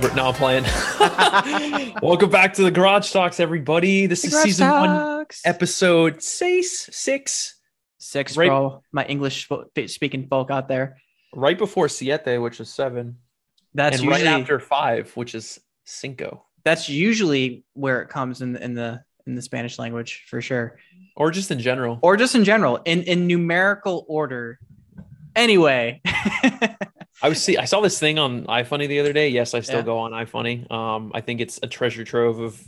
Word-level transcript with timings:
Albert. 0.00 0.16
Now 0.16 0.32
playing. 0.32 0.64
Welcome 2.02 2.30
back 2.30 2.54
to 2.54 2.62
the 2.62 2.70
Garage 2.70 3.12
Talks, 3.12 3.38
everybody. 3.38 4.06
This 4.06 4.24
is 4.24 4.34
season 4.40 4.70
one, 4.70 5.26
episode 5.44 6.22
six, 6.22 6.88
six, 6.90 7.60
Six 7.98 8.34
Right- 8.34 8.48
all 8.48 8.82
my 8.92 9.04
English 9.04 9.46
speaking 9.88 10.26
folk 10.26 10.50
out 10.50 10.68
there. 10.68 10.96
right 11.34 11.58
before 11.58 11.90
Siete, 11.90 12.40
which 12.40 12.60
is 12.60 12.72
seven, 12.72 13.18
That's 13.74 13.96
and 13.96 14.06
usually 14.06 14.24
right 14.24 14.40
after 14.40 14.58
five, 14.58 15.14
which 15.18 15.34
is 15.34 15.60
cinco, 15.84 16.46
that's 16.64 16.88
usually 16.88 17.64
where 17.74 18.00
it 18.00 18.08
comes 18.08 18.40
in 18.40 18.56
in 18.56 18.72
the 18.72 19.02
in 19.26 19.34
the 19.34 19.42
Spanish 19.42 19.78
language 19.78 20.24
for 20.30 20.40
sure, 20.40 20.78
or 21.14 21.30
just 21.30 21.50
in 21.50 21.58
general. 21.58 21.98
or 22.00 22.16
just 22.16 22.34
in 22.34 22.44
general 22.44 22.76
in 22.86 23.02
in 23.02 23.26
numerical 23.26 24.06
order. 24.08 24.58
Anyway, 25.36 26.00
I 27.22 27.28
was 27.28 27.42
see. 27.42 27.56
I 27.56 27.64
saw 27.66 27.80
this 27.80 27.98
thing 27.98 28.18
on 28.18 28.44
iFunny 28.46 28.88
the 28.88 29.00
other 29.00 29.12
day. 29.12 29.28
Yes, 29.28 29.54
I 29.54 29.60
still 29.60 29.78
Yeah. 29.80 29.84
go 29.84 29.98
on 29.98 30.12
iFunny. 30.12 30.70
Um, 30.70 31.12
I 31.14 31.20
think 31.20 31.40
it's 31.40 31.58
a 31.62 31.66
treasure 31.66 32.04
trove 32.04 32.40
of 32.40 32.60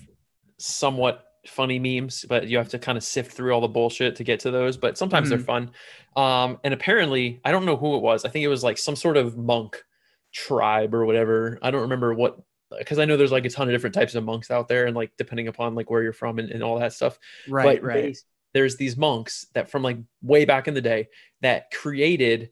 somewhat 0.59 1.25
funny 1.47 1.79
memes, 1.79 2.25
but 2.29 2.47
you 2.49 2.57
have 2.59 2.69
to 2.69 2.79
kind 2.79 2.97
of 2.97 3.03
sift 3.03 3.33
through 3.33 3.53
all 3.53 3.61
the 3.61 3.69
bullshit 3.69 4.17
to 4.17 4.25
get 4.25 4.41
to 4.41 4.51
those. 4.51 4.77
But 4.77 4.97
sometimes 4.99 5.29
they're 5.31 5.39
fun. 5.39 5.71
Um, 6.17 6.59
and 6.63 6.73
apparently, 6.75 7.41
I 7.45 7.51
don't 7.51 7.65
know 7.65 7.77
who 7.77 7.97
it 7.97 8.03
was. 8.03 8.25
I 8.25 8.29
think 8.29 8.45
it 8.45 8.49
was 8.49 8.63
like 8.63 8.79
some 8.79 8.95
sort 8.97 9.17
of 9.17 9.37
monk 9.37 9.83
tribe 10.33 10.95
or 10.95 11.05
whatever. 11.05 11.59
I 11.63 11.71
don't 11.71 11.83
remember 11.83 12.15
what 12.15 12.39
because 12.79 12.99
I 12.99 13.05
know 13.05 13.17
there's 13.19 13.33
like 13.33 13.45
a 13.45 13.51
ton 13.51 13.69
of 13.69 13.75
different 13.75 13.95
types 13.95 14.15
of 14.15 14.25
monks 14.25 14.51
out 14.51 14.69
there, 14.69 14.87
and 14.87 14.97
like 14.97 15.13
depending 15.19 15.49
upon 15.49 15.75
like 15.75 15.91
where 15.91 16.03
you're 16.03 16.13
from 16.13 16.39
and, 16.39 16.51
and 16.51 16.63
all 16.63 16.79
that 16.79 16.93
stuff 16.93 17.19
right, 17.49 17.81
but 17.81 17.87
right. 17.87 18.03
they- 18.03 18.15
there's 18.55 18.77
these 18.77 18.97
monks 18.99 19.47
that 19.55 19.71
from 19.71 19.83
like 19.83 19.97
way 20.23 20.45
back 20.45 20.69
in 20.69 20.75
the 20.75 20.81
day 20.83 21.09
that 21.41 21.71
created 21.71 22.51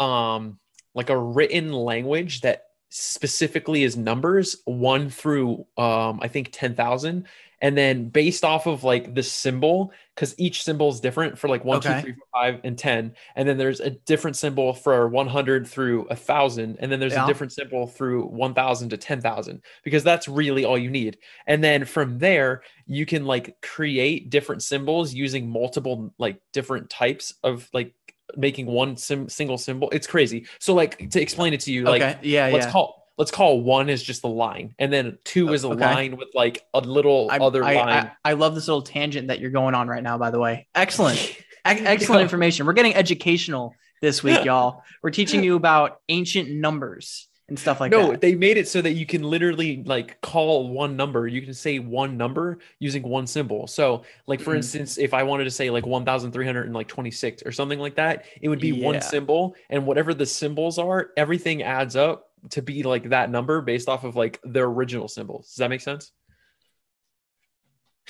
um 0.00 0.58
like 0.96 1.10
a 1.10 1.16
written 1.18 1.72
language 1.72 2.40
that 2.40 2.64
specifically 2.88 3.82
is 3.84 3.96
numbers 3.96 4.56
one 4.64 5.10
through 5.10 5.66
um 5.76 6.18
i 6.22 6.28
think 6.28 6.48
10,000 6.52 7.26
and 7.62 7.76
then 7.76 8.08
based 8.10 8.44
off 8.44 8.66
of 8.66 8.84
like 8.84 9.14
the 9.14 9.22
symbol 9.22 9.90
because 10.14 10.34
each 10.38 10.62
symbol 10.62 10.88
is 10.90 11.00
different 11.00 11.38
for 11.38 11.48
like 11.48 11.64
one, 11.64 11.78
Okay. 11.78 12.00
three, 12.02 12.12
four, 12.12 12.26
five, 12.32 12.60
and 12.64 12.78
10 12.78 13.14
and 13.34 13.48
then 13.48 13.58
there's 13.58 13.80
a 13.80 13.90
different 13.90 14.36
symbol 14.36 14.72
for 14.74 15.08
100 15.08 15.66
through 15.66 16.04
a 16.10 16.16
thousand 16.16 16.76
and 16.80 16.92
then 16.92 17.00
there's 17.00 17.12
Yeah. 17.14 17.24
a 17.24 17.26
different 17.26 17.52
symbol 17.52 17.86
through 17.86 18.26
1000 18.26 18.90
to 18.90 18.96
10,000 18.96 19.62
because 19.84 20.04
that's 20.04 20.28
really 20.28 20.64
all 20.64 20.78
you 20.78 20.90
need 20.90 21.18
and 21.46 21.64
then 21.64 21.84
from 21.84 22.18
there 22.18 22.62
you 22.86 23.04
can 23.06 23.24
like 23.26 23.56
create 23.62 24.30
different 24.30 24.62
symbols 24.62 25.12
using 25.14 25.48
multiple 25.50 26.14
like 26.18 26.40
different 26.52 26.88
types 26.90 27.34
of 27.42 27.68
like 27.72 27.94
making 28.36 28.66
one 28.66 28.96
sim- 28.96 29.28
single 29.28 29.58
symbol 29.58 29.88
it's 29.90 30.06
crazy 30.06 30.46
so 30.58 30.74
like 30.74 31.10
to 31.10 31.20
explain 31.20 31.54
it 31.54 31.60
to 31.60 31.72
you 31.72 31.84
like 31.84 32.02
okay, 32.02 32.18
yeah, 32.22 32.48
let's 32.48 32.66
yeah. 32.66 32.72
call 32.72 33.06
let's 33.18 33.30
call 33.30 33.60
one 33.62 33.88
is 33.88 34.02
just 34.02 34.22
the 34.22 34.28
line 34.28 34.74
and 34.78 34.92
then 34.92 35.18
two 35.24 35.52
is 35.52 35.64
a 35.64 35.68
Okay. 35.68 35.84
line 35.84 36.16
with 36.16 36.28
like 36.34 36.64
a 36.74 36.80
little 36.80 37.28
I, 37.30 37.38
other 37.38 37.64
I, 37.64 37.74
line 37.74 38.10
I, 38.24 38.30
I 38.30 38.32
love 38.34 38.54
this 38.54 38.68
little 38.68 38.82
tangent 38.82 39.28
that 39.28 39.40
you're 39.40 39.50
going 39.50 39.74
on 39.74 39.88
right 39.88 40.02
now. 40.02 40.18
By 40.18 40.30
the 40.30 40.38
way, 40.38 40.66
excellent. 40.74 41.18
Ex- 41.64 41.80
excellent 41.82 42.22
information. 42.22 42.64
We're 42.66 42.74
getting 42.74 42.94
educational 42.94 43.74
this 44.00 44.22
week, 44.22 44.44
y'all. 44.44 44.82
We're 45.02 45.10
teaching 45.10 45.42
you 45.42 45.56
about 45.56 46.00
ancient 46.08 46.48
numbers 46.50 47.28
and 47.48 47.58
stuff 47.58 47.78
like 47.80 47.92
no 47.92 48.06
that. 48.06 48.12
No, 48.12 48.16
they 48.18 48.34
made 48.34 48.56
it 48.56 48.66
so 48.66 48.82
that 48.82 48.92
you 48.94 49.06
can 49.06 49.22
literally 49.22 49.82
like 49.84 50.20
call 50.20 50.68
one 50.68 50.96
number 50.96 51.28
you 51.28 51.40
can 51.42 51.54
say 51.54 51.78
one 51.78 52.16
number 52.16 52.58
using 52.80 53.02
one 53.04 53.26
symbol 53.26 53.66
so 53.68 54.02
like 54.26 54.40
for 54.40 54.52
Mhm. 54.52 54.56
instance 54.56 54.98
if 54.98 55.14
i 55.14 55.22
wanted 55.22 55.44
to 55.44 55.50
say 55.50 55.70
like 55.70 55.86
1326 55.86 57.42
or 57.46 57.52
something 57.52 57.78
like 57.78 57.94
that 57.96 58.24
it 58.40 58.48
would 58.48 58.58
be 58.60 58.70
Yeah. 58.70 58.84
one 58.86 59.00
symbol 59.00 59.54
and 59.70 59.86
whatever 59.86 60.12
the 60.12 60.26
symbols 60.26 60.78
are 60.78 61.10
everything 61.16 61.62
adds 61.62 61.94
up 61.94 62.30
to 62.50 62.62
be 62.62 62.82
like 62.82 63.10
that 63.10 63.30
number 63.30 63.60
based 63.60 63.88
off 63.88 64.02
of 64.04 64.16
like 64.16 64.40
the 64.44 64.60
original 64.60 65.06
symbols 65.06 65.46
does 65.48 65.56
that 65.56 65.70
make 65.70 65.80
sense 65.80 66.10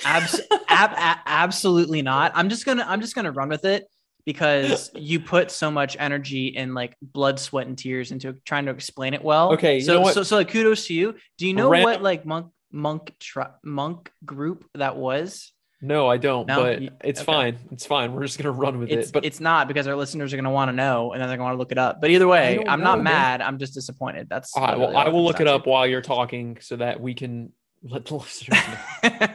Abs- 0.05 0.41
ab- 0.69 1.19
absolutely 1.25 2.03
not. 2.03 2.31
I'm 2.35 2.49
just 2.49 2.65
gonna 2.65 2.85
I'm 2.87 3.01
just 3.01 3.15
gonna 3.15 3.31
run 3.31 3.49
with 3.49 3.65
it 3.65 3.85
because 4.27 4.91
you 4.93 5.21
put 5.21 5.49
so 5.51 5.71
much 5.71 5.95
energy 5.97 6.57
and 6.57 6.75
like 6.75 6.97
blood, 7.01 7.39
sweat, 7.39 7.65
and 7.65 7.77
tears 7.77 8.11
into 8.11 8.33
trying 8.45 8.65
to 8.65 8.71
explain 8.71 9.13
it 9.13 9.23
well. 9.23 9.53
Okay, 9.53 9.79
so 9.79 10.03
so 10.11 10.21
so 10.21 10.35
like 10.35 10.49
kudos 10.49 10.85
to 10.87 10.93
you. 10.93 11.15
Do 11.37 11.47
you 11.47 11.53
know 11.53 11.69
Ran- 11.69 11.83
what 11.83 12.03
like 12.03 12.25
monk 12.25 12.51
monk 12.69 13.13
tri- 13.19 13.49
monk 13.63 14.11
group 14.25 14.65
that 14.75 14.95
was? 14.97 15.51
no 15.79 16.07
i 16.07 16.17
don't 16.17 16.47
No? 16.47 16.63
but 16.63 16.81
it's 17.03 17.19
okay. 17.19 17.25
fine 17.25 17.57
it's 17.69 17.85
fine 17.85 18.11
we're 18.11 18.23
just 18.23 18.39
gonna 18.39 18.49
run 18.51 18.79
with 18.79 18.89
It's 18.89 19.09
it 19.09 19.13
but 19.13 19.23
it's 19.23 19.39
not 19.39 19.67
because 19.67 19.85
our 19.85 19.95
listeners 19.95 20.33
are 20.33 20.35
gonna 20.35 20.49
want 20.49 20.69
to 20.69 20.75
know 20.75 21.11
and 21.13 21.21
then 21.21 21.29
they're 21.29 21.37
gonna 21.37 21.49
want 21.49 21.53
to 21.53 21.59
look 21.59 21.71
it 21.71 21.77
up. 21.77 22.01
But 22.01 22.09
either 22.09 22.27
way, 22.27 22.57
I'm 22.67 22.81
not 22.81 22.97
know, 22.97 23.03
man. 23.03 23.13
mad. 23.13 23.41
I'm 23.41 23.59
just 23.59 23.75
disappointed. 23.75 24.27
That's 24.27 24.57
all 24.57 24.65
right 24.65 24.77
well 24.77 24.97
i 24.97 25.07
will 25.09 25.23
look 25.23 25.39
it 25.39 25.47
up 25.47 25.67
while 25.67 25.85
you're 25.85 26.01
talking 26.01 26.57
so 26.61 26.77
that 26.77 26.99
we 26.99 27.13
can 27.13 27.51
let 27.83 28.05
the 28.05 28.15
listeners 28.15 28.59
know 29.03 29.27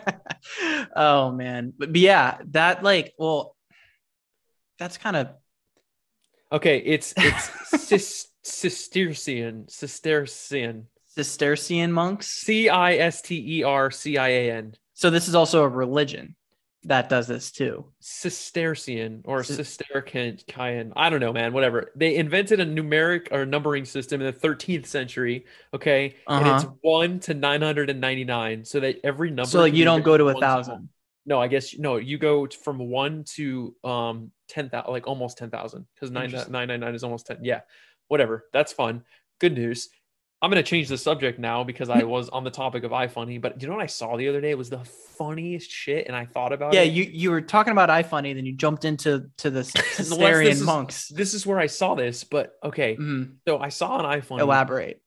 oh 0.96 1.32
man, 1.32 1.72
but, 1.78 1.92
but 1.92 2.00
yeah, 2.00 2.38
that 2.50 2.82
like 2.82 3.12
well, 3.18 3.56
that's 4.82 4.98
kind 4.98 5.14
of 5.16 5.28
Okay, 6.50 6.78
it's 6.78 7.14
it's 7.16 7.50
cis, 7.88 8.26
Cistercian, 8.44 9.66
Cistercian, 9.68 10.86
Cistercian 11.16 11.92
monks. 11.92 12.26
C 12.28 12.68
I 12.68 12.94
S 12.96 13.22
T 13.22 13.58
E 13.58 13.62
R 13.62 13.90
C 13.90 14.18
I 14.18 14.28
A 14.28 14.52
N, 14.52 14.74
So 14.92 15.08
this 15.08 15.28
is 15.28 15.34
also 15.34 15.62
a 15.62 15.68
religion 15.68 16.34
that 16.84 17.08
does 17.08 17.28
this 17.28 17.52
too. 17.52 17.86
Cistercian 18.00 19.22
or 19.24 19.44
Cis- 19.44 19.78
Cistercian. 19.78 20.92
I 20.96 21.08
don't 21.10 21.20
know, 21.20 21.32
man. 21.32 21.52
Whatever. 21.54 21.92
They 21.94 22.16
invented 22.16 22.58
a 22.60 22.66
numeric 22.66 23.28
or 23.30 23.46
numbering 23.46 23.84
system 23.84 24.20
in 24.20 24.26
the 24.26 24.32
13th 24.38 24.86
century. 24.86 25.46
Okay, 25.72 26.16
and 26.26 26.46
it's 26.48 26.64
Uh-huh. 26.64 26.74
one 26.82 27.20
to 27.20 27.34
999, 27.34 28.64
so 28.64 28.80
that 28.80 28.96
every 29.04 29.30
number. 29.30 29.48
So 29.48 29.60
like 29.60 29.74
you 29.74 29.84
don't 29.86 30.02
go 30.04 30.18
to 30.18 30.28
a 30.28 30.32
symbol. 30.34 30.88
No, 31.24 31.40
I 31.40 31.46
guess 31.48 31.78
no. 31.78 31.96
You 31.96 32.18
go 32.18 32.46
from 32.48 32.78
one 32.78 33.24
to 33.36 33.74
um 33.84 34.30
ten 34.48 34.68
thousand, 34.68 34.92
like 34.92 35.06
almost 35.06 35.38
ten 35.38 35.50
thousand, 35.50 35.86
because 35.94 36.10
nine 36.10 36.30
nine 36.50 36.68
nine 36.68 36.80
nine 36.80 36.94
is 36.94 37.04
almost 37.04 37.26
ten. 37.26 37.38
Yeah, 37.42 37.60
whatever. 38.08 38.46
That's 38.52 38.72
fun. 38.72 39.02
Good 39.40 39.54
news. 39.54 39.88
I'm 40.40 40.50
gonna 40.50 40.64
change 40.64 40.88
the 40.88 40.98
subject 40.98 41.38
now 41.38 41.62
because 41.62 41.88
I 41.88 42.02
was 42.16 42.28
on 42.30 42.42
the 42.42 42.50
topic 42.50 42.82
of 42.82 42.90
iFunny. 42.90 43.40
But 43.40 43.62
you 43.62 43.68
know 43.68 43.74
what 43.74 43.82
I 43.84 43.86
saw 43.86 44.16
the 44.16 44.28
other 44.28 44.40
day? 44.40 44.50
It 44.50 44.58
was 44.58 44.70
the 44.70 44.82
funniest 45.16 45.70
shit, 45.70 46.08
and 46.08 46.16
I 46.16 46.24
thought 46.24 46.52
about 46.52 46.74
Yeah, 46.74 46.80
it. 46.80 46.92
you 46.92 47.04
you 47.04 47.30
were 47.30 47.40
talking 47.40 47.70
about 47.70 47.88
iFunny, 47.90 48.34
then 48.34 48.44
you 48.44 48.54
jumped 48.56 48.84
into 48.84 49.30
to 49.38 49.50
the 49.50 49.60
Unless 49.98 50.08
Cistercian 50.08 50.50
is- 50.50 50.62
monks. 50.62 51.08
This 51.08 51.34
is 51.34 51.46
where 51.46 51.60
I 51.60 51.66
saw 51.66 51.94
this, 51.94 52.24
but 52.24 52.54
okay. 52.64 52.96
Mhm. 52.96 53.34
So 53.46 53.58
I 53.58 53.68
saw 53.68 54.00
an 54.00 54.20
iFunny 54.20 54.40
Elaborate. 54.40 55.01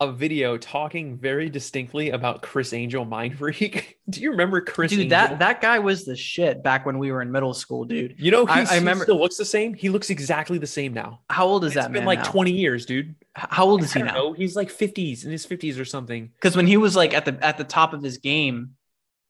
A 0.00 0.12
video 0.12 0.56
talking 0.56 1.16
very 1.18 1.50
distinctly 1.50 2.10
about 2.10 2.40
Criss 2.40 2.72
Angel 2.72 3.04
Mind 3.04 3.36
Freak. 3.36 3.98
Do 4.08 4.20
you 4.20 4.30
remember 4.30 4.60
Criss? 4.60 4.90
Dude, 4.90 5.00
Angel? 5.00 5.10
that 5.10 5.38
that 5.40 5.60
guy 5.60 5.80
was 5.80 6.04
the 6.04 6.14
shit 6.14 6.62
back 6.62 6.86
when 6.86 6.98
we 7.00 7.10
were 7.10 7.20
in 7.20 7.32
middle 7.32 7.52
school, 7.52 7.84
dude. 7.84 8.14
you 8.16 8.30
know, 8.30 8.46
I- 8.46 8.60
I 8.60 8.78
he 8.78 8.94
still 9.00 9.18
looks 9.18 9.36
the 9.36 9.44
same. 9.44 9.74
He 9.74 9.88
looks 9.88 10.08
exactly 10.08 10.56
the 10.58 10.68
same 10.68 10.94
now. 10.94 11.22
How 11.28 11.46
old 11.46 11.64
is 11.64 11.70
It's 11.70 11.74
that 11.74 11.86
It's 11.86 11.92
been 11.94 12.04
like 12.04 12.20
now? 12.20 12.30
20 12.30 12.52
years, 12.52 12.86
dude. 12.86 13.16
How 13.34 13.64
old 13.64 13.82
is 13.82 13.94
I 13.96 13.98
he 13.98 14.04
now? 14.04 14.14
know. 14.14 14.32
He's 14.34 14.54
like 14.54 14.68
50s 14.70 15.24
in 15.24 15.32
his 15.32 15.44
50s 15.44 15.80
or 15.80 15.84
something. 15.84 16.30
Because 16.34 16.56
when 16.56 16.68
he 16.68 16.76
was 16.76 16.94
like 16.94 17.12
at 17.12 17.24
the 17.24 17.36
at 17.44 17.58
the 17.58 17.64
top 17.64 17.92
of 17.92 18.00
his 18.00 18.18
game, 18.18 18.74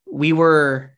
we 0.05 0.33
were 0.33 0.91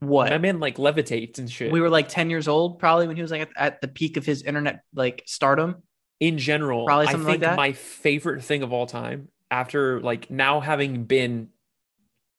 what? 0.00 0.30
That 0.30 0.40
man 0.40 0.58
like 0.58 0.76
levitates 0.76 1.38
and 1.38 1.50
shit. 1.50 1.70
we 1.70 1.82
were 1.82 1.90
like 1.90 2.08
10 2.08 2.30
years 2.30 2.48
old 2.48 2.78
probably 2.78 3.06
when 3.06 3.16
he 3.16 3.22
was 3.22 3.30
like 3.30 3.42
at, 3.42 3.50
at 3.56 3.80
the 3.82 3.88
peak 3.88 4.16
of 4.16 4.24
his 4.24 4.42
internet 4.42 4.80
like 4.94 5.22
stardom. 5.26 5.82
In 6.20 6.38
general, 6.38 6.84
Probably 6.86 7.06
I 7.06 7.12
something 7.12 7.26
like 7.28 7.40
think 7.40 7.50
that. 7.50 7.56
my 7.56 7.72
favorite 7.72 8.42
thing 8.42 8.62
of 8.62 8.72
all 8.72 8.86
time 8.86 9.28
after 9.50 10.00
like 10.00 10.30
now 10.30 10.60
having 10.60 11.04
been 11.04 11.48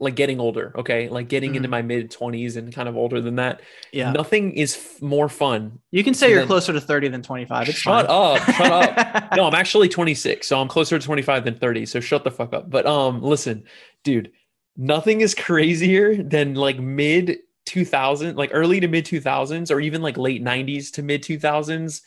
like 0.01 0.15
getting 0.15 0.39
older, 0.39 0.71
okay, 0.77 1.09
like 1.09 1.27
getting 1.27 1.55
into 1.55 1.67
Mhm. 1.67 1.71
my 1.71 1.81
mid 1.81 2.09
20s 2.09 2.55
and 2.55 2.73
kind 2.73 2.87
of 2.87 2.95
older 2.95 3.19
than 3.19 3.35
that. 3.35 3.59
Yeah. 3.91 4.11
Nothing 4.13 4.53
is 4.53 4.77
f- 4.77 5.01
more 5.01 5.27
fun. 5.27 5.79
You 5.91 6.05
can 6.05 6.13
say 6.13 6.29
you're 6.29 6.39
then- 6.39 6.47
closer 6.47 6.71
to 6.71 6.79
30 6.79 7.09
than 7.09 7.21
25. 7.21 7.67
It's 7.67 7.77
Shut 7.77 8.07
fine. 8.07 8.37
up. 8.37 8.55
Shut 8.55 8.71
up. 8.71 9.31
no, 9.35 9.45
I'm 9.45 9.55
actually 9.55 9.89
26, 9.89 10.47
so 10.47 10.59
I'm 10.61 10.69
closer 10.69 10.97
to 10.97 11.05
25 11.05 11.43
than 11.43 11.55
30. 11.55 11.85
So 11.85 11.99
shut 11.99 12.23
the 12.23 12.31
fuck 12.31 12.53
up. 12.53 12.69
But 12.69 12.85
um, 12.85 13.21
listen, 13.21 13.65
dude, 14.05 14.31
nothing 14.77 15.19
is 15.19 15.35
crazier 15.35 16.15
than 16.23 16.53
like 16.55 16.79
mid 16.79 17.37
2000, 17.65 18.37
like 18.37 18.51
early 18.53 18.79
to 18.79 18.87
mid 18.87 19.03
2000s, 19.05 19.69
or 19.69 19.81
even 19.81 20.01
like 20.01 20.17
late 20.17 20.41
90s 20.41 20.91
to 20.93 21.03
mid 21.03 21.23
2000s, 21.23 22.01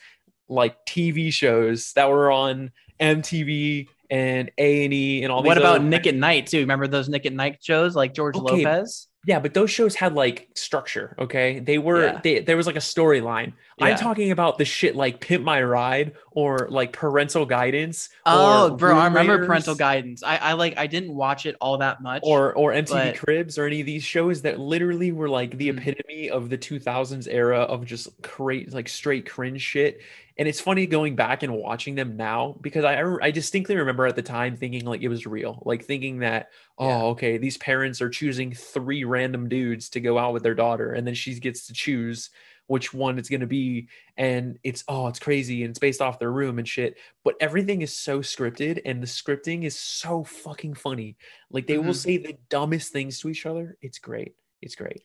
like 0.49 0.85
TV 0.85 1.31
shows 1.31 1.93
that 1.93 2.09
were 2.09 2.31
on 2.31 2.71
MTV 2.99 3.87
and 4.09 4.51
A 4.57 4.85
and 4.85 4.93
E 4.93 5.23
and 5.23 5.31
all. 5.31 5.43
What 5.43 5.57
about 5.57 5.77
other- 5.77 5.85
Nick 5.85 6.07
at 6.07 6.15
Nite 6.15 6.47
too? 6.47 6.59
Remember 6.59 6.87
those 6.87 7.09
Nick 7.09 7.25
at 7.25 7.33
Nite 7.33 7.63
shows 7.63 7.95
like 7.95 8.13
George 8.13 8.35
Okay, 8.35 8.63
Lopez? 8.65 9.07
Yeah, 9.25 9.39
but 9.39 9.53
those 9.53 9.71
shows 9.71 9.95
had 9.95 10.13
like 10.15 10.49
structure. 10.53 11.15
Okay, 11.17 11.59
they 11.59 11.77
were 11.77 12.03
Yeah. 12.07 12.19
they, 12.21 12.39
there 12.39 12.57
was 12.57 12.67
like 12.67 12.75
a 12.75 12.79
storyline. 12.79 13.53
Yeah. 13.77 13.85
I'm 13.85 13.97
talking 13.97 14.31
about 14.31 14.57
the 14.57 14.65
shit 14.65 14.97
like 14.97 15.21
Pimp 15.21 15.45
My 15.45 15.63
Ride 15.63 16.11
or 16.31 16.67
like 16.69 16.91
Parental 16.91 17.45
Guidance. 17.45 18.09
Oh, 18.25 18.69
or 18.71 18.75
bro, 18.77 18.97
I 18.97 19.05
remember 19.05 19.33
Raiders, 19.33 19.47
parental 19.47 19.75
guidance. 19.75 20.23
I, 20.23 20.37
I 20.37 20.53
like 20.53 20.77
I 20.77 20.87
didn't 20.87 21.15
watch 21.15 21.45
it 21.45 21.55
all 21.61 21.77
that 21.77 22.01
much. 22.03 22.21
or 22.25 22.53
or 22.53 22.73
MTV 22.73 22.89
but- 23.13 23.17
Cribs 23.17 23.57
or 23.57 23.65
any 23.65 23.79
of 23.79 23.85
these 23.85 24.03
shows 24.03 24.41
that 24.41 24.59
literally 24.59 25.13
were 25.13 25.29
like 25.29 25.57
the 25.57 25.69
Mhm. 25.69 25.77
epitome 25.79 26.29
of 26.29 26.49
the 26.49 26.57
2000s 26.57 27.27
era 27.31 27.59
of 27.61 27.85
just 27.85 28.09
create 28.23 28.73
like 28.73 28.89
straight 28.89 29.27
cringe 29.27 29.61
shit. 29.61 30.01
And 30.37 30.47
it's 30.47 30.59
funny 30.61 30.87
going 30.87 31.15
back 31.15 31.43
and 31.43 31.53
watching 31.53 31.95
them 31.95 32.17
now 32.17 32.57
because 32.61 32.83
I 32.85 33.01
I 33.21 33.31
distinctly 33.31 33.75
remember 33.75 34.05
at 34.07 34.15
the 34.15 34.21
time 34.23 34.57
thinking 34.57 34.85
like 34.85 35.01
it 35.01 35.09
was 35.09 35.25
real, 35.27 35.61
like 35.65 35.85
thinking 35.85 36.19
that 36.19 36.49
oh 36.77 36.87
Yeah. 36.87 37.03
okay 37.11 37.37
these 37.37 37.57
parents 37.57 38.01
are 38.01 38.09
choosing 38.09 38.53
three 38.53 39.03
random 39.03 39.47
dudes 39.49 39.89
to 39.89 39.99
go 40.01 40.17
out 40.17 40.33
with 40.33 40.43
their 40.43 40.55
daughter, 40.55 40.93
and 40.93 41.05
then 41.05 41.13
she 41.15 41.39
gets 41.39 41.67
to 41.67 41.73
choose 41.73 42.29
which 42.67 42.93
one 42.93 43.19
it's 43.19 43.29
going 43.29 43.41
to 43.41 43.47
be 43.47 43.89
and 44.17 44.57
it's 44.63 44.83
oh 44.87 45.07
it's 45.07 45.19
crazy 45.19 45.63
and 45.63 45.71
it's 45.71 45.79
based 45.79 46.01
off 46.01 46.19
their 46.19 46.31
room 46.31 46.59
and 46.59 46.67
shit. 46.67 46.97
But 47.23 47.35
everything 47.39 47.81
is 47.81 47.95
so 47.95 48.19
scripted 48.21 48.81
and 48.85 49.01
the 49.03 49.07
scripting 49.07 49.63
is 49.63 49.77
so 49.77 50.23
fucking 50.23 50.75
funny. 50.75 51.17
Like 51.51 51.67
they 51.67 51.77
will 51.77 51.93
Mhm. 51.93 51.95
say 51.95 52.17
the 52.17 52.37
dumbest 52.49 52.91
things 52.93 53.19
to 53.19 53.29
each 53.29 53.45
other. 53.45 53.77
It's 53.81 53.99
great. 53.99 54.35
It's 54.61 54.75
great 54.75 55.03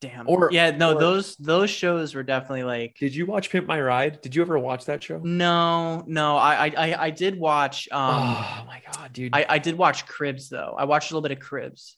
Damn. 0.00 0.28
Or- 0.28 0.48
yeah, 0.52 0.70
no, 0.70 0.94
or- 0.94 1.00
those 1.00 1.34
those 1.36 1.70
shows 1.70 2.14
were 2.14 2.22
definitely 2.22 2.62
like 2.62 2.96
did 3.00 3.14
you 3.14 3.26
watch 3.26 3.50
pimp 3.50 3.66
my 3.66 3.80
ride 3.80 4.20
did 4.20 4.32
you 4.34 4.42
ever 4.42 4.56
watch 4.58 4.84
that 4.84 5.02
show 5.02 5.18
no, 5.24 6.04
no. 6.06 6.36
I 6.36 6.66
I 6.66 6.72
I, 6.76 7.04
I 7.06 7.10
did 7.10 7.36
watch 7.38 7.88
um 7.90 8.14
oh 8.14 8.64
my 8.66 8.80
god 8.92 9.12
dude 9.12 9.34
I, 9.34 9.44
I 9.48 9.58
did 9.58 9.76
watch 9.76 10.06
Cribs 10.06 10.48
though. 10.48 10.76
I 10.78 10.84
watched 10.84 11.10
a 11.10 11.14
little 11.14 11.28
bit 11.28 11.36
of 11.36 11.42
Cribs. 11.42 11.96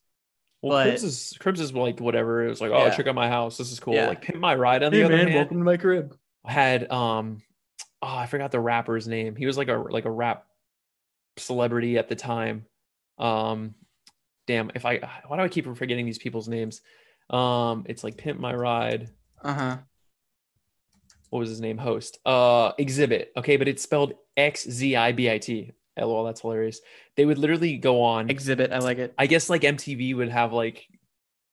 well 0.63 0.79
but- 0.79 0.85
cribs 0.85 1.05
is 1.05 1.37
cribs 1.41 1.61
is 1.61 1.75
like 1.75 2.01
whatever 2.01 2.47
it 2.47 2.49
was 2.49 2.61
like 2.63 2.71
oh 2.71 2.87
Yeah. 2.87 2.91
check 2.97 3.07
out 3.07 3.15
my 3.15 3.29
house 3.29 3.59
this 3.59 3.71
is 3.71 3.79
cool 3.79 3.95
Yeah. 3.95 4.09
like 4.09 4.23
pimp 4.23 4.39
my 4.39 4.55
ride 4.55 4.83
on 4.83 4.93
the 4.93 5.03
other 5.03 5.17
hand 5.19 5.35
Welcome 5.35 5.59
to 5.59 5.65
my 5.65 5.77
crib. 5.77 6.17
had 6.47 6.91
um 6.91 7.43
oh 8.01 8.17
i 8.17 8.25
forgot 8.27 8.51
the 8.51 8.61
rapper's 8.61 9.07
name 9.09 9.37
he 9.37 9.45
was 9.45 9.59
like 9.59 9.69
a 9.69 9.77
like 9.77 10.07
a 10.07 10.11
rap 10.11 10.45
celebrity 11.37 11.99
at 11.99 12.09
the 12.09 12.17
time 12.17 12.65
um 13.19 13.75
damn 14.47 14.71
if 14.75 14.87
i 14.87 15.01
why 15.27 15.37
do 15.37 15.43
i 15.43 15.49
keep 15.49 15.67
forgetting 15.77 16.07
these 16.07 16.19
people's 16.19 16.49
names 16.49 16.81
um 17.31 17.85
it's 17.89 18.05
like 18.05 18.17
pimp 18.17 18.39
my 18.41 18.55
ride. 18.55 19.11
Uh 19.43 19.55
huh. 19.55 19.77
what 21.31 21.39
was 21.41 21.49
his 21.49 21.61
name? 21.61 21.79
Host. 21.79 22.19
Uh 22.25 22.73
Xzibit. 22.73 23.27
Okay 23.37 23.57
but 23.57 23.69
it's 23.69 23.83
spelled 23.83 24.15
x-z-i-b-i-t 24.37 25.73
lol 25.99 26.25
that's 26.25 26.41
hilarious. 26.41 26.81
They 27.17 27.25
would 27.25 27.39
literally 27.39 27.77
go 27.77 28.03
on. 28.03 28.29
Xzibit. 28.29 28.73
I 28.73 28.79
like 28.79 28.99
it. 28.99 29.15
I 29.19 29.27
guess 29.27 29.51
like 29.51 29.63
MTV 29.63 30.17
would 30.17 30.31
have 30.31 30.53
like 30.53 30.87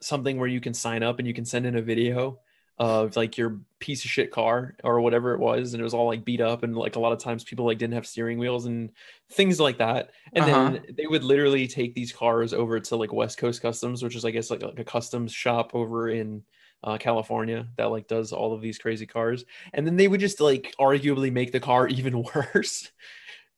something 0.02 0.38
where 0.38 0.48
you 0.48 0.62
can 0.62 0.74
sign 0.74 1.04
up 1.04 1.20
and 1.20 1.28
you 1.28 1.34
can 1.34 1.46
send 1.46 1.66
in 1.66 1.76
a 1.76 1.82
video 1.82 2.40
of 2.80 3.16
like 3.16 3.38
your 3.38 3.60
piece 3.80 4.06
of 4.06 4.12
shit 4.12 4.32
car 4.32 4.76
or 4.84 5.02
whatever 5.02 5.34
it 5.34 5.40
was 5.40 5.74
and 5.74 5.82
it 5.82 5.84
was 5.84 5.94
all 5.96 6.06
like 6.08 6.24
beat 6.24 6.42
up 6.42 6.62
and 6.64 6.76
like 6.76 6.96
a 6.96 7.00
lot 7.00 7.12
of 7.12 7.18
times 7.20 7.44
people 7.44 7.66
like 7.66 7.80
didn't 7.80 7.94
have 7.96 8.06
steering 8.06 8.38
wheels 8.38 8.66
and 8.66 8.92
things 9.32 9.60
like 9.60 9.78
that. 9.80 10.12
And 10.34 10.46
Uh-huh. 10.46 10.48
then 10.48 10.86
they 10.96 11.08
would 11.08 11.24
literally 11.24 11.68
take 11.68 11.96
these 11.96 12.12
cars 12.14 12.54
over 12.54 12.80
to 12.80 12.96
like 12.96 13.12
West 13.14 13.38
Coast 13.38 13.62
Customs 13.62 14.04
which 14.04 14.16
is 14.16 14.26
I 14.26 14.32
guess 14.32 14.52
like, 14.52 14.62
like 14.62 14.80
a 14.80 14.84
customs 14.84 15.34
shop 15.34 15.72
over 15.74 16.10
in 16.10 16.44
uh, 16.84 16.98
California 16.98 17.68
that 17.78 17.86
like 17.86 18.08
does 18.08 18.32
all 18.32 18.54
of 18.54 18.62
these 18.62 18.78
crazy 18.78 19.08
cars. 19.08 19.44
And 19.74 19.86
then 19.86 19.96
they 19.96 20.08
would 20.08 20.20
just 20.20 20.40
like 20.40 20.76
arguably 20.80 21.32
make 21.32 21.52
the 21.52 21.60
car 21.60 21.88
even 21.88 22.24
worse. 22.36 22.92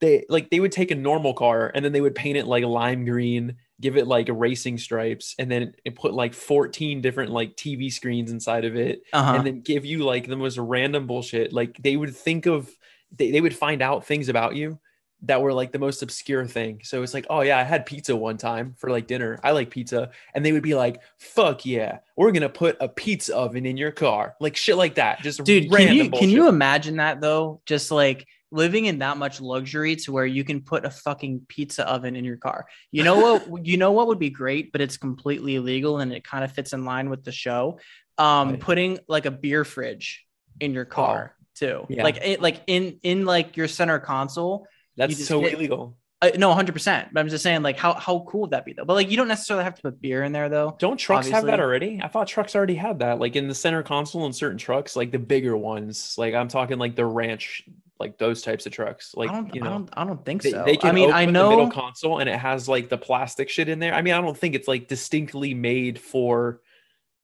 They 0.00 0.24
like 0.28 0.50
they 0.50 0.60
would 0.60 0.72
take 0.72 0.90
a 0.90 0.94
normal 0.96 1.34
car 1.34 1.70
and 1.74 1.84
then 1.84 1.92
they 1.92 2.00
would 2.00 2.14
paint 2.14 2.38
it 2.38 2.46
like 2.46 2.64
lime 2.64 3.04
green 3.04 3.56
give 3.80 3.96
it 3.96 4.06
like 4.06 4.28
racing 4.30 4.76
stripes 4.78 5.34
and 5.38 5.50
then 5.50 5.74
it 5.84 5.94
put 5.94 6.12
like 6.12 6.34
14 6.34 7.00
different 7.00 7.32
like 7.32 7.56
tv 7.56 7.90
screens 7.90 8.30
inside 8.30 8.64
of 8.64 8.76
it 8.76 9.02
Uh 9.12 9.22
huh. 9.22 9.34
and 9.36 9.46
then 9.46 9.60
give 9.62 9.84
you 9.86 10.04
like 10.04 10.26
the 10.28 10.36
most 10.36 10.58
random 10.58 11.06
bullshit. 11.06 11.52
Like 11.52 11.78
they 11.82 11.96
would 11.96 12.14
think 12.14 12.46
of 12.46 12.70
they, 13.16 13.30
they 13.30 13.40
would 13.40 13.56
find 13.56 13.82
out 13.82 14.04
things 14.06 14.28
about 14.28 14.54
you 14.54 14.78
that 15.22 15.42
were 15.42 15.52
like 15.52 15.70
the 15.72 15.78
most 15.78 16.02
obscure 16.02 16.46
thing. 16.46 16.80
So 16.82 17.02
it's 17.02 17.12
like 17.12 17.26
oh 17.28 17.40
yeah 17.42 17.58
i 17.58 17.62
had 17.62 17.84
pizza 17.84 18.14
one 18.14 18.36
time 18.36 18.74
for 18.78 18.90
like 18.90 19.06
dinner. 19.06 19.38
I 19.42 19.50
like 19.52 19.70
pizza. 19.70 20.10
And 20.34 20.44
they 20.44 20.52
would 20.52 20.62
be 20.62 20.74
like 20.74 21.00
fuck 21.18 21.64
yeah 21.66 21.98
we're 22.16 22.32
gonna 22.32 22.48
put 22.48 22.76
a 22.80 22.88
pizza 22.88 23.34
oven 23.36 23.66
in 23.66 23.76
your 23.76 23.92
car. 23.92 24.34
Like 24.40 24.56
shit 24.56 24.76
like 24.76 24.94
that. 24.96 25.20
Just 25.22 25.42
Dude, 25.44 25.64
can 25.64 25.72
random 25.72 25.96
you 25.96 26.10
can 26.10 26.30
you 26.30 26.48
imagine 26.48 26.96
that 26.96 27.20
though? 27.20 27.60
Just 27.66 27.90
like 27.90 28.26
living 28.50 28.86
in 28.86 28.98
that 28.98 29.16
much 29.16 29.40
luxury 29.40 29.96
to 29.96 30.12
where 30.12 30.26
you 30.26 30.42
can 30.44 30.60
put 30.60 30.84
a 30.84 30.90
fucking 30.90 31.42
pizza 31.48 31.88
oven 31.88 32.16
in 32.16 32.24
your 32.24 32.36
car. 32.36 32.66
You 32.90 33.04
know 33.04 33.18
what? 33.18 33.64
you 33.66 33.76
know 33.76 33.92
what 33.92 34.06
would 34.08 34.18
be 34.18 34.30
great, 34.30 34.72
but 34.72 34.80
it's 34.80 34.96
completely 34.96 35.54
illegal 35.56 35.98
and 36.00 36.12
it 36.12 36.24
kind 36.24 36.44
of 36.44 36.52
fits 36.52 36.72
in 36.72 36.84
line 36.84 37.10
with 37.10 37.24
the 37.24 37.32
show. 37.32 37.78
Um, 38.18 38.50
Right. 38.50 38.60
putting 38.60 38.98
like 39.08 39.26
a 39.26 39.30
beer 39.30 39.64
fridge 39.64 40.26
in 40.60 40.74
your 40.74 40.84
car 40.84 41.34
too. 41.54 41.86
Yeah. 41.88 42.02
Like 42.02 42.18
it, 42.22 42.42
like 42.42 42.62
in 42.66 42.98
in 43.02 43.24
like 43.24 43.56
your 43.56 43.68
center 43.68 43.98
console. 43.98 44.66
that's 44.96 45.26
so 45.26 45.44
illegal 45.44 45.96
Uh, 46.22 46.30
no, 46.36 46.52
hundred 46.52 46.72
percent. 46.74 47.08
But 47.14 47.20
I'm 47.20 47.28
just 47.30 47.42
saying, 47.42 47.62
like, 47.62 47.78
how 47.78 47.94
how 47.94 48.26
cool 48.28 48.42
would 48.42 48.50
that 48.50 48.66
be 48.66 48.74
though? 48.74 48.84
But 48.84 48.92
like, 48.92 49.10
you 49.10 49.16
don't 49.16 49.28
necessarily 49.28 49.64
have 49.64 49.74
to 49.76 49.80
put 49.82 50.02
beer 50.02 50.22
in 50.22 50.32
there 50.32 50.50
though. 50.50 50.76
Don't 50.78 50.98
trucks 50.98 51.30
have 51.30 51.46
that 51.46 51.60
already? 51.60 51.98
I 52.02 52.08
thought 52.08 52.26
trucks 52.28 52.54
already 52.54 52.74
had 52.74 52.98
that. 52.98 53.18
Like 53.20 53.36
in 53.36 53.48
the 53.48 53.54
center 53.54 53.82
console 53.82 54.26
in 54.26 54.34
certain 54.34 54.58
trucks, 54.58 54.96
like 54.96 55.12
the 55.12 55.18
bigger 55.18 55.56
ones. 55.56 56.16
Like 56.18 56.34
I'm 56.34 56.48
talking 56.48 56.78
like 56.78 56.94
the 56.94 57.06
ranch, 57.06 57.64
like 58.00 58.18
those 58.18 58.42
types 58.42 58.66
of 58.66 58.72
trucks. 58.72 59.14
Like 59.14 59.30
I 59.30 59.34
don't, 59.34 59.54
you 59.54 59.60
I 59.60 59.64
know, 59.64 59.70
don't, 59.70 59.90
I 59.92 60.04
don't 60.04 60.24
think 60.24 60.42
they, 60.42 60.50
so. 60.50 60.64
they 60.64 60.76
can 60.76 60.90
I 60.90 60.92
mean, 60.92 61.12
I 61.12 61.26
know. 61.26 61.50
the 61.50 61.56
middle 61.56 61.70
console 61.70 62.18
and 62.18 62.28
it 62.28 62.38
has 62.38 62.68
like 62.68 62.88
the 62.88 62.98
plastic 62.98 63.48
shit 63.50 63.68
in 63.68 63.78
there. 63.78 63.94
I 63.94 64.02
mean, 64.02 64.14
I 64.14 64.20
don't 64.20 64.36
think 64.36 64.54
it's 64.54 64.66
like 64.66 64.88
distinctly 64.88 65.54
made 65.54 65.98
for 66.00 66.60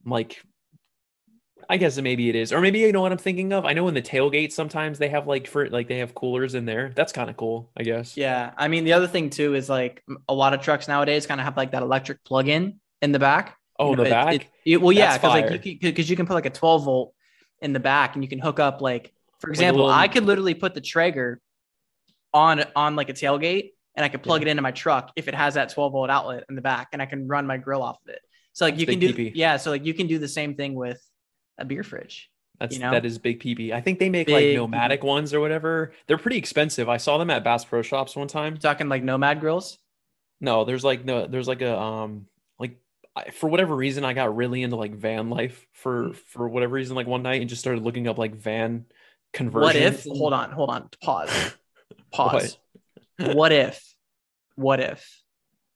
like. 0.05 0.41
I 1.69 1.79
guess 1.79 1.99
maybe 2.01 2.29
it 2.29 2.37
is, 2.37 2.53
or 2.53 2.61
maybe 2.61 2.79
you 2.79 2.93
know 2.93 3.01
what 3.01 3.11
I'm 3.11 3.19
thinking 3.19 3.53
of. 3.53 3.65
I 3.65 3.73
know 3.73 3.89
in 3.89 3.95
the 3.95 4.03
tailgate 4.03 4.53
sometimes 4.53 4.99
they 5.01 5.09
have 5.09 5.27
like 5.27 5.49
for 5.49 5.69
like 5.69 5.89
they 5.89 5.99
have 5.99 6.15
coolers 6.15 6.55
in 6.55 6.65
there. 6.65 6.93
That's 6.95 7.13
kind 7.13 7.29
of 7.29 7.37
cool, 7.37 7.73
I 7.77 7.83
guess. 7.83 8.17
Yeah, 8.17 8.53
I 8.57 8.69
mean, 8.69 8.85
the 8.85 8.93
other 8.93 9.09
thing 9.09 9.31
too 9.31 9.55
is 9.57 9.69
like 9.69 10.05
a 10.29 10.35
lot 10.35 10.55
of 10.55 10.61
trucks 10.61 10.87
nowadays 10.87 11.27
kind 11.27 11.41
of 11.41 11.45
have 11.45 11.57
like 11.57 11.73
that 11.73 11.83
electric 11.83 12.23
plug-in 12.23 12.79
in 13.03 13.11
the 13.11 13.19
back. 13.19 13.57
Oh, 13.81 13.91
You 13.91 13.97
the 13.97 14.03
it- 14.05 14.11
back. 14.11 14.35
it- 14.35 14.47
it- 14.65 14.81
well, 14.81 14.93
yeah, 14.93 15.17
because 15.19 15.31
like 15.31 15.65
you 15.67 15.77
can 15.79 15.91
because 15.91 16.09
you 16.09 16.15
can 16.15 16.27
put 16.27 16.35
like 16.35 16.47
a 16.47 16.51
12 16.51 16.85
volt 16.85 17.15
in 17.61 17.73
the 17.73 17.81
back, 17.81 18.15
and 18.15 18.23
you 18.23 18.29
can 18.29 18.39
hook 18.39 18.61
up 18.61 18.81
like, 18.81 19.13
for 19.41 19.51
example, 19.51 19.85
little- 19.85 19.99
I 19.99 20.09
could 20.09 20.25
literally 20.25 20.55
put 20.55 20.75
the 20.75 20.81
Traeger 20.81 21.41
on 22.33 22.65
on 22.75 22.97
like 22.97 23.09
a 23.09 23.15
tailgate, 23.15 23.71
and 23.95 24.05
I 24.05 24.09
could 24.09 24.23
plug 24.23 24.43
it 24.43 24.49
into 24.49 24.63
my 24.63 24.73
truck 24.73 25.13
if 25.17 25.29
it 25.29 25.35
has 25.35 25.55
that 25.55 25.71
12 25.71 25.93
volt 25.93 26.11
outlet 26.11 26.45
in 26.49 26.55
the 26.55 26.63
back, 26.63 26.89
and 26.93 27.01
I 27.01 27.07
can 27.07 27.27
run 27.27 27.47
my 27.47 27.57
grill 27.57 27.83
off 27.83 27.99
of 28.07 28.13
it. 28.13 28.21
So 28.53 28.65
like 28.65 28.75
That's 28.75 28.81
you 28.81 28.87
can 28.87 28.99
do 28.99 29.13
PP. 29.13 29.33
yeah, 29.35 29.57
so 29.57 29.71
like 29.71 29.85
you 29.85 29.95
can 29.95 30.07
do 30.07 30.19
the 30.19 30.29
same 30.29 30.55
thing 30.55 30.75
with 30.75 31.01
a 31.59 31.65
beer 31.65 31.83
fridge. 31.83 32.31
That's 32.59 32.75
you 32.77 32.83
know? 32.83 32.91
that 32.91 33.05
is 33.05 33.19
big 33.19 33.41
PB. 33.41 33.73
I 33.73 33.81
think 33.81 33.99
they 33.99 34.09
make 34.09 34.29
like 34.29 34.41
Big 34.41 34.57
nomadic 34.57 35.05
ones 35.05 35.35
or 35.35 35.41
whatever. 35.41 35.93
They're 36.07 36.19
pretty 36.19 36.39
expensive. 36.39 36.89
I 36.89 36.97
saw 36.97 37.19
them 37.19 37.31
at 37.31 37.45
Bass 37.45 37.65
Pro 37.65 37.83
Shops 37.83 38.17
one 38.17 38.29
time. 38.29 38.57
talking 38.57 38.89
like 38.89 39.03
Nomad 39.03 39.41
grills. 39.41 39.79
No, 40.41 40.65
there's 40.65 40.85
like 40.85 41.05
no, 41.05 41.27
there's 41.27 41.49
like 41.49 41.63
a 41.63 41.79
um 41.79 42.27
like 42.59 42.79
I, 43.15 43.31
for 43.31 43.49
whatever 43.49 43.75
reason 43.75 44.05
I 44.05 44.13
got 44.15 44.35
really 44.35 44.63
into 44.63 44.77
like 44.77 44.95
van 44.95 45.29
life 45.29 45.67
for 45.73 46.13
for 46.15 46.49
whatever 46.49 46.75
reason 46.75 46.97
like 46.97 47.07
one 47.07 47.23
night 47.23 47.41
and 47.41 47.51
just 47.51 47.61
started 47.61 47.83
looking 47.83 48.09
up 48.09 48.19
like 48.19 48.35
van 48.35 48.87
conversions. 49.33 49.65
What 49.65 49.77
if? 49.77 50.05
Hold 50.05 50.33
on, 50.33 50.51
hold 50.53 50.71
on. 50.71 50.89
Pause. 51.03 51.55
Pause. 52.13 52.59
what 53.19 53.53
if? 53.53 53.83
What 54.55 54.81
if 54.81 55.23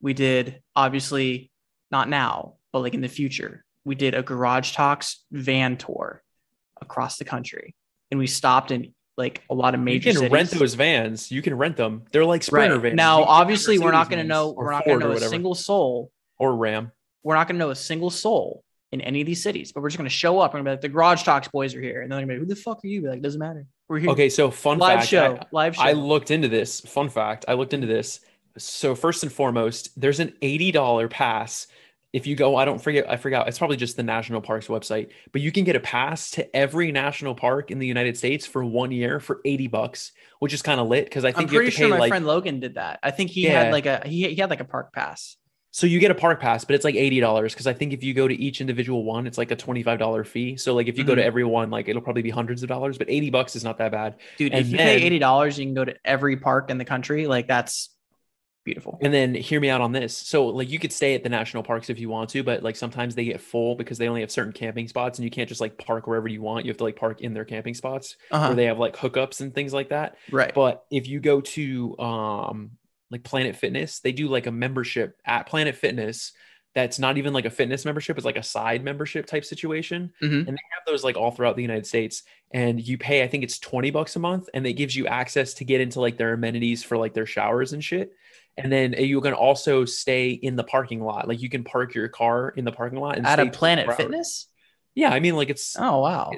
we 0.01 0.15
did 0.15 0.63
obviously 0.75 1.51
not 1.91 2.09
now, 2.09 2.55
but 2.73 2.81
like 2.81 2.95
in 2.95 3.01
the 3.01 3.09
future, 3.09 3.65
we 3.85 3.95
did 3.95 4.15
a 4.15 4.23
Garage 4.23 4.73
Talks 4.73 5.25
van 5.31 5.77
tour 5.77 6.23
across 6.81 7.19
the 7.19 7.25
country, 7.25 7.75
and 8.11 8.19
we 8.19 8.27
stopped 8.27 8.71
in 8.71 8.95
like 9.17 9.43
a 9.51 9.55
lot 9.55 9.75
of 9.75 9.81
major. 9.81 10.09
You 10.09 10.15
can 10.15 10.21
cities. 10.21 10.33
rent 10.33 10.51
those 10.51 10.75
vans. 10.75 11.31
You 11.31 11.43
can 11.43 11.55
rent 11.55 11.77
them. 11.77 12.05
They're 12.11 12.25
like 12.25 12.43
sprinter 12.43 12.75
right 12.75 12.83
vans. 12.83 12.97
now, 12.97 13.23
obviously, 13.23 13.79
we're 13.79 13.93
not 13.93 14.09
going 14.09 14.23
to 14.23 14.29
know. 14.29 14.51
We're 14.51 14.73
not 14.73 14.85
going 14.85 15.01
to 15.01 15.09
know 15.09 15.13
a 15.13 15.21
single 15.21 15.55
soul. 15.55 16.11
or 16.39 16.57
Ram. 16.57 16.93
We're 17.23 17.35
not 17.35 17.49
going 17.49 17.59
to 17.59 17.65
know 17.67 17.71
a 17.71 17.77
single 17.77 18.11
soul 18.11 18.65
in 18.93 19.01
any 19.03 19.21
of 19.21 19.27
these 19.27 19.43
cities, 19.43 19.71
but 19.73 19.83
we're 19.83 19.89
just 19.89 19.99
going 19.99 20.09
to 20.09 20.15
show 20.15 20.41
up 20.41 20.53
and 20.55 20.61
we're 20.61 20.65
going 20.65 20.77
to 20.77 20.81
be 20.81 20.89
like, 20.89 20.93
the 20.93 20.95
Garage 20.95 21.23
Talks 21.23 21.49
boys 21.49 21.75
are 21.75 21.81
here, 21.81 22.03
and 22.03 22.11
then 22.11 22.17
they're 22.19 22.27
going 22.27 22.41
to 22.41 22.47
be 22.47 22.47
like, 22.47 22.49
who 22.49 22.55
the 22.55 22.61
fuck 22.61 22.85
are 22.85 22.89
you? 22.89 23.03
Be 23.03 23.09
like, 23.09 23.23
doesn't 23.23 23.39
matter. 23.39 23.67
We're 23.89 23.99
here. 24.01 24.11
Okay, 24.11 24.29
so 24.29 24.51
fun 24.51 24.79
live 24.79 25.01
fact. 25.01 25.09
show. 25.11 25.37
I- 25.41 25.47
live 25.53 25.77
show. 25.77 25.83
I 25.83 25.93
looked 25.93 26.31
into 26.31 26.49
this. 26.49 26.81
Fun 26.81 27.09
fact. 27.09 27.45
I 27.49 27.55
looked 27.55 27.73
into 27.75 27.87
this. 27.87 28.21
So 28.59 28.95
first 28.97 29.23
and 29.23 29.33
foremost, 29.33 29.99
there's 30.01 30.19
an 30.21 30.35
$80 30.43 31.09
pass. 31.09 31.69
If 32.13 32.27
you 32.27 32.35
go, 32.35 32.57
I 32.57 32.65
don't 32.65 32.83
forget, 32.83 33.09
I 33.09 33.17
forgot. 33.17 33.47
It's 33.47 33.59
probably 33.59 33.77
just 33.77 33.97
the 33.97 34.03
National 34.03 34.41
Parks 34.41 34.67
website, 34.67 35.11
but 35.31 35.41
you 35.41 35.53
can 35.53 35.63
get 35.63 35.77
a 35.77 35.81
pass 35.81 36.33
to 36.33 36.57
every 36.57 36.91
national 36.91 37.37
park 37.37 37.71
in 37.71 37.79
the 37.79 37.87
United 37.87 38.17
States 38.19 38.45
for 38.45 38.65
one 38.65 38.91
year 38.91 39.21
for 39.21 39.41
80 39.45 39.69
bucks, 39.69 40.11
which 40.41 40.53
is 40.53 40.61
kind 40.61 40.81
of 40.81 40.89
lit 40.89 41.05
because 41.05 41.25
I 41.25 41.29
I'm 41.29 41.35
think 41.35 41.53
you 41.53 41.59
pretty 41.59 41.71
have 41.71 41.75
to 41.75 41.79
pay 41.79 41.83
sure 41.85 41.91
my 41.91 42.01
like 42.01 42.09
friend 42.11 42.27
Logan 42.27 42.59
did 42.59 42.75
that. 42.75 42.99
I 43.05 43.13
think 43.13 43.31
he 43.31 43.45
Yeah. 43.45 43.63
had 43.63 43.73
like 43.73 43.87
a 43.87 44.03
he, 44.05 44.29
he 44.29 44.35
had 44.41 44.51
like 44.51 44.59
a 44.59 44.65
park 44.65 44.93
pass. 44.93 45.37
So 45.73 45.87
you 45.87 45.99
get 46.01 46.11
a 46.11 46.15
park 46.15 46.41
pass, 46.41 46.65
but 46.65 46.75
it's 46.75 46.85
like 46.85 46.95
$80 46.97 47.51
because 47.53 47.67
I 47.67 47.73
think 47.73 47.93
if 47.93 48.03
you 48.03 48.13
go 48.13 48.27
to 48.27 48.35
each 48.35 48.61
individual 48.61 49.05
one, 49.05 49.27
it's 49.27 49.39
like 49.39 49.51
a 49.51 49.57
$25 49.57 50.27
fee. 50.27 50.57
So 50.57 50.75
like 50.75 50.89
if 50.89 50.99
you 50.99 51.05
go 51.05 51.15
to 51.15 51.23
Mhm. 51.23 51.27
every 51.27 51.45
one, 51.45 51.71
like 51.71 51.89
it'll 51.89 52.03
probably 52.03 52.23
be 52.23 52.31
hundreds 52.31 52.63
of 52.63 52.69
dollars, 52.69 52.99
but 52.99 53.09
80 53.09 53.31
bucks 53.31 53.55
is 53.55 53.63
not 53.65 53.79
that 53.79 53.93
bad. 53.93 54.17
Dude, 54.37 54.53
And 54.53 54.61
if 54.63 54.71
you 54.71 54.77
then- 54.79 54.99
pay 54.99 55.05
eighty 55.07 55.19
dollars, 55.21 55.59
you 55.59 55.65
can 55.67 55.75
go 55.75 55.85
to 55.85 55.95
every 56.05 56.37
park 56.37 56.71
in 56.71 56.79
the 56.79 56.85
country. 56.85 57.27
Like 57.27 57.47
that's 57.47 57.91
beautiful. 58.65 58.99
And 59.01 59.13
then 59.15 59.35
hear 59.35 59.59
me 59.59 59.71
out 59.71 59.81
on 59.81 59.93
this. 59.93 60.15
So 60.15 60.47
like 60.49 60.69
you 60.71 60.79
could 60.79 60.93
stay 60.93 61.15
at 61.15 61.23
the 61.23 61.29
national 61.31 61.63
parks 61.63 61.89
if 61.89 61.99
you 61.99 62.09
want 62.11 62.31
to, 62.31 62.43
but 62.43 62.63
like 62.63 62.77
sometimes 62.77 63.15
they 63.15 63.25
get 63.25 63.41
full 63.41 63.75
because 63.75 63.97
they 63.97 64.07
only 64.09 64.21
have 64.21 64.31
certain 64.31 64.53
camping 64.53 64.87
spots 64.87 65.19
and 65.19 65.25
you 65.25 65.31
can't 65.31 65.49
just 65.49 65.61
like 65.63 65.79
park 65.79 66.07
wherever 66.07 66.29
you 66.29 66.43
want. 66.43 66.67
You 66.67 66.71
have 66.71 66.77
to 66.79 66.85
like 66.85 66.97
park 66.97 67.21
in 67.23 67.33
their 67.33 67.45
camping 67.47 67.75
spots 67.75 68.17
Uh-huh. 68.31 68.49
where 68.49 68.57
they 68.57 68.65
have 68.67 68.79
like 68.79 68.97
hookups 68.97 69.41
and 69.41 69.55
things 69.55 69.73
like 69.73 69.89
that. 69.91 70.17
Right. 70.31 70.53
But 70.53 70.85
if 70.91 71.09
you 71.09 71.21
go 71.21 71.41
to 71.41 71.99
um 71.99 72.71
like 73.11 73.23
Planet 73.25 73.57
Fitness, 73.57 74.01
they 74.01 74.13
do 74.13 74.29
like 74.29 74.47
a 74.47 74.53
membership 74.53 75.19
at 75.25 75.47
Planet 75.47 75.75
Fitness 75.77 76.33
that's 76.73 77.01
not 77.01 77.19
even 77.19 77.33
like 77.33 77.47
a 77.47 77.51
fitness 77.51 77.85
membership 77.85 78.17
it's 78.17 78.25
like 78.25 78.37
a 78.37 78.45
side 78.45 78.85
membership 78.85 79.27
type 79.27 79.45
situation 79.45 80.13
Mhm. 80.23 80.47
and 80.47 80.47
they 80.47 80.63
have 80.71 80.85
those 80.87 81.03
like 81.03 81.17
all 81.17 81.33
throughout 81.33 81.57
the 81.57 81.63
united 81.63 81.85
states 81.85 82.23
and 82.53 82.81
you 82.81 82.97
pay 82.97 83.25
i 83.25 83.27
think 83.27 83.43
it's 83.43 83.59
20 83.59 83.91
bucks 83.91 84.15
a 84.15 84.21
month 84.21 84.49
and 84.55 84.65
it 84.65 84.75
gives 84.75 84.95
you 84.95 85.09
access 85.09 85.53
to 85.55 85.65
get 85.65 85.81
into 85.81 86.01
like 86.01 86.17
their 86.17 86.33
amenities 86.33 86.85
for 86.85 86.97
like 86.97 87.13
their 87.13 87.27
showers 87.27 87.73
and 87.73 87.83
shit 87.83 88.13
and 88.57 88.71
then 88.71 88.93
you 88.93 89.21
can 89.21 89.33
also 89.35 89.85
stay 89.85 90.31
in 90.31 90.55
the 90.55 90.63
parking 90.63 91.03
lot 91.03 91.27
like 91.27 91.43
you 91.43 91.49
can 91.49 91.65
park 91.65 91.93
your 91.93 92.07
car 92.07 92.51
in 92.51 92.65
the 92.65 92.71
parking 92.71 93.01
lot 93.01 93.17
and 93.19 93.27
At 93.27 93.41
a 93.41 93.51
Planet 93.51 93.93
Fitness? 93.97 94.47
yeah 94.95 95.11
i 95.11 95.19
mean 95.19 95.35
like 95.35 95.51
it's 95.51 95.75
Oh 95.77 95.99
wow. 95.99 96.31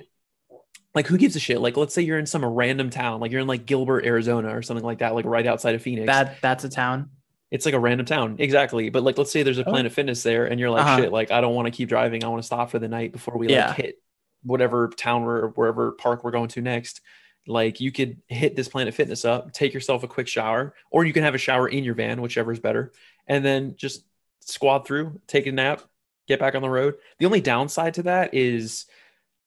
Like 0.95 1.07
who 1.07 1.17
gives 1.17 1.37
a 1.37 1.41
shit 1.41 1.61
like 1.61 1.77
let's 1.77 1.95
say 1.95 2.03
you're 2.03 2.19
in 2.19 2.27
some 2.27 2.45
random 2.45 2.91
town 2.91 3.21
like 3.21 3.31
you're 3.33 3.41
in 3.41 3.47
like 3.47 3.67
gilbert 3.67 4.05
arizona 4.05 4.55
or 4.55 4.63
something 4.63 4.85
like 4.85 4.99
that 4.99 5.15
like 5.15 5.25
right 5.25 5.47
outside 5.47 5.75
of 5.75 5.83
phoenix 5.83 6.07
That 6.07 6.37
that's 6.43 6.65
a 6.65 6.69
town. 6.69 7.11
it's 7.51 7.65
like 7.65 7.75
a 7.75 7.79
random 7.81 8.07
town 8.07 8.37
exactly 8.39 8.91
but 8.91 9.03
like 9.03 9.17
let's 9.19 9.33
say 9.33 9.43
there's 9.43 9.59
a 9.59 9.65
Oh. 9.67 9.71
planet 9.71 9.93
fitness 9.93 10.23
there 10.23 10.47
and 10.47 10.61
you're 10.61 10.71
like 10.71 10.85
Uh-huh. 10.85 10.97
shit 10.99 11.13
like 11.13 11.31
i 11.31 11.41
don't 11.41 11.55
want 11.55 11.67
to 11.67 11.71
keep 11.73 11.89
driving 11.89 12.25
i 12.25 12.29
want 12.29 12.43
to 12.43 12.47
stop 12.47 12.71
for 12.71 12.79
the 12.79 12.89
night 12.89 13.13
before 13.13 13.37
we 13.39 13.49
Yeah. 13.49 13.69
like 13.69 13.77
hit 13.77 14.03
whatever 14.45 14.89
town 14.89 15.23
or 15.23 15.49
wherever 15.49 15.93
park 15.93 16.25
we're 16.25 16.31
going 16.33 16.49
to 16.49 16.61
next 16.61 17.01
like 17.47 17.81
you 17.81 17.91
could 17.91 18.19
hit 18.29 18.55
this 18.57 18.69
planet 18.69 18.93
fitness 18.95 19.25
up 19.25 19.53
take 19.53 19.73
yourself 19.75 20.03
a 20.03 20.09
quick 20.09 20.29
shower 20.29 20.75
or 20.91 21.05
you 21.05 21.13
can 21.13 21.23
have 21.23 21.35
a 21.35 21.39
shower 21.39 21.69
in 21.69 21.85
your 21.85 21.95
van 21.95 22.21
whichever 22.21 22.53
is 22.53 22.61
better 22.61 22.93
and 23.27 23.45
then 23.45 23.75
just 23.77 24.05
squad 24.41 24.81
through 24.87 25.21
take 25.27 25.47
a 25.47 25.53
nap 25.53 25.81
get 26.29 26.39
back 26.41 26.55
on 26.55 26.63
the 26.63 26.69
road 26.71 26.95
the 27.19 27.27
only 27.27 27.41
downside 27.41 27.95
to 27.95 28.03
that 28.05 28.33
is 28.35 28.87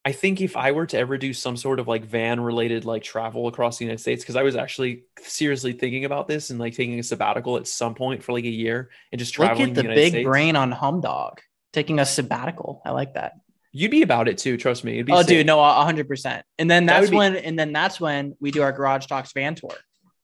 I 0.08 0.12
think 0.12 0.40
if 0.40 0.56
I 0.56 0.72
were 0.72 0.86
to 0.86 0.98
ever 1.00 1.18
do 1.18 1.34
some 1.34 1.58
sort 1.58 1.80
of 1.80 1.88
like 1.88 2.06
van 2.06 2.40
related 2.40 2.86
like 2.86 3.02
travel 3.02 3.48
across 3.48 3.80
the 3.80 3.86
United 3.86 4.00
States, 4.02 4.24
because 4.24 4.36
I 4.36 4.44
was 4.44 4.56
actually 4.56 5.04
seriously 5.24 5.74
thinking 5.74 6.06
about 6.06 6.28
this 6.28 6.52
and 6.52 6.60
like 6.60 6.76
taking 6.76 7.00
a 7.00 7.04
sabbatical 7.04 7.58
at 7.58 7.68
some 7.68 7.96
point 7.96 8.24
for 8.24 8.32
like 8.32 8.46
a 8.46 8.50
year 8.50 8.92
and 9.12 9.18
just 9.18 9.34
traveling. 9.34 9.70
Look 9.70 9.70
at 9.70 9.76
the 9.76 9.82
United 9.82 9.96
big 10.00 10.12
States. 10.12 10.26
brain 10.28 10.56
on 10.56 10.72
Humdog 10.72 11.40
taking 11.74 12.00
a 12.00 12.06
sabbatical. 12.06 12.82
I 12.86 12.92
like 12.92 13.16
that. 13.16 13.34
You'd 13.72 13.92
be 13.92 14.04
about 14.04 14.28
it 14.30 14.38
too, 14.38 14.56
trust 14.58 14.84
me. 14.84 14.94
It'd 14.94 15.08
be 15.08 15.12
Oh, 15.12 15.18
sick. 15.20 15.28
dude, 15.28 15.48
no, 15.48 15.62
hundred 15.62 16.08
percent. 16.08 16.46
And 16.60 16.70
then 16.72 16.86
That 16.86 17.00
that's 17.00 17.06
would 17.08 17.12
be- 17.12 17.18
when, 17.18 17.36
and 17.38 17.58
then 17.60 17.74
that's 17.74 18.00
when 18.00 18.36
we 18.40 18.52
do 18.52 18.62
our 18.62 18.72
Garage 18.72 19.08
Talks 19.08 19.34
van 19.34 19.56
tour. 19.56 19.74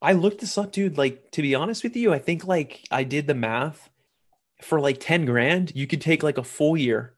I 0.01 0.13
looked 0.13 0.41
this 0.41 0.57
up, 0.57 0.71
dude. 0.71 0.97
Like 0.97 1.31
to 1.31 1.41
be 1.41 1.55
honest 1.55 1.83
with 1.83 1.95
you, 1.97 2.13
I 2.13 2.19
think 2.19 2.45
like 2.45 2.81
I 2.91 3.03
did 3.03 3.25
the 3.27 3.33
math 3.33 3.89
for 4.61 4.79
like 4.79 4.99
10 4.99 5.25
grand, 5.25 5.71
you 5.75 5.87
could 5.87 6.01
take 6.01 6.21
like 6.23 6.37
a 6.37 6.43
full 6.43 6.77
year 6.77 7.15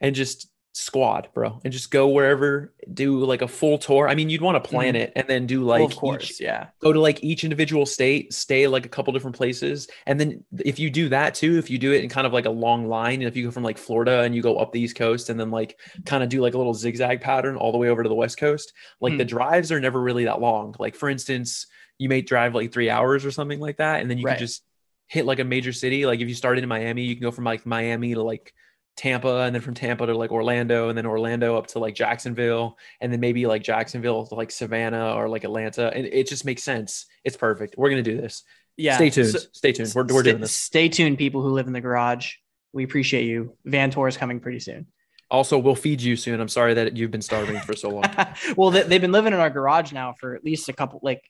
and 0.00 0.14
just 0.14 0.48
squad, 0.76 1.28
bro, 1.32 1.60
and 1.64 1.72
just 1.72 1.92
go 1.92 2.08
wherever, 2.08 2.74
do 2.92 3.24
like 3.24 3.42
a 3.42 3.46
full 3.48 3.78
tour. 3.78 4.08
I 4.08 4.16
mean, 4.16 4.28
you'd 4.28 4.42
want 4.42 4.62
to 4.62 4.68
plan 4.68 4.94
Mhm. 4.94 4.98
it 5.02 5.12
and 5.14 5.28
then 5.28 5.46
do 5.46 5.60
Well, 5.64 5.78
like 5.82 5.92
of 5.92 5.96
course, 5.96 6.32
each- 6.32 6.40
yeah. 6.40 6.66
go 6.80 6.92
to 6.92 6.98
like 7.00 7.22
each 7.22 7.44
individual 7.44 7.86
state, 7.86 8.32
stay 8.32 8.66
like 8.66 8.84
a 8.84 8.88
couple 8.88 9.12
different 9.12 9.36
places. 9.36 9.86
And 10.04 10.18
then 10.18 10.44
if 10.64 10.80
you 10.80 10.90
do 10.90 11.08
that 11.10 11.36
too, 11.36 11.58
if 11.58 11.70
you 11.70 11.78
do 11.78 11.92
it 11.92 12.02
in 12.02 12.10
kind 12.10 12.26
of 12.26 12.32
like 12.32 12.44
a 12.46 12.50
long 12.50 12.88
line, 12.88 13.20
and 13.20 13.28
if 13.28 13.36
you 13.36 13.44
go 13.44 13.52
from 13.52 13.62
like 13.62 13.78
Florida 13.78 14.22
and 14.22 14.34
you 14.34 14.42
go 14.42 14.56
up 14.56 14.72
the 14.72 14.80
East 14.80 14.96
Coast 14.96 15.30
and 15.30 15.38
then 15.38 15.52
like 15.52 15.78
kind 16.06 16.24
of 16.24 16.28
do 16.28 16.40
like 16.40 16.54
a 16.54 16.58
little 16.58 16.74
zigzag 16.74 17.20
pattern 17.20 17.54
all 17.56 17.70
the 17.70 17.78
way 17.78 17.88
over 17.88 18.02
to 18.02 18.08
the 18.08 18.14
West 18.14 18.36
Coast, 18.38 18.72
like 19.00 19.12
Hmm. 19.12 19.18
the 19.18 19.24
drives 19.24 19.70
are 19.70 19.78
never 19.78 20.00
really 20.02 20.24
that 20.24 20.40
long. 20.40 20.74
Like 20.80 20.96
for 20.96 21.08
instance, 21.08 21.66
you 21.98 22.08
may 22.08 22.20
drive 22.20 22.52
like 22.56 22.72
three 22.72 22.90
hours 22.90 23.24
or 23.24 23.30
something 23.30 23.60
like 23.60 23.76
that. 23.76 24.00
And 24.00 24.10
then 24.10 24.18
you 24.18 24.24
Right. 24.24 24.32
can 24.38 24.44
just 24.44 24.64
hit 25.06 25.24
like 25.24 25.38
a 25.38 25.44
major 25.44 25.72
city. 25.72 26.04
Like 26.04 26.18
if 26.20 26.28
you 26.28 26.34
started 26.34 26.64
in 26.64 26.68
Miami, 26.68 27.02
you 27.04 27.14
can 27.14 27.22
go 27.22 27.30
from 27.30 27.44
like 27.44 27.64
Miami 27.64 28.14
to 28.14 28.22
like 28.24 28.52
Tampa 28.96 29.40
and 29.40 29.54
then 29.54 29.62
from 29.62 29.74
Tampa 29.74 30.06
to 30.06 30.16
like 30.16 30.30
Orlando 30.30 30.88
and 30.88 30.96
then 30.96 31.06
Orlando 31.06 31.56
up 31.56 31.66
to 31.68 31.78
like 31.80 31.94
Jacksonville 31.94 32.78
and 33.00 33.12
then 33.12 33.20
maybe 33.20 33.46
like 33.46 33.62
Jacksonville 33.62 34.26
to 34.26 34.34
like 34.34 34.50
Savannah 34.50 35.14
or 35.14 35.28
like 35.28 35.44
Atlanta. 35.44 35.92
And 35.94 36.06
it 36.06 36.28
just 36.28 36.44
makes 36.44 36.62
sense. 36.62 37.06
It's 37.24 37.36
perfect. 37.36 37.74
We're 37.76 37.90
going 37.90 38.04
to 38.04 38.10
do 38.10 38.20
this. 38.20 38.44
Yeah. 38.76 38.96
Stay 38.96 39.10
tuned. 39.10 39.30
So- 39.30 39.38
Stay 39.52 39.72
tuned. 39.72 39.92
We're, 39.94 40.02
we're 40.04 40.20
stay, 40.20 40.30
doing 40.30 40.40
this. 40.40 40.52
Stay 40.52 40.88
tuned, 40.88 41.18
people 41.18 41.42
who 41.42 41.50
live 41.50 41.66
in 41.66 41.72
the 41.72 41.80
garage. 41.80 42.34
We 42.72 42.84
appreciate 42.84 43.24
you. 43.26 43.56
Van 43.64 43.90
tour 43.90 44.08
is 44.08 44.16
coming 44.16 44.40
pretty 44.40 44.60
soon. 44.60 44.86
Also, 45.30 45.58
we'll 45.58 45.74
feed 45.74 46.00
you 46.00 46.16
soon. 46.16 46.40
I'm 46.40 46.48
sorry 46.48 46.74
that 46.74 46.96
you've 46.96 47.10
been 47.10 47.22
starving 47.22 47.58
for 47.60 47.74
so 47.74 47.88
long. 47.88 48.04
well, 48.56 48.70
they, 48.70 48.82
they've 48.82 49.00
been 49.00 49.12
living 49.12 49.32
in 49.32 49.40
our 49.40 49.50
garage 49.50 49.90
now 49.92 50.14
for 50.20 50.34
at 50.36 50.44
least 50.44 50.68
a 50.68 50.72
couple, 50.72 51.00
like 51.02 51.22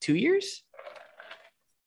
two 0.00 0.14
years. 0.14 0.62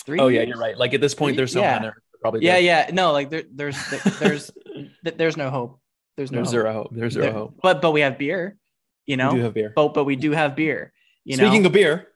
Three. 0.06 0.20
Oh 0.20 0.28
yeah, 0.30 0.42
you're 0.44 0.58
right. 0.58 0.78
Like 0.78 0.94
at 0.94 1.02
this 1.02 1.14
point, 1.14 1.36
there's 1.38 1.52
someone 1.52 1.70
Yeah. 1.70 1.80
there. 1.80 1.98
Probably 2.22 2.46
Yeah, 2.46 2.58
yeah. 2.58 2.90
No, 2.94 3.12
like 3.12 3.30
there, 3.30 3.44
there's, 3.52 3.78
there's, 4.20 4.52
there's 5.04 5.38
no 5.38 5.50
hope. 5.50 5.80
There's 6.16 6.32
no 6.32 6.38
There's 6.38 6.48
hope. 6.48 6.52
zero 6.52 6.74
hope. 6.74 6.88
There's 6.92 7.14
zero 7.14 7.26
There- 7.26 7.34
hope. 7.34 7.60
But 7.62 7.82
but 7.82 7.92
we 7.92 8.02
have 8.02 8.18
beer. 8.18 8.58
You 9.06 9.18
know. 9.18 9.30
We 9.34 9.38
do 9.38 9.44
have 9.44 9.54
beer. 9.54 9.74
but 9.76 9.94
but 9.94 10.04
we 10.06 10.16
do 10.16 10.32
have 10.32 10.56
beer. 10.56 10.92
You 11.24 11.38
know 11.38 11.44
Speaking 11.46 11.62
know. 11.64 11.68
of 11.68 11.74
beer, 11.74 12.08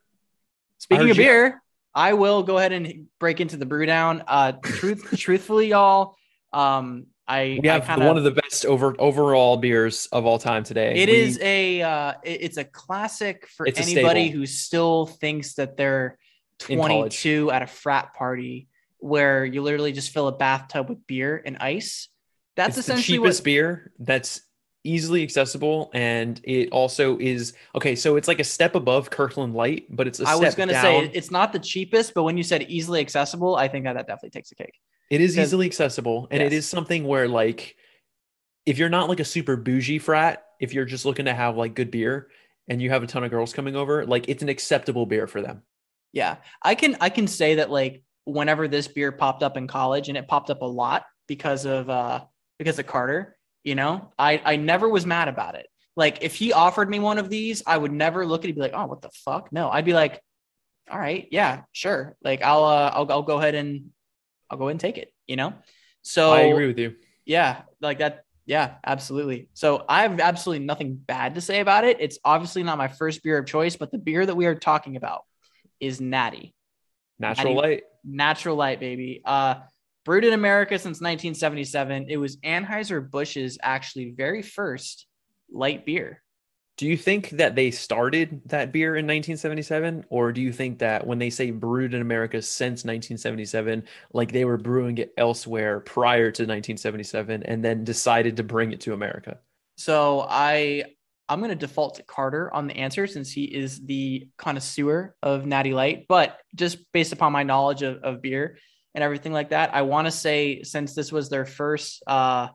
Speaking 0.80 1.10
of 1.12 1.18
you- 1.18 1.24
beer, 1.24 1.62
I 1.94 2.14
will 2.14 2.42
go 2.44 2.58
ahead 2.58 2.72
and 2.72 3.08
break 3.20 3.40
into 3.42 3.58
the 3.58 3.66
brew 3.66 3.86
down. 3.86 4.24
Uh, 4.28 4.54
truth, 4.54 5.08
truthfully, 5.18 5.68
y'all, 5.68 6.16
um, 6.52 7.06
I 7.28 7.60
we 7.62 7.70
I 7.70 7.74
have 7.74 7.86
kinda, 7.86 8.06
one 8.08 8.18
of 8.18 8.24
the 8.24 8.32
best 8.32 8.66
over 8.66 8.96
overall 9.00 9.58
beers 9.58 10.08
of 10.12 10.26
all 10.26 10.40
time 10.40 10.64
today. 10.64 10.96
It 10.96 11.10
We- 11.10 11.16
is 11.16 11.40
a 11.40 11.82
uh, 11.84 12.14
it- 12.24 12.42
it's 12.42 12.58
a 12.58 12.64
classic 12.66 13.48
for 13.48 13.68
anybody 13.68 14.30
who 14.30 14.46
still 14.48 15.06
thinks 15.06 15.54
that 15.56 15.78
they're 15.78 16.18
22 16.60 17.52
at 17.52 17.62
a 17.62 17.68
frat 17.68 18.14
party 18.16 18.68
where 19.02 19.44
you 19.46 19.62
literally 19.62 19.92
just 19.92 20.12
fill 20.12 20.28
a 20.28 20.32
bathtub 20.32 20.90
with 20.90 21.06
beer 21.08 21.42
and 21.46 21.58
ice. 21.60 22.10
That's 22.56 22.78
it's 22.78 22.88
the 22.88 22.94
essentially 22.94 23.18
cheapest 23.18 23.40
what 23.42 23.46
beer 23.46 23.92
that's 24.00 24.42
easily 24.84 25.22
accessible 25.22 25.92
and 25.94 26.42
it 26.44 26.70
also 26.72 27.20
is 27.20 27.54
okay 27.76 27.96
so 27.96 28.16
it's 28.16 28.28
like 28.28 28.40
a 28.40 28.44
step 28.44 28.74
above 28.74 29.12
kirkland 29.12 29.54
light 29.54 29.86
but 29.92 30.08
it's 30.08 30.20
a 30.20 30.28
I 30.28 30.36
was 30.36 30.56
going 30.56 30.70
to 30.70 30.76
say. 30.76 31.12
It's 31.14 31.30
not 31.30 31.54
the 31.54 31.60
cheapest, 31.60 32.16
but 32.16 32.24
when 32.24 32.36
you 32.36 32.42
said 32.44 32.64
easily 32.64 33.00
accessible, 33.00 33.56
I 33.56 33.68
think 33.68 33.86
that 33.86 33.94
that 33.94 34.08
definitely 34.08 34.32
takes 34.32 34.52
a 34.52 34.56
cake. 34.56 34.74
It 35.12 35.22
is 35.22 35.38
easily 35.38 35.68
accessible 35.68 36.28
and 36.32 36.42
it 36.42 36.46
Yes. 36.46 36.54
is 36.54 36.70
something 36.70 37.04
where 37.04 37.28
like 37.28 37.76
if 38.66 38.78
you're 38.78 38.90
not 38.90 39.10
like 39.10 39.20
a 39.20 39.26
super 39.26 39.56
bougie 39.56 40.00
frat 40.00 40.46
if 40.60 40.74
you're 40.74 40.86
just 40.86 41.06
looking 41.06 41.26
to 41.26 41.34
have 41.34 41.58
like 41.58 41.76
good 41.76 41.92
beer 41.92 42.30
and 42.68 42.82
you 42.82 42.90
have 42.90 43.04
a 43.04 43.08
ton 43.08 43.24
of 43.24 43.32
girls 43.32 43.54
coming 43.54 43.76
over 43.76 44.06
like 44.06 44.30
it's 44.30 44.44
an 44.44 44.50
acceptable 44.50 45.06
beer 45.06 45.28
for 45.28 45.42
them 45.42 45.64
Yeah, 46.14 46.38
I 46.62 46.76
can 46.76 46.98
I 47.02 47.10
can 47.10 47.28
say 47.28 47.56
that 47.56 47.70
like 47.70 48.04
whenever 48.26 48.68
this 48.68 48.88
beer 48.88 49.12
popped 49.12 49.44
up 49.44 49.58
in 49.58 49.68
college, 49.68 50.10
and 50.10 50.18
it 50.18 50.28
popped 50.28 50.50
up 50.50 50.62
a 50.62 50.66
lot 50.66 51.06
because 51.28 51.66
of 51.66 51.90
uh 51.90 52.22
because 52.58 52.80
of 52.80 52.88
Carter. 52.88 53.38
You 53.64 53.76
know, 53.76 54.12
I 54.18 54.42
I 54.44 54.56
never 54.56 54.90
was 54.90 55.06
mad 55.06 55.28
about 55.28 55.56
it. 55.56 55.68
Like 55.96 56.20
if 56.22 56.36
he 56.36 56.54
offered 56.54 56.90
me 56.90 57.00
one 57.00 57.18
of 57.18 57.30
these, 57.30 57.64
I 57.68 57.78
would 57.78 57.92
never 57.92 58.26
look 58.26 58.42
at 58.42 58.46
it 58.46 58.50
and 58.50 58.56
be 58.56 58.62
like, 58.62 58.74
oh, 58.74 58.86
what 58.86 59.02
the 59.02 59.10
fuck? 59.10 59.52
No, 59.52 59.70
I'd 59.70 59.86
be 59.86 59.94
like, 59.94 60.22
all 60.90 60.98
right, 60.98 61.28
yeah, 61.32 61.64
sure. 61.72 62.16
Like 62.24 62.42
I'll 62.42 62.64
uh, 62.64 62.92
I'll 62.94 63.12
I'll 63.12 63.24
go 63.24 63.38
ahead 63.38 63.56
and 63.56 63.92
I'll 64.50 64.58
go 64.58 64.66
ahead 64.66 64.72
and 64.72 64.80
take 64.80 64.98
it. 64.98 65.14
You 65.28 65.36
know, 65.36 65.54
so 66.02 66.32
i 66.32 66.42
agree 66.42 66.68
with 66.68 66.80
you 66.80 66.96
yeah, 67.26 67.62
like 67.80 68.00
that. 68.00 68.26
Yeah, 68.46 68.76
absolutely. 68.86 69.48
So 69.54 69.86
I 69.88 70.02
have 70.02 70.20
absolutely 70.20 70.66
nothing 70.66 70.96
bad 70.96 71.36
to 71.36 71.42
say 71.42 71.62
about 71.62 71.84
it. 71.86 71.98
It's 72.02 72.18
obviously 72.26 72.64
not 72.64 72.78
my 72.78 72.88
first 72.88 73.24
beer 73.24 73.38
of 73.38 73.46
choice, 73.46 73.76
but 73.76 73.92
the 73.92 73.98
beer 73.98 74.26
that 74.26 74.36
we 74.36 74.46
are 74.48 74.56
talking 74.56 74.98
about 74.98 75.22
is 75.80 76.02
Natty. 76.02 76.54
natural 77.20 77.54
Natty- 77.54 77.68
light 77.68 77.84
Natural 78.04 78.56
Light, 78.56 78.80
baby. 78.80 79.22
Uh, 79.26 79.56
brewed 80.06 80.26
in 80.26 80.34
America 80.34 80.78
since 80.80 81.00
1977. 81.02 82.08
It 82.10 82.18
was 82.18 82.38
Anheuser-Busch's 82.38 83.58
actually 83.62 84.14
very 84.18 84.42
first 84.42 85.06
light 85.52 85.86
beer. 85.86 86.24
do 86.78 86.88
you 86.88 86.98
think 86.98 87.30
that 87.32 87.54
they 87.56 87.70
started 87.70 88.42
that 88.46 88.72
beer 88.72 88.96
in 88.96 89.06
1977 89.06 90.06
or 90.10 90.32
do 90.32 90.42
you 90.42 90.52
think 90.54 90.80
that 90.80 91.06
when 91.06 91.20
they 91.20 91.30
say 91.30 91.52
brewed 91.52 91.94
in 91.94 92.02
america 92.02 92.42
since 92.42 92.86
1977 92.86 93.84
like 94.14 94.32
they 94.32 94.46
were 94.46 94.58
brewing 94.58 94.98
it 94.98 95.14
elsewhere 95.18 95.82
prior 95.82 96.32
to 96.32 96.44
1977 96.44 97.44
and 97.44 97.64
then 97.64 97.84
decided 97.84 98.38
to 98.38 98.44
bring 98.44 98.72
it 98.72 98.80
to 98.80 98.94
america 98.94 99.38
So 99.78 100.26
I 100.30 100.86
I'm 101.32 101.40
going 101.40 101.50
to 101.50 101.56
default 101.56 101.96
to 101.96 102.04
Carter 102.04 102.54
on 102.54 102.68
the 102.68 102.76
answer 102.76 103.08
since 103.08 103.32
he 103.32 103.46
is 103.46 103.80
the 103.86 104.28
connoisseur 104.38 105.16
of 105.24 105.46
Natty 105.46 105.74
Light. 105.74 106.06
But 106.10 106.38
just 106.56 106.80
based 106.92 107.14
upon 107.14 107.32
my 107.32 107.44
knowledge 107.44 107.84
of, 107.84 108.04
of 108.04 108.22
beer 108.22 108.58
and 108.94 109.02
everything 109.02 109.32
like 109.32 109.52
that, 109.52 109.74
I 109.74 109.84
want 109.84 110.08
to 110.08 110.12
say 110.12 110.64
since 110.64 110.94
this 110.94 111.10
was 111.10 111.30
their 111.30 111.46
first 111.46 112.04
uh, 112.06 112.50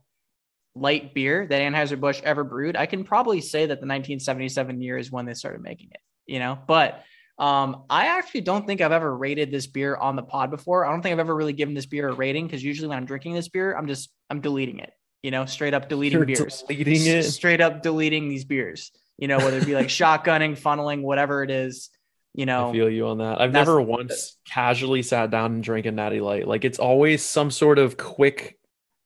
light 0.75 1.14
beer 1.14 1.47
that 1.47 1.62
Anheuser-Busch 1.62 2.21
ever 2.23 2.45
brewed, 2.45 2.76
I 2.76 2.85
can 2.85 3.04
probably 3.04 3.40
say 3.40 3.61
that 3.61 3.80
the 3.80 3.87
1977 3.87 4.83
year 4.83 4.99
is 4.99 5.11
when 5.11 5.25
they 5.25 5.33
started 5.33 5.62
making 5.62 5.88
it, 5.92 6.00
you 6.26 6.38
know, 6.38 6.59
but 6.68 7.02
um, 7.38 7.85
I 7.88 8.09
actually 8.09 8.42
don't 8.42 8.66
think 8.66 8.83
I've 8.83 8.92
ever 8.92 9.16
rated 9.16 9.50
this 9.50 9.66
beer 9.66 9.97
on 9.97 10.16
the 10.16 10.23
pod 10.23 10.50
before. 10.50 10.85
I 10.85 10.90
don't 10.90 11.00
think 11.00 11.14
I've 11.14 11.18
ever 11.18 11.35
really 11.35 11.54
given 11.54 11.75
this 11.75 11.87
beer 11.87 12.11
a 12.11 12.12
rating 12.12 12.47
because 12.47 12.62
usually 12.62 12.88
when 12.88 12.99
I'm 12.99 13.06
drinking 13.06 13.33
this 13.33 13.49
beer, 13.49 13.75
I'm 13.75 13.87
just, 13.87 14.11
I'm 14.28 14.42
deleting 14.42 14.80
it, 14.80 14.92
you 15.26 15.33
know, 15.33 15.45
straight 15.45 15.75
up 15.75 15.88
deleting 15.88 16.21
You're 16.21 16.26
beers 16.26 16.62
deleting 16.68 17.04
it 17.04 17.25
straight 17.25 17.61
up 17.61 17.83
deleting 17.83 18.28
these 18.28 18.45
beers, 18.45 18.92
you 19.18 19.26
know, 19.26 19.38
whether 19.38 19.59
it 19.59 19.66
be 19.66 19.75
like 19.75 19.88
shotgunning, 19.88 20.56
funneling, 20.56 21.02
whatever 21.02 21.42
it 21.42 21.50
is, 21.50 21.90
you 22.33 22.47
know, 22.47 22.68
I 22.68 22.73
feel 22.73 22.88
you 22.88 23.09
on 23.09 23.18
that. 23.18 23.40
I've 23.40 23.50
never 23.50 23.83
once 23.83 24.37
casually 24.49 25.02
sat 25.02 25.33
down 25.33 25.54
and 25.54 25.64
drank 25.64 25.85
a 25.87 25.90
natty 25.90 26.21
light. 26.21 26.47
Like 26.47 26.64
it's 26.64 26.78
always 26.78 27.25
some 27.25 27.50
sort 27.50 27.80
of 27.80 27.97
quick, 27.97 28.56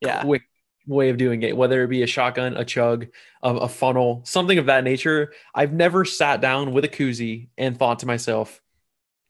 yeah. 0.03 0.23
quick 0.23 0.43
way 0.87 1.09
of 1.09 1.17
doing 1.17 1.43
it, 1.43 1.57
whether 1.57 1.83
it 1.85 1.89
be 1.89 2.03
a 2.03 2.07
shotgun, 2.07 2.55
a 2.55 2.67
chug, 2.67 3.07
a, 3.43 3.55
a 3.55 3.69
funnel, 3.69 4.21
something 4.27 4.59
of 4.59 4.67
that 4.67 4.85
nature. 4.85 5.33
I've 5.55 5.73
never 5.73 6.05
sat 6.05 6.43
down 6.43 6.75
with 6.75 6.85
a 6.85 6.89
koozie 6.89 7.49
and 7.57 7.79
thought 7.79 8.01
to 8.01 8.07
myself, 8.07 8.61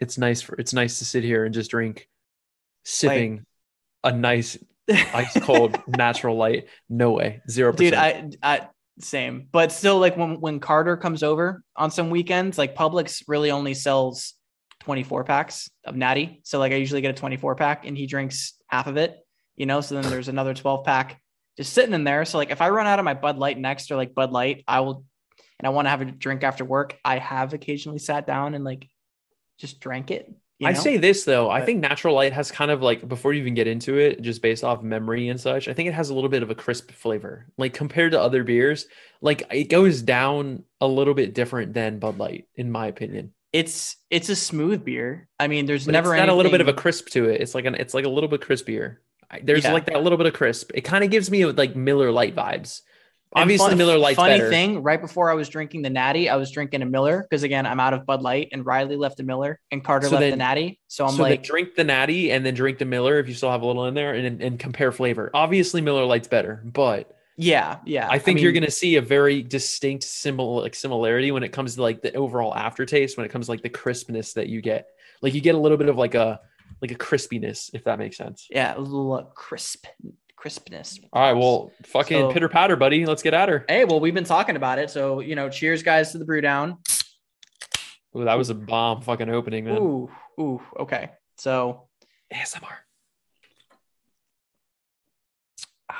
it's 0.00 0.18
nice 0.18 0.42
for 0.42 0.56
it's 0.56 0.72
nice 0.72 0.98
to 0.98 1.04
sit 1.04 1.22
here 1.22 1.44
and 1.44 1.54
just 1.54 1.70
drink 1.70 2.08
sipping 2.82 3.46
a 4.02 4.10
nice 4.10 4.58
ice 4.90 5.38
cold 5.40 5.78
natural 5.88 6.36
light. 6.36 6.66
No 6.88 7.12
way, 7.12 7.42
zero. 7.48 7.72
percent. 7.72 8.30
Dude, 8.32 8.38
I, 8.42 8.56
I 8.56 8.68
same, 9.00 9.48
but 9.50 9.72
still, 9.72 9.98
like 9.98 10.16
when 10.16 10.40
when 10.40 10.60
Carter 10.60 10.96
comes 10.96 11.22
over 11.22 11.62
on 11.76 11.90
some 11.90 12.10
weekends, 12.10 12.58
like 12.58 12.74
Publix 12.74 13.24
really 13.26 13.50
only 13.50 13.74
sells 13.74 14.34
24 14.80 15.24
packs 15.24 15.70
of 15.84 15.96
Natty. 15.96 16.40
So 16.44 16.58
like 16.58 16.72
I 16.72 16.76
usually 16.76 17.00
get 17.00 17.10
a 17.10 17.18
24 17.18 17.54
pack, 17.54 17.86
and 17.86 17.96
he 17.96 18.06
drinks 18.06 18.54
half 18.68 18.86
of 18.86 18.96
it. 18.96 19.16
You 19.56 19.66
know, 19.66 19.80
so 19.80 20.00
then 20.00 20.10
there's 20.10 20.28
another 20.28 20.54
12 20.54 20.84
pack 20.84 21.20
just 21.56 21.72
sitting 21.72 21.94
in 21.94 22.04
there. 22.04 22.24
So 22.24 22.38
like 22.38 22.50
if 22.50 22.62
I 22.62 22.70
run 22.70 22.86
out 22.86 22.98
of 22.98 23.04
my 23.04 23.14
Bud 23.14 23.38
Light 23.38 23.58
next 23.58 23.90
or 23.90 23.96
like 23.96 24.14
Bud 24.14 24.32
Light, 24.32 24.64
I 24.66 24.80
will, 24.80 25.04
and 25.58 25.66
I 25.66 25.70
want 25.70 25.86
to 25.86 25.90
have 25.90 26.00
a 26.00 26.06
drink 26.06 26.42
after 26.42 26.64
work. 26.64 26.96
I 27.04 27.18
have 27.18 27.52
occasionally 27.52 27.98
sat 27.98 28.26
down 28.26 28.54
and 28.54 28.64
like 28.64 28.88
just 29.58 29.80
drank 29.80 30.10
it. 30.10 30.32
I 30.68 30.72
say 30.74 30.96
this 30.96 31.24
though, 31.24 31.50
I 31.50 31.64
think 31.64 31.80
natural 31.80 32.14
light 32.14 32.32
has 32.32 32.50
kind 32.50 32.70
of 32.70 32.82
like 32.82 33.08
before 33.08 33.32
you 33.32 33.40
even 33.40 33.54
get 33.54 33.66
into 33.66 33.98
it, 33.98 34.20
just 34.22 34.42
based 34.42 34.64
off 34.64 34.82
memory 34.82 35.28
and 35.28 35.40
such. 35.40 35.68
I 35.68 35.72
think 35.72 35.88
it 35.88 35.94
has 35.94 36.10
a 36.10 36.14
little 36.14 36.30
bit 36.30 36.42
of 36.42 36.50
a 36.50 36.54
crisp 36.54 36.90
flavor, 36.90 37.46
like 37.56 37.72
compared 37.72 38.12
to 38.12 38.20
other 38.20 38.44
beers. 38.44 38.86
Like 39.20 39.42
it 39.50 39.64
goes 39.64 40.02
down 40.02 40.64
a 40.80 40.86
little 40.86 41.14
bit 41.14 41.34
different 41.34 41.72
than 41.74 41.98
Bud 41.98 42.18
Light, 42.18 42.46
in 42.56 42.70
my 42.70 42.86
opinion. 42.86 43.32
It's 43.52 43.96
it's 44.10 44.28
a 44.28 44.36
smooth 44.36 44.84
beer. 44.84 45.28
I 45.38 45.48
mean, 45.48 45.66
there's 45.66 45.86
but 45.86 45.92
never 45.92 46.10
got 46.10 46.18
anything... 46.18 46.30
a 46.30 46.36
little 46.36 46.52
bit 46.52 46.60
of 46.60 46.68
a 46.68 46.74
crisp 46.74 47.08
to 47.10 47.28
it. 47.28 47.40
It's 47.40 47.54
like 47.54 47.64
an 47.64 47.74
it's 47.74 47.94
like 47.94 48.04
a 48.04 48.10
little 48.10 48.28
bit 48.28 48.40
crispier. 48.40 48.98
There's 49.42 49.64
yeah. 49.64 49.72
like 49.72 49.86
that 49.86 50.02
little 50.02 50.18
bit 50.18 50.26
of 50.26 50.34
crisp. 50.34 50.72
It 50.74 50.82
kind 50.82 51.04
of 51.04 51.10
gives 51.10 51.30
me 51.30 51.46
like 51.46 51.76
Miller 51.76 52.10
Lite 52.10 52.34
vibes. 52.34 52.82
Obviously, 53.32 53.68
fun, 53.68 53.78
Miller 53.78 53.96
Lite. 53.96 54.16
Funny 54.16 54.38
better. 54.38 54.50
thing, 54.50 54.82
right 54.82 55.00
before 55.00 55.30
I 55.30 55.34
was 55.34 55.48
drinking 55.48 55.82
the 55.82 55.90
Natty, 55.90 56.28
I 56.28 56.36
was 56.36 56.50
drinking 56.50 56.82
a 56.82 56.86
Miller 56.86 57.22
because 57.22 57.44
again, 57.44 57.64
I'm 57.64 57.78
out 57.78 57.94
of 57.94 58.04
Bud 58.04 58.22
Light, 58.22 58.48
and 58.52 58.66
Riley 58.66 58.96
left 58.96 59.20
a 59.20 59.22
Miller, 59.22 59.60
and 59.70 59.84
Carter 59.84 60.08
so 60.08 60.14
left 60.14 60.22
then, 60.22 60.30
the 60.32 60.36
Natty. 60.36 60.80
So 60.88 61.06
I'm 61.06 61.14
so 61.14 61.22
like, 61.22 61.44
drink 61.44 61.76
the 61.76 61.84
Natty 61.84 62.32
and 62.32 62.44
then 62.44 62.54
drink 62.54 62.78
the 62.78 62.84
Miller 62.84 63.20
if 63.20 63.28
you 63.28 63.34
still 63.34 63.50
have 63.50 63.62
a 63.62 63.66
little 63.66 63.86
in 63.86 63.94
there, 63.94 64.14
and 64.14 64.42
and 64.42 64.58
compare 64.58 64.90
flavor. 64.90 65.30
Obviously, 65.32 65.80
Miller 65.80 66.04
Lite's 66.04 66.28
better, 66.28 66.60
but 66.64 67.16
yeah, 67.36 67.78
yeah. 67.86 68.08
I 68.10 68.18
think 68.18 68.34
I 68.34 68.36
mean, 68.36 68.42
you're 68.44 68.52
going 68.52 68.64
to 68.64 68.70
see 68.70 68.96
a 68.96 69.02
very 69.02 69.42
distinct 69.42 70.04
similar 70.04 70.62
like 70.62 70.74
similarity 70.74 71.30
when 71.30 71.42
it 71.42 71.52
comes 71.52 71.76
to 71.76 71.82
like 71.82 72.02
the 72.02 72.12
overall 72.14 72.54
aftertaste. 72.54 73.16
When 73.16 73.24
it 73.24 73.30
comes 73.30 73.46
to 73.46 73.52
like 73.52 73.62
the 73.62 73.70
crispness 73.70 74.34
that 74.34 74.48
you 74.48 74.60
get, 74.60 74.88
like 75.22 75.34
you 75.34 75.40
get 75.40 75.54
a 75.54 75.58
little 75.58 75.78
bit 75.78 75.88
of 75.88 75.96
like 75.96 76.14
a 76.14 76.40
like 76.82 76.90
a 76.90 76.96
crispiness, 76.96 77.70
if 77.74 77.84
that 77.84 77.98
makes 77.98 78.16
sense. 78.16 78.46
Yeah, 78.50 78.76
a 78.76 78.80
little 78.80 79.12
uh, 79.12 79.22
crisp 79.22 79.86
crispness. 80.40 80.98
All 81.12 81.22
right, 81.22 81.38
well, 81.38 81.70
fucking 81.84 82.18
so, 82.18 82.32
pitter 82.32 82.48
patter, 82.48 82.74
buddy. 82.76 83.04
Let's 83.04 83.22
get 83.22 83.34
at 83.34 83.50
her. 83.50 83.66
Hey, 83.68 83.84
well, 83.84 84.00
we've 84.00 84.14
been 84.14 84.24
talking 84.24 84.56
about 84.56 84.78
it, 84.78 84.88
so 84.90 85.20
you 85.20 85.34
know, 85.36 85.50
cheers, 85.50 85.82
guys, 85.82 86.12
to 86.12 86.18
the 86.18 86.24
brew 86.24 86.40
down. 86.40 86.78
Ooh, 88.16 88.24
that 88.24 88.38
was 88.38 88.48
a 88.50 88.54
bomb 88.54 89.02
fucking 89.02 89.28
opening, 89.28 89.66
man. 89.66 89.76
Ooh, 89.76 90.10
ooh, 90.40 90.62
okay. 90.78 91.10
So 91.36 91.88
ASMR. 92.32 92.62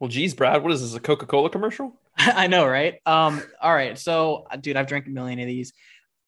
well, 0.00 0.08
geez, 0.08 0.34
Brad, 0.34 0.62
what 0.62 0.72
is 0.72 0.80
this? 0.80 0.94
A 0.94 1.00
Coca 1.00 1.26
Cola 1.26 1.50
commercial? 1.50 1.92
I 2.16 2.46
know, 2.46 2.66
right? 2.66 3.00
Um, 3.04 3.42
all 3.60 3.74
right. 3.74 3.98
So, 3.98 4.46
dude, 4.60 4.76
I've 4.76 4.86
drank 4.86 5.06
a 5.06 5.10
million 5.10 5.38
of 5.38 5.46
these. 5.46 5.74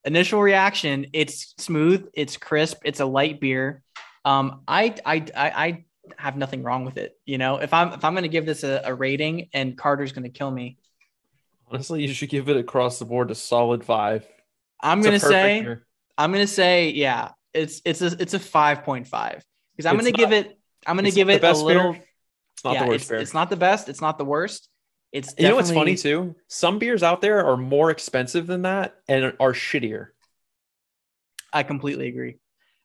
Initial 0.04 0.42
reaction: 0.42 1.06
It's 1.12 1.54
smooth, 1.58 2.08
it's 2.12 2.36
crisp, 2.36 2.82
it's 2.84 3.00
a 3.00 3.06
light 3.06 3.40
beer. 3.40 3.82
Um, 4.24 4.62
I, 4.68 4.94
I, 5.04 5.16
I, 5.34 5.50
I 5.66 5.84
have 6.18 6.36
nothing 6.36 6.62
wrong 6.62 6.84
with 6.84 6.96
it. 6.96 7.18
You 7.24 7.38
know, 7.38 7.56
if 7.56 7.72
I'm 7.72 7.92
if 7.92 8.04
I'm 8.04 8.14
going 8.14 8.22
to 8.22 8.28
give 8.28 8.46
this 8.46 8.64
a, 8.64 8.82
a 8.84 8.94
rating, 8.94 9.48
and 9.52 9.76
Carter's 9.76 10.12
going 10.12 10.24
to 10.24 10.30
kill 10.30 10.50
me. 10.50 10.78
Honestly, 11.70 12.02
you 12.02 12.12
should 12.12 12.28
give 12.28 12.48
it 12.48 12.56
across 12.56 12.98
the 12.98 13.04
board 13.04 13.30
a 13.30 13.34
solid 13.34 13.84
five. 13.84 14.26
I'm 14.80 15.00
going 15.00 15.18
to 15.18 15.20
say, 15.20 15.60
year. 15.62 15.86
I'm 16.18 16.32
going 16.32 16.44
to 16.44 16.52
say, 16.52 16.90
yeah, 16.90 17.30
it's 17.54 17.80
it's 17.84 18.02
a 18.02 18.06
it's 18.20 18.34
a 18.34 18.38
five 18.38 18.84
point 18.84 19.06
five 19.06 19.44
because 19.72 19.86
I'm 19.86 19.94
going 19.94 20.12
to 20.12 20.12
give 20.12 20.32
it. 20.32 20.58
I'm 20.86 20.96
going 20.96 21.08
to 21.08 21.14
give 21.14 21.30
it 21.30 21.42
a 21.42 21.52
little. 21.52 21.92
Beer. 21.92 22.04
It's 22.54 22.64
not 22.64 22.74
yeah, 22.74 22.84
the 22.84 22.90
worst. 22.90 23.10
It's, 23.10 23.22
it's, 23.22 23.34
not 23.34 23.50
the 23.50 23.56
best. 23.56 23.88
It's 23.88 24.00
not 24.00 24.18
the 24.18 24.24
worst. 24.24 24.68
It's 25.10 25.34
you 25.38 25.48
know 25.48 25.56
what's 25.56 25.70
funny 25.70 25.96
too? 25.96 26.36
Some 26.48 26.78
beers 26.78 27.02
out 27.02 27.20
there 27.20 27.46
are 27.46 27.56
more 27.56 27.90
expensive 27.90 28.46
than 28.46 28.62
that 28.62 28.94
and 29.08 29.24
are 29.40 29.52
shittier. 29.52 30.08
I 31.52 31.62
completely 31.62 32.08
agree. 32.08 32.36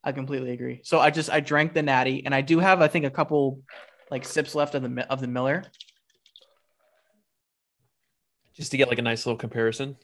I 0.04 0.12
completely 0.12 0.52
agree. 0.52 0.82
So 0.84 1.00
I 1.00 1.10
just 1.10 1.30
I 1.30 1.40
drank 1.40 1.74
the 1.74 1.84
natty, 1.84 2.26
and 2.26 2.34
I 2.34 2.42
do 2.42 2.60
have 2.60 2.82
I 2.82 2.88
think 2.88 3.06
a 3.06 3.10
couple 3.10 3.62
like 4.10 4.26
sips 4.26 4.56
left 4.56 4.76
of 4.76 4.84
the 4.84 5.08
of 5.10 5.20
the 5.22 5.28
Miller, 5.28 5.64
just 8.56 8.72
to 8.72 8.78
get 8.78 8.88
like 8.88 9.00
a 9.00 9.04
nice 9.04 9.26
little 9.26 9.38
comparison. 9.38 9.98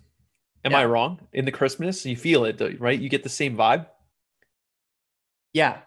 Am 0.65 0.71
yeah. 0.71 0.79
I 0.79 0.85
wrong 0.85 1.19
in 1.33 1.45
the 1.45 1.51
crispness? 1.51 2.05
You 2.05 2.15
feel 2.15 2.45
it, 2.45 2.61
right? 2.79 2.99
You 2.99 3.09
get 3.09 3.23
the 3.23 3.29
same 3.29 3.57
vibe. 3.57 3.87
Yeah. 5.51 5.79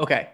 Okay. 0.00 0.28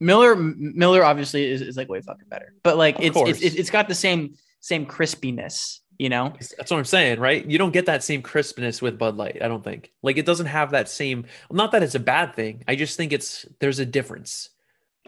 Miller 0.00 0.36
Miller 0.36 1.04
obviously 1.04 1.50
is, 1.50 1.60
is 1.60 1.76
like 1.76 1.88
way 1.88 2.00
fucking 2.00 2.28
better, 2.28 2.54
but 2.62 2.76
like 2.76 2.96
it's, 3.00 3.16
it's 3.42 3.54
it's 3.54 3.70
got 3.70 3.88
the 3.88 3.94
same 3.94 4.34
same 4.60 4.86
crispiness, 4.86 5.80
you 5.98 6.08
know. 6.08 6.32
That's 6.38 6.70
what 6.70 6.78
I'm 6.78 6.84
saying, 6.84 7.20
right? 7.20 7.44
You 7.44 7.58
don't 7.58 7.72
get 7.72 7.86
that 7.86 8.04
same 8.04 8.22
crispness 8.22 8.80
with 8.80 8.98
Bud 8.98 9.16
Light. 9.16 9.38
I 9.42 9.48
don't 9.48 9.64
think. 9.64 9.92
Like 10.02 10.16
it 10.16 10.26
doesn't 10.26 10.46
have 10.46 10.70
that 10.70 10.88
same. 10.88 11.26
Not 11.50 11.72
that 11.72 11.82
it's 11.82 11.94
a 11.94 12.00
bad 12.00 12.34
thing. 12.34 12.64
I 12.68 12.76
just 12.76 12.96
think 12.96 13.12
it's 13.12 13.44
there's 13.60 13.80
a 13.80 13.86
difference. 13.86 14.50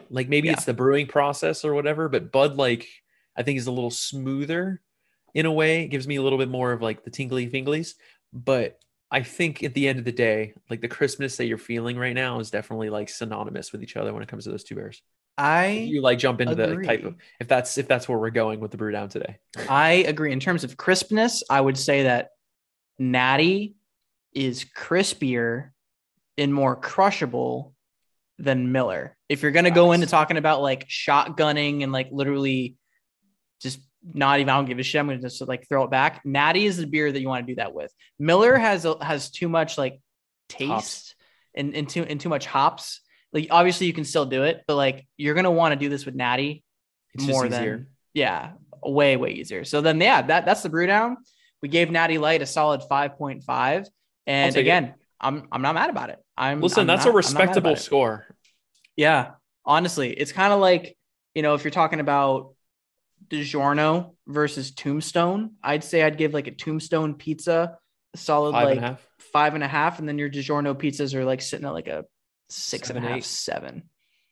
Like 0.09 0.27
maybe 0.27 0.47
yeah. 0.47 0.53
it's 0.53 0.65
the 0.65 0.73
brewing 0.73 1.07
process 1.07 1.63
or 1.63 1.73
whatever, 1.73 2.09
but 2.09 2.31
Bud 2.31 2.55
like 2.55 2.87
I 3.35 3.43
think 3.43 3.57
is 3.57 3.67
a 3.67 3.71
little 3.71 3.91
smoother 3.91 4.81
in 5.33 5.45
a 5.45 5.51
way. 5.51 5.83
It 5.83 5.87
gives 5.87 6.07
me 6.07 6.17
a 6.17 6.21
little 6.21 6.37
bit 6.37 6.49
more 6.49 6.73
of 6.73 6.81
like 6.81 7.03
the 7.03 7.11
tingly 7.11 7.49
finglies, 7.49 7.93
but 8.33 8.77
I 9.09 9.23
think 9.23 9.61
at 9.63 9.73
the 9.73 9.87
end 9.87 9.99
of 9.99 10.05
the 10.05 10.11
day, 10.11 10.53
like 10.69 10.81
the 10.81 10.87
crispness 10.87 11.35
that 11.37 11.45
you're 11.45 11.57
feeling 11.57 11.97
right 11.97 12.13
now 12.13 12.39
is 12.39 12.49
definitely 12.49 12.89
like 12.89 13.09
synonymous 13.09 13.71
with 13.71 13.83
each 13.83 13.97
other 13.97 14.13
when 14.13 14.23
it 14.23 14.29
comes 14.29 14.45
to 14.45 14.51
those 14.51 14.63
two 14.63 14.75
bears. 14.75 15.01
I 15.37 15.69
you 15.69 16.01
like 16.01 16.19
jump 16.19 16.41
into 16.41 16.53
agree. 16.53 16.85
the 16.85 16.87
type 16.87 17.03
of 17.05 17.15
if 17.39 17.47
that's 17.47 17.77
if 17.77 17.87
that's 17.87 18.07
where 18.07 18.17
we're 18.17 18.29
going 18.29 18.59
with 18.59 18.71
the 18.71 18.77
brew 18.77 18.91
down 18.91 19.09
today. 19.09 19.37
I 19.69 20.05
agree. 20.07 20.31
In 20.31 20.39
terms 20.39 20.63
of 20.63 20.77
crispness, 20.77 21.43
I 21.49 21.59
would 21.59 21.77
say 21.77 22.03
that 22.03 22.29
Natty 22.99 23.75
is 24.33 24.65
crispier 24.65 25.71
and 26.37 26.53
more 26.53 26.75
crushable 26.75 27.73
than 28.37 28.71
Miller. 28.71 29.17
If 29.29 29.41
you're 29.41 29.51
gonna 29.51 29.71
go 29.71 29.93
into 29.93 30.07
talking 30.07 30.37
about 30.37 30.61
like 30.61 30.87
shotgunning 30.87 31.83
and 31.83 31.91
like 31.91 32.09
literally 32.11 32.75
just 33.61 33.79
not 34.03 34.39
even 34.39 34.49
I 34.49 34.57
don't 34.57 34.65
give 34.65 34.79
a 34.79 34.83
shit. 34.83 34.99
I'm 34.99 35.07
gonna 35.07 35.21
just 35.21 35.41
like 35.47 35.67
throw 35.67 35.83
it 35.83 35.91
back. 35.91 36.21
Natty 36.25 36.65
is 36.65 36.77
the 36.77 36.87
beer 36.87 37.11
that 37.11 37.19
you 37.19 37.27
want 37.27 37.45
to 37.45 37.51
do 37.51 37.55
that 37.57 37.73
with. 37.73 37.93
Miller 38.19 38.57
has 38.57 38.85
has 39.01 39.31
too 39.31 39.47
much 39.47 39.77
like 39.77 40.01
taste 40.49 41.15
and, 41.55 41.75
and 41.75 41.87
too 41.87 42.03
and 42.03 42.19
too 42.19 42.29
much 42.29 42.45
hops. 42.45 43.01
Like 43.33 43.47
obviously 43.51 43.87
you 43.87 43.93
can 43.93 44.03
still 44.03 44.25
do 44.25 44.43
it, 44.43 44.63
but 44.67 44.75
like 44.75 45.07
you're 45.17 45.35
gonna 45.35 45.51
want 45.51 45.73
to 45.73 45.79
do 45.79 45.89
this 45.89 46.05
with 46.05 46.15
Natty 46.15 46.63
it's 47.13 47.25
more 47.25 47.47
than 47.47 47.87
yeah, 48.13 48.51
way 48.83 49.17
way 49.17 49.31
easier. 49.31 49.63
So 49.63 49.81
then 49.81 49.99
yeah, 49.99 50.21
that 50.21 50.45
that's 50.45 50.63
the 50.63 50.69
brew 50.69 50.87
down. 50.87 51.17
We 51.61 51.69
gave 51.69 51.91
Natty 51.91 52.17
Light 52.17 52.41
a 52.41 52.45
solid 52.45 52.81
5.5, 52.89 53.87
and 54.25 54.55
again, 54.55 54.85
it. 54.85 54.93
I'm 55.19 55.47
I'm 55.51 55.61
not 55.61 55.75
mad 55.75 55.89
about 55.89 56.09
it. 56.09 56.19
I'm 56.37 56.61
listen. 56.61 56.81
I'm 56.81 56.87
that's 56.87 57.05
not, 57.05 57.13
a 57.13 57.15
respectable 57.15 57.75
score. 57.75 58.25
Yeah, 58.95 59.31
honestly, 59.65 60.11
it's 60.11 60.31
kind 60.31 60.53
of 60.53 60.59
like 60.59 60.97
you 61.35 61.41
know 61.41 61.53
if 61.53 61.63
you're 61.63 61.71
talking 61.71 61.99
about 61.99 62.55
DiGiorno 63.27 64.15
versus 64.27 64.71
Tombstone, 64.71 65.51
I'd 65.63 65.83
say 65.83 66.03
I'd 66.03 66.17
give 66.17 66.33
like 66.33 66.47
a 66.47 66.51
Tombstone 66.51 67.15
pizza 67.15 67.77
a 68.13 68.17
solid 68.17 68.53
five 68.53 68.65
like 68.65 68.77
and 68.81 68.97
five 69.33 69.55
and 69.55 69.63
a 69.63 69.67
half, 69.67 69.99
and 69.99 70.07
then 70.07 70.17
your 70.17 70.29
DiGiorno 70.29 70.75
pizzas 70.75 71.13
are 71.13 71.25
like 71.25 71.41
sitting 71.41 71.65
at 71.65 71.73
like 71.73 71.87
a 71.87 72.05
six 72.51 72.87
seven, 72.87 73.03
and 73.03 73.05
a 73.05 73.09
half, 73.09 73.17
eight. 73.19 73.25
seven. 73.25 73.83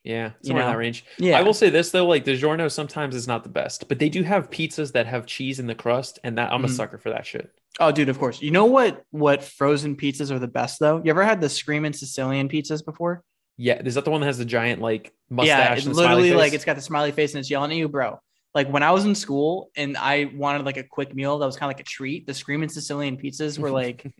Yeah, 0.02 0.30
somewhere 0.42 0.42
you 0.42 0.54
know? 0.54 0.60
in 0.60 0.72
that 0.72 0.78
range. 0.78 1.04
Yeah. 1.18 1.38
I 1.38 1.42
will 1.42 1.52
say 1.52 1.68
this 1.68 1.90
though, 1.90 2.06
like 2.06 2.24
DiGiorno 2.24 2.70
sometimes 2.70 3.14
is 3.14 3.28
not 3.28 3.42
the 3.42 3.50
best, 3.50 3.88
but 3.88 3.98
they 3.98 4.08
do 4.08 4.22
have 4.22 4.50
pizzas 4.50 4.92
that 4.92 5.06
have 5.06 5.26
cheese 5.26 5.58
in 5.58 5.66
the 5.66 5.74
crust, 5.74 6.18
and 6.24 6.38
that 6.38 6.52
I'm 6.52 6.62
mm. 6.62 6.66
a 6.66 6.68
sucker 6.68 6.98
for 6.98 7.10
that 7.10 7.26
shit. 7.26 7.50
Oh, 7.78 7.92
dude, 7.92 8.08
of 8.08 8.18
course. 8.18 8.40
You 8.40 8.50
know 8.50 8.64
what? 8.64 9.04
What 9.10 9.44
frozen 9.44 9.96
pizzas 9.96 10.30
are 10.30 10.38
the 10.38 10.48
best 10.48 10.80
though? 10.80 11.02
You 11.04 11.10
ever 11.10 11.24
had 11.24 11.40
the 11.40 11.48
screaming 11.48 11.92
Sicilian 11.92 12.48
pizzas 12.48 12.84
before? 12.84 13.22
Yeah, 13.56 13.82
is 13.84 13.94
that 13.96 14.06
the 14.06 14.10
one 14.10 14.22
that 14.22 14.26
has 14.26 14.38
the 14.38 14.46
giant 14.46 14.80
like 14.80 15.12
mustache? 15.28 15.58
Yeah, 15.58 15.74
it's 15.74 15.86
literally 15.86 16.32
like 16.32 16.54
it's 16.54 16.64
got 16.64 16.76
the 16.76 16.82
smiley 16.82 17.12
face 17.12 17.34
and 17.34 17.40
it's 17.40 17.50
yelling 17.50 17.72
at 17.72 17.76
you, 17.76 17.88
bro 17.88 18.20
like 18.54 18.68
when 18.68 18.82
I 18.82 18.90
was 18.90 19.04
in 19.04 19.14
school 19.14 19.70
and 19.76 19.96
I 19.96 20.30
wanted 20.34 20.64
like 20.64 20.76
a 20.76 20.82
quick 20.82 21.14
meal 21.14 21.38
that 21.38 21.46
was 21.46 21.56
kind 21.56 21.70
of 21.70 21.76
like 21.76 21.80
a 21.80 21.88
treat, 21.88 22.26
the 22.26 22.34
screaming 22.34 22.68
Sicilian 22.68 23.16
pizzas 23.16 23.58
were 23.58 23.70
like 23.82 24.12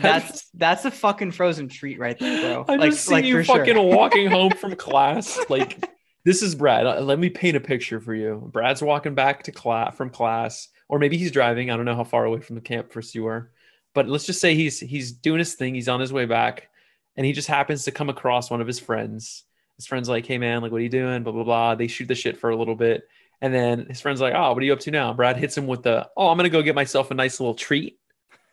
that's 0.00 0.50
that's 0.54 0.84
a 0.84 0.90
fucking 0.90 1.32
frozen 1.32 1.68
treat 1.68 1.98
right 1.98 2.18
there, 2.18 2.40
bro. 2.40 2.64
I 2.68 2.76
like, 2.76 2.90
just 2.90 3.06
see 3.06 3.14
like, 3.14 3.24
you 3.24 3.44
fucking 3.44 3.74
sure. 3.74 3.96
walking 3.96 4.26
home 4.30 4.52
from 4.52 4.74
class. 4.74 5.38
Like 5.48 5.84
this 6.24 6.42
is 6.42 6.54
Brad. 6.54 6.86
Uh, 6.86 7.00
let 7.00 7.18
me 7.18 7.30
paint 7.30 7.56
a 7.56 7.60
picture 7.60 8.00
for 8.00 8.14
you. 8.14 8.50
Brad's 8.52 8.82
walking 8.82 9.14
back 9.14 9.44
to 9.44 9.52
class 9.52 9.96
from 9.96 10.10
class, 10.10 10.68
or 10.88 10.98
maybe 10.98 11.16
he's 11.16 11.30
driving. 11.30 11.70
I 11.70 11.76
don't 11.76 11.86
know 11.86 11.96
how 11.96 12.04
far 12.04 12.24
away 12.24 12.40
from 12.40 12.56
the 12.56 12.62
campus 12.62 13.14
you 13.14 13.26
are, 13.26 13.52
but 13.94 14.08
let's 14.08 14.26
just 14.26 14.40
say 14.40 14.56
he's 14.56 14.80
he's 14.80 15.12
doing 15.12 15.38
his 15.38 15.54
thing. 15.54 15.76
He's 15.76 15.88
on 15.88 16.00
his 16.00 16.12
way 16.12 16.26
back, 16.26 16.68
and 17.16 17.24
he 17.24 17.32
just 17.32 17.48
happens 17.48 17.84
to 17.84 17.92
come 17.92 18.08
across 18.08 18.50
one 18.50 18.60
of 18.60 18.66
his 18.66 18.80
friends. 18.80 19.44
His 19.76 19.86
friend's 19.86 20.08
like, 20.08 20.26
"Hey 20.26 20.38
man, 20.38 20.60
like 20.60 20.72
what 20.72 20.78
are 20.78 20.84
you 20.84 20.88
doing?" 20.88 21.22
Blah 21.22 21.32
blah 21.32 21.44
blah. 21.44 21.74
They 21.76 21.86
shoot 21.86 22.08
the 22.08 22.16
shit 22.16 22.36
for 22.36 22.50
a 22.50 22.56
little 22.56 22.74
bit 22.74 23.04
and 23.40 23.52
then 23.54 23.86
his 23.86 24.00
friend's 24.00 24.20
like, 24.20 24.34
"Oh, 24.34 24.52
what 24.52 24.62
are 24.62 24.66
you 24.66 24.72
up 24.72 24.80
to 24.80 24.90
now?" 24.90 25.12
Brad 25.12 25.36
hits 25.36 25.56
him 25.56 25.66
with 25.66 25.82
the, 25.82 26.08
"Oh, 26.16 26.28
I'm 26.28 26.36
gonna 26.36 26.48
go 26.48 26.62
get 26.62 26.74
myself 26.74 27.10
a 27.10 27.14
nice 27.14 27.40
little 27.40 27.54
treat. 27.54 27.98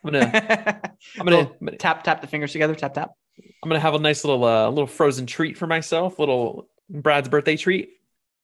I'm 0.04 0.12
gonna, 0.14 0.82
I'm 1.20 1.26
gonna, 1.26 1.52
gonna 1.60 1.78
tap 1.78 2.04
tap 2.04 2.22
the 2.22 2.28
fingers 2.28 2.52
together, 2.52 2.76
tap 2.76 2.94
tap." 2.94 3.12
I'm 3.64 3.70
gonna 3.70 3.80
have 3.80 3.94
a 3.96 4.00
nice 4.00 4.24
little 4.24 4.44
uh, 4.46 4.70
little 4.70 4.88
frozen 4.88 5.26
treat 5.26 5.58
for 5.58 5.68
myself, 5.68 6.20
little 6.20 6.70
Brad's 6.90 7.30
birthday 7.30 7.58
treat, 7.58 7.90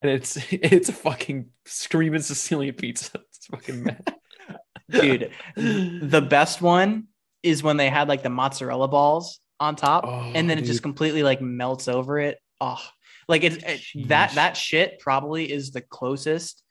and 0.01 0.11
it's 0.11 0.37
it's 0.51 0.89
a 0.89 0.93
fucking 0.93 1.49
screaming 1.65 2.21
Sicilian 2.21 2.75
pizza. 2.75 3.19
It's 3.35 3.47
fucking 3.47 3.83
mad. 3.83 4.15
dude. 4.89 5.31
the 5.57 6.25
best 6.29 6.61
one 6.61 7.07
is 7.41 7.61
when 7.61 7.75
they 7.75 7.89
had 7.89 8.07
like 8.07 8.23
the 8.23 8.29
mozzarella 8.29 8.87
balls 8.87 9.39
on 9.59 9.75
top, 9.75 10.05
Oh, 10.07 10.31
and 10.33 10.49
then 10.49 10.57
it 10.57 10.61
dude. 10.61 10.67
just 10.67 10.81
completely 10.81 11.23
like 11.23 11.41
melts 11.41 11.87
over 11.89 12.19
it. 12.19 12.37
Oh, 12.61 12.79
like 13.27 13.43
it's 13.43 13.57
it, 13.57 14.07
that 14.07 14.31
that 14.35 14.57
shit 14.57 14.99
probably 14.99 15.51
is 15.51 15.71
the 15.71 15.81
closest 15.81 16.63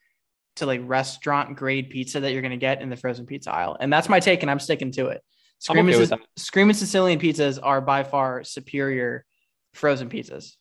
to 0.57 0.67
like 0.67 0.81
restaurant 0.85 1.57
grade 1.57 1.91
pizza 1.91 2.21
that 2.21 2.33
you're 2.33 2.43
gonna 2.43 2.57
get 2.57 2.83
in 2.83 2.91
the 2.91 2.97
frozen 2.97 3.27
pizza 3.27 3.53
aisle, 3.53 3.77
and 3.81 3.93
that's 3.93 4.09
my 4.09 4.21
take, 4.21 4.43
and 4.43 4.51
I'm 4.51 4.61
sticking 4.61 4.93
to 4.93 5.09
it. 5.09 5.23
Screaming, 5.59 5.95
okay 5.95 6.17
Screaming 6.37 6.75
Sicilian 6.75 7.21
pizzas 7.21 7.59
are 7.63 7.81
by 7.81 8.03
far 8.03 8.43
superior 8.43 9.25
frozen 9.75 10.09
pizzas. 10.09 10.57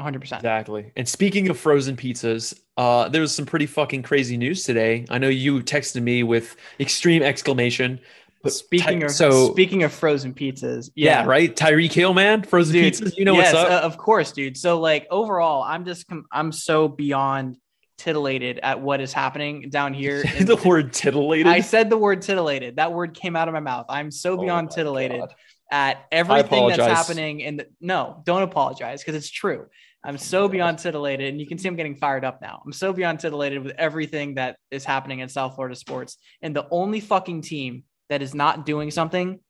100%. 0.00 0.36
Exactly. 0.36 0.90
And 0.96 1.06
speaking 1.06 1.50
of 1.50 1.58
frozen 1.58 1.96
pizzas, 1.96 2.58
uh, 2.76 3.08
there 3.08 3.20
was 3.20 3.34
some 3.34 3.44
pretty 3.44 3.66
fucking 3.66 4.02
crazy 4.02 4.36
news 4.36 4.64
today. 4.64 5.04
I 5.10 5.18
know 5.18 5.28
you 5.28 5.60
texted 5.62 6.02
me 6.02 6.22
with 6.22 6.56
extreme 6.80 7.22
exclamation. 7.22 8.00
But 8.42 8.52
Speaking 8.52 9.00
Ty- 9.00 9.06
of 9.06 9.12
so 9.12 9.52
speaking 9.52 9.82
of 9.82 9.92
frozen 9.92 10.34
pizzas, 10.34 10.90
yeah, 10.94 11.24
right. 11.24 11.54
Tyreek 11.54 11.92
Hill, 11.92 12.12
man, 12.14 12.42
frozen 12.42 12.74
Dude, 12.74 12.92
pizzas. 12.92 13.16
You 13.16 13.24
know 13.24 13.34
yes, 13.34 13.54
what's 13.54 13.70
up? 13.70 13.82
uh, 13.82 13.86
of 13.86 13.96
course, 13.98 14.32
dude. 14.32 14.56
So 14.56 14.80
like 14.80 15.06
overall, 15.10 15.62
I'm 15.62 15.84
just 15.84 16.06
com- 16.08 16.26
I'm 16.32 16.52
so 16.52 16.88
beyond 16.88 17.56
titillated 17.98 18.58
at 18.62 18.80
what 18.80 19.00
is 19.00 19.12
happening 19.12 19.70
down 19.70 19.94
here. 19.94 20.24
in- 20.36 20.46
the 20.46 20.56
word 20.56 20.92
titillated. 20.92 21.46
I 21.46 21.60
said 21.60 21.88
the 21.88 21.96
word 21.96 22.22
titillated. 22.22 22.76
That 22.76 22.92
word 22.92 23.14
came 23.14 23.36
out 23.36 23.48
of 23.48 23.54
my 23.54 23.60
mouth. 23.60 23.86
I'm 23.88 24.10
so 24.10 24.32
Oh 24.34 24.42
beyond 24.42 24.68
my 24.70 24.74
titillated 24.74 25.20
God. 25.20 25.34
at 25.70 26.04
everything 26.10 26.68
that's 26.68 26.80
happening. 26.82 27.44
And 27.44 27.64
no, 27.80 28.22
don't 28.24 28.42
apologize 28.42 29.00
because 29.02 29.14
it's 29.14 29.30
true. 29.30 29.66
I'm 30.04 30.18
so 30.18 30.48
beyond 30.48 30.80
titillated, 30.80 31.28
and 31.28 31.40
you 31.40 31.46
can 31.46 31.58
see 31.58 31.68
I'm 31.68 31.76
getting 31.76 31.94
fired 31.94 32.24
up 32.24 32.42
now. 32.42 32.60
I'm 32.66 32.72
so 32.72 32.92
beyond 32.92 33.20
titillated 33.20 33.62
with 33.62 33.76
everything 33.78 34.34
that 34.34 34.56
is 34.72 34.84
happening 34.84 35.20
in 35.20 35.28
South 35.28 35.54
Florida 35.54 35.76
sports, 35.76 36.16
and 36.42 36.56
the 36.56 36.66
only 36.72 36.98
fucking 36.98 37.42
team 37.42 37.84
that 38.12 38.20
is 38.20 38.34
not 38.34 38.66
doing 38.66 38.90
something 38.90 39.40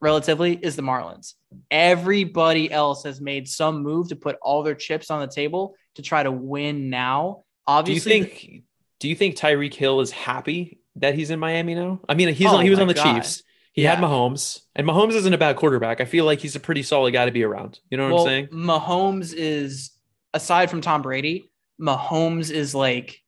relatively 0.00 0.54
is 0.54 0.74
the 0.74 0.80
Marlins. 0.80 1.34
Everybody 1.70 2.72
else 2.72 3.04
has 3.04 3.20
made 3.20 3.46
some 3.46 3.82
move 3.82 4.08
to 4.08 4.16
put 4.16 4.38
all 4.40 4.62
their 4.62 4.74
chips 4.74 5.10
on 5.10 5.20
the 5.20 5.26
table 5.26 5.74
to 5.96 6.02
try 6.02 6.22
to 6.22 6.32
win 6.32 6.88
now. 6.88 7.44
Obviously, 7.66 8.12
do 8.12 8.18
you 8.18 8.24
think? 8.24 8.62
Do 9.00 9.08
you 9.08 9.14
think 9.14 9.36
Tyreek 9.36 9.74
Hill 9.74 10.00
is 10.00 10.10
happy 10.10 10.80
that 10.96 11.14
he's 11.14 11.30
in 11.30 11.38
Miami 11.38 11.74
now? 11.74 12.00
I 12.08 12.14
mean, 12.14 12.32
he's 12.32 12.46
Oh 12.46 12.56
on, 12.56 12.64
he 12.64 12.70
was 12.70 12.78
on 12.78 12.88
the 12.88 12.94
God. 12.94 13.16
Chiefs. 13.16 13.42
He 13.74 13.82
had 13.82 13.98
Mahomes, 13.98 14.62
and 14.74 14.86
Mahomes 14.86 15.12
isn't 15.12 15.34
a 15.34 15.36
bad 15.36 15.56
quarterback. 15.56 16.00
I 16.00 16.06
feel 16.06 16.24
like 16.24 16.38
he's 16.38 16.56
a 16.56 16.60
pretty 16.60 16.82
solid 16.82 17.12
guy 17.12 17.26
to 17.26 17.30
be 17.30 17.44
around. 17.44 17.78
You 17.90 17.98
know 17.98 18.04
what 18.04 18.14
well, 18.14 18.22
I'm 18.22 18.28
saying? 18.28 18.46
Mahomes 18.46 19.34
is 19.36 19.90
aside 20.32 20.70
from 20.70 20.80
Tom 20.80 21.02
Brady, 21.02 21.50
Mahomes 21.78 22.50
is 22.50 22.74
like 22.74 23.20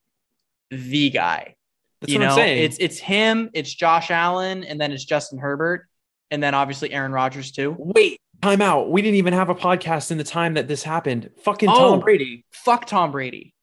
the 0.70 1.10
guy. 1.10 1.56
That's 2.00 2.12
you 2.12 2.18
what 2.18 2.24
know, 2.26 2.30
I'm 2.30 2.36
saying. 2.36 2.62
it's 2.64 2.76
it's 2.78 2.98
him, 2.98 3.50
it's 3.54 3.72
Josh 3.72 4.10
Allen, 4.10 4.64
and 4.64 4.80
then 4.80 4.92
it's 4.92 5.04
Justin 5.04 5.38
Herbert, 5.38 5.88
and 6.30 6.42
then 6.42 6.54
obviously 6.54 6.92
Aaron 6.92 7.12
Rodgers 7.12 7.50
too. 7.50 7.74
Wait, 7.78 8.20
time 8.42 8.62
out. 8.62 8.90
We 8.90 9.02
didn't 9.02 9.16
even 9.16 9.32
have 9.32 9.48
a 9.48 9.54
podcast 9.54 10.10
in 10.10 10.18
the 10.18 10.24
time 10.24 10.54
that 10.54 10.68
this 10.68 10.82
happened. 10.82 11.30
Fucking 11.42 11.68
Oh. 11.68 11.74
Tom 11.74 12.00
Brady. 12.00 12.44
Fuck 12.52 12.86
Tom 12.86 13.10
Brady. 13.10 13.54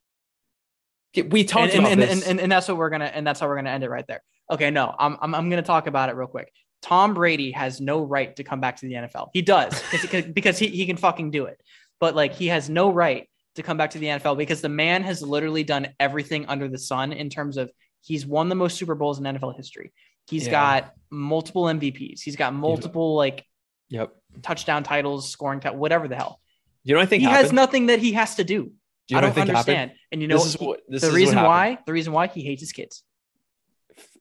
We 1.30 1.46
talked 1.46 1.72
and, 1.74 1.80
about 1.80 1.92
and, 1.94 2.02
this. 2.02 2.12
and, 2.12 2.24
and, 2.24 2.40
and 2.42 2.52
that's 2.52 2.68
what 2.68 2.76
we're 2.76 2.90
gonna 2.90 3.06
and 3.06 3.26
that's 3.26 3.40
how 3.40 3.48
we're 3.48 3.56
gonna 3.56 3.70
end 3.70 3.84
it 3.86 3.90
right 3.90 4.06
there. 4.08 4.22
Okay, 4.52 4.70
no, 4.70 4.94
I'm 5.00 5.18
I'm, 5.22 5.34
I'm 5.34 5.50
gonna 5.50 5.62
talk 5.62 5.88
about 5.88 6.10
it 6.10 6.16
real 6.16 6.28
quick. 6.28 6.52
Tom 6.82 7.14
Brady 7.14 7.52
has 7.52 7.80
no 7.80 8.04
right 8.04 8.36
to 8.36 8.44
come 8.44 8.60
back 8.60 8.76
to 8.78 8.86
the 8.86 8.94
NFL. 8.94 9.30
He 9.34 9.42
does 9.42 9.82
because 10.02 10.26
because 10.26 10.60
he, 10.60 10.68
he 10.68 10.86
can 10.86 10.98
fucking 10.98 11.32
do 11.32 11.46
it, 11.46 11.60
but 12.02 12.16
like 12.16 12.34
he 12.34 12.48
has 12.48 12.70
no 12.70 12.92
right 12.92 13.30
to 13.56 13.64
come 13.64 13.78
back 13.78 13.92
to 13.92 14.00
the 14.00 14.08
NFL 14.08 14.38
because 14.38 14.60
the 14.60 14.70
man 14.70 15.04
has 15.04 15.22
literally 15.22 15.64
done 15.64 15.88
everything 16.00 16.46
under 16.48 16.68
the 16.68 16.78
sun 16.78 17.14
in 17.14 17.30
terms 17.30 17.56
of 17.56 17.72
he's 18.06 18.26
won 18.26 18.50
the 18.50 18.56
most 18.56 18.78
Super 18.78 18.96
Bowls 18.96 19.18
in 19.20 19.26
NFL 19.26 19.56
history. 19.58 19.92
He's 20.28 20.46
Yeah. 20.46 20.52
got 20.52 20.94
multiple 21.10 21.64
MVPs. 21.64 22.22
He's 22.22 22.36
got 22.36 22.54
multiple 22.54 23.16
like 23.16 23.46
yep. 23.90 24.14
touchdown 24.42 24.84
titles, 24.84 25.30
scoring, 25.30 25.60
ti- 25.60 25.70
whatever 25.70 26.08
the 26.08 26.16
hell. 26.16 26.40
You 26.84 26.94
know 26.96 27.02
I 27.02 27.06
think 27.06 27.22
He 27.22 27.28
has 27.30 27.52
nothing 27.52 27.88
that 27.88 28.00
he 28.00 28.14
has 28.14 28.36
to 28.36 28.44
do. 28.44 28.64
Do 29.08 29.14
you 29.14 29.18
I 29.18 29.22
don't 29.22 29.30
I 29.32 29.34
think 29.34 29.48
happened? 29.48 29.58
understand. 29.58 29.92
And 30.12 30.22
you 30.22 30.28
know 30.28 30.38
This 30.38 30.54
he- 30.56 30.66
what 30.66 30.80
this 30.88 31.02
the 31.04 31.12
reason 31.12 31.36
happened. 31.36 31.48
why 31.50 31.78
the 31.86 31.94
reason 31.94 32.14
why 32.14 32.28
he 32.28 32.42
hates 32.44 32.62
his 32.62 32.72
kids. 32.72 33.04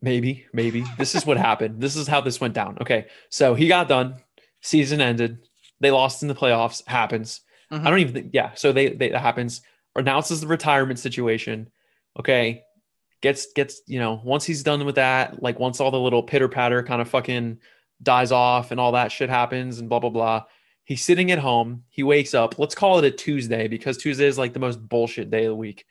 Maybe, 0.02 0.46
maybe. 0.52 0.84
This 0.98 1.14
is 1.14 1.24
what 1.26 1.36
happened. 1.38 1.80
This 1.80 1.96
is 1.96 2.06
how 2.06 2.20
this 2.20 2.40
went 2.40 2.54
down. 2.54 2.76
Okay. 2.80 3.06
So 3.30 3.54
he 3.54 3.68
got 3.68 3.88
done. 3.88 4.16
Season 4.60 5.00
ended. 5.00 5.38
They 5.80 5.90
lost 5.90 6.22
in 6.22 6.28
the 6.28 6.34
playoffs. 6.34 6.86
Happens. 6.86 7.40
Mhm. 7.72 7.86
I 7.86 7.90
don't 7.90 7.98
even 8.00 8.14
think, 8.14 8.30
yeah. 8.32 8.52
So 8.54 8.72
they, 8.72 8.90
they 8.90 9.08
that 9.10 9.20
happens. 9.20 9.62
Announces 9.96 10.40
the 10.42 10.46
retirement 10.46 10.98
situation. 10.98 11.70
Okay. 12.18 12.63
Gets 13.24 13.52
gets, 13.54 13.80
you 13.86 13.98
know, 13.98 14.20
once 14.22 14.44
he's 14.44 14.62
done 14.62 14.84
with 14.84 14.96
that, 14.96 15.42
like 15.42 15.58
once 15.58 15.80
all 15.80 15.90
the 15.90 15.98
little 15.98 16.22
pitter 16.22 16.46
patter 16.46 16.82
kind 16.82 17.00
of 17.00 17.08
fucking 17.08 17.58
dies 18.02 18.30
off 18.32 18.70
and 18.70 18.78
all 18.78 18.92
that 18.92 19.10
shit 19.10 19.30
happens 19.30 19.78
and 19.78 19.88
blah 19.88 19.98
blah 19.98 20.10
blah. 20.10 20.42
He's 20.84 21.02
sitting 21.02 21.30
at 21.30 21.38
home. 21.38 21.84
He 21.88 22.02
wakes 22.02 22.34
up. 22.34 22.58
Let's 22.58 22.74
call 22.74 22.98
it 22.98 23.04
a 23.06 23.10
Tuesday 23.10 23.66
because 23.66 23.96
Tuesday 23.96 24.26
is 24.26 24.36
like 24.36 24.52
the 24.52 24.58
most 24.58 24.76
bullshit 24.76 25.30
day 25.30 25.46
of 25.46 25.52
the 25.52 25.56
week. 25.56 25.86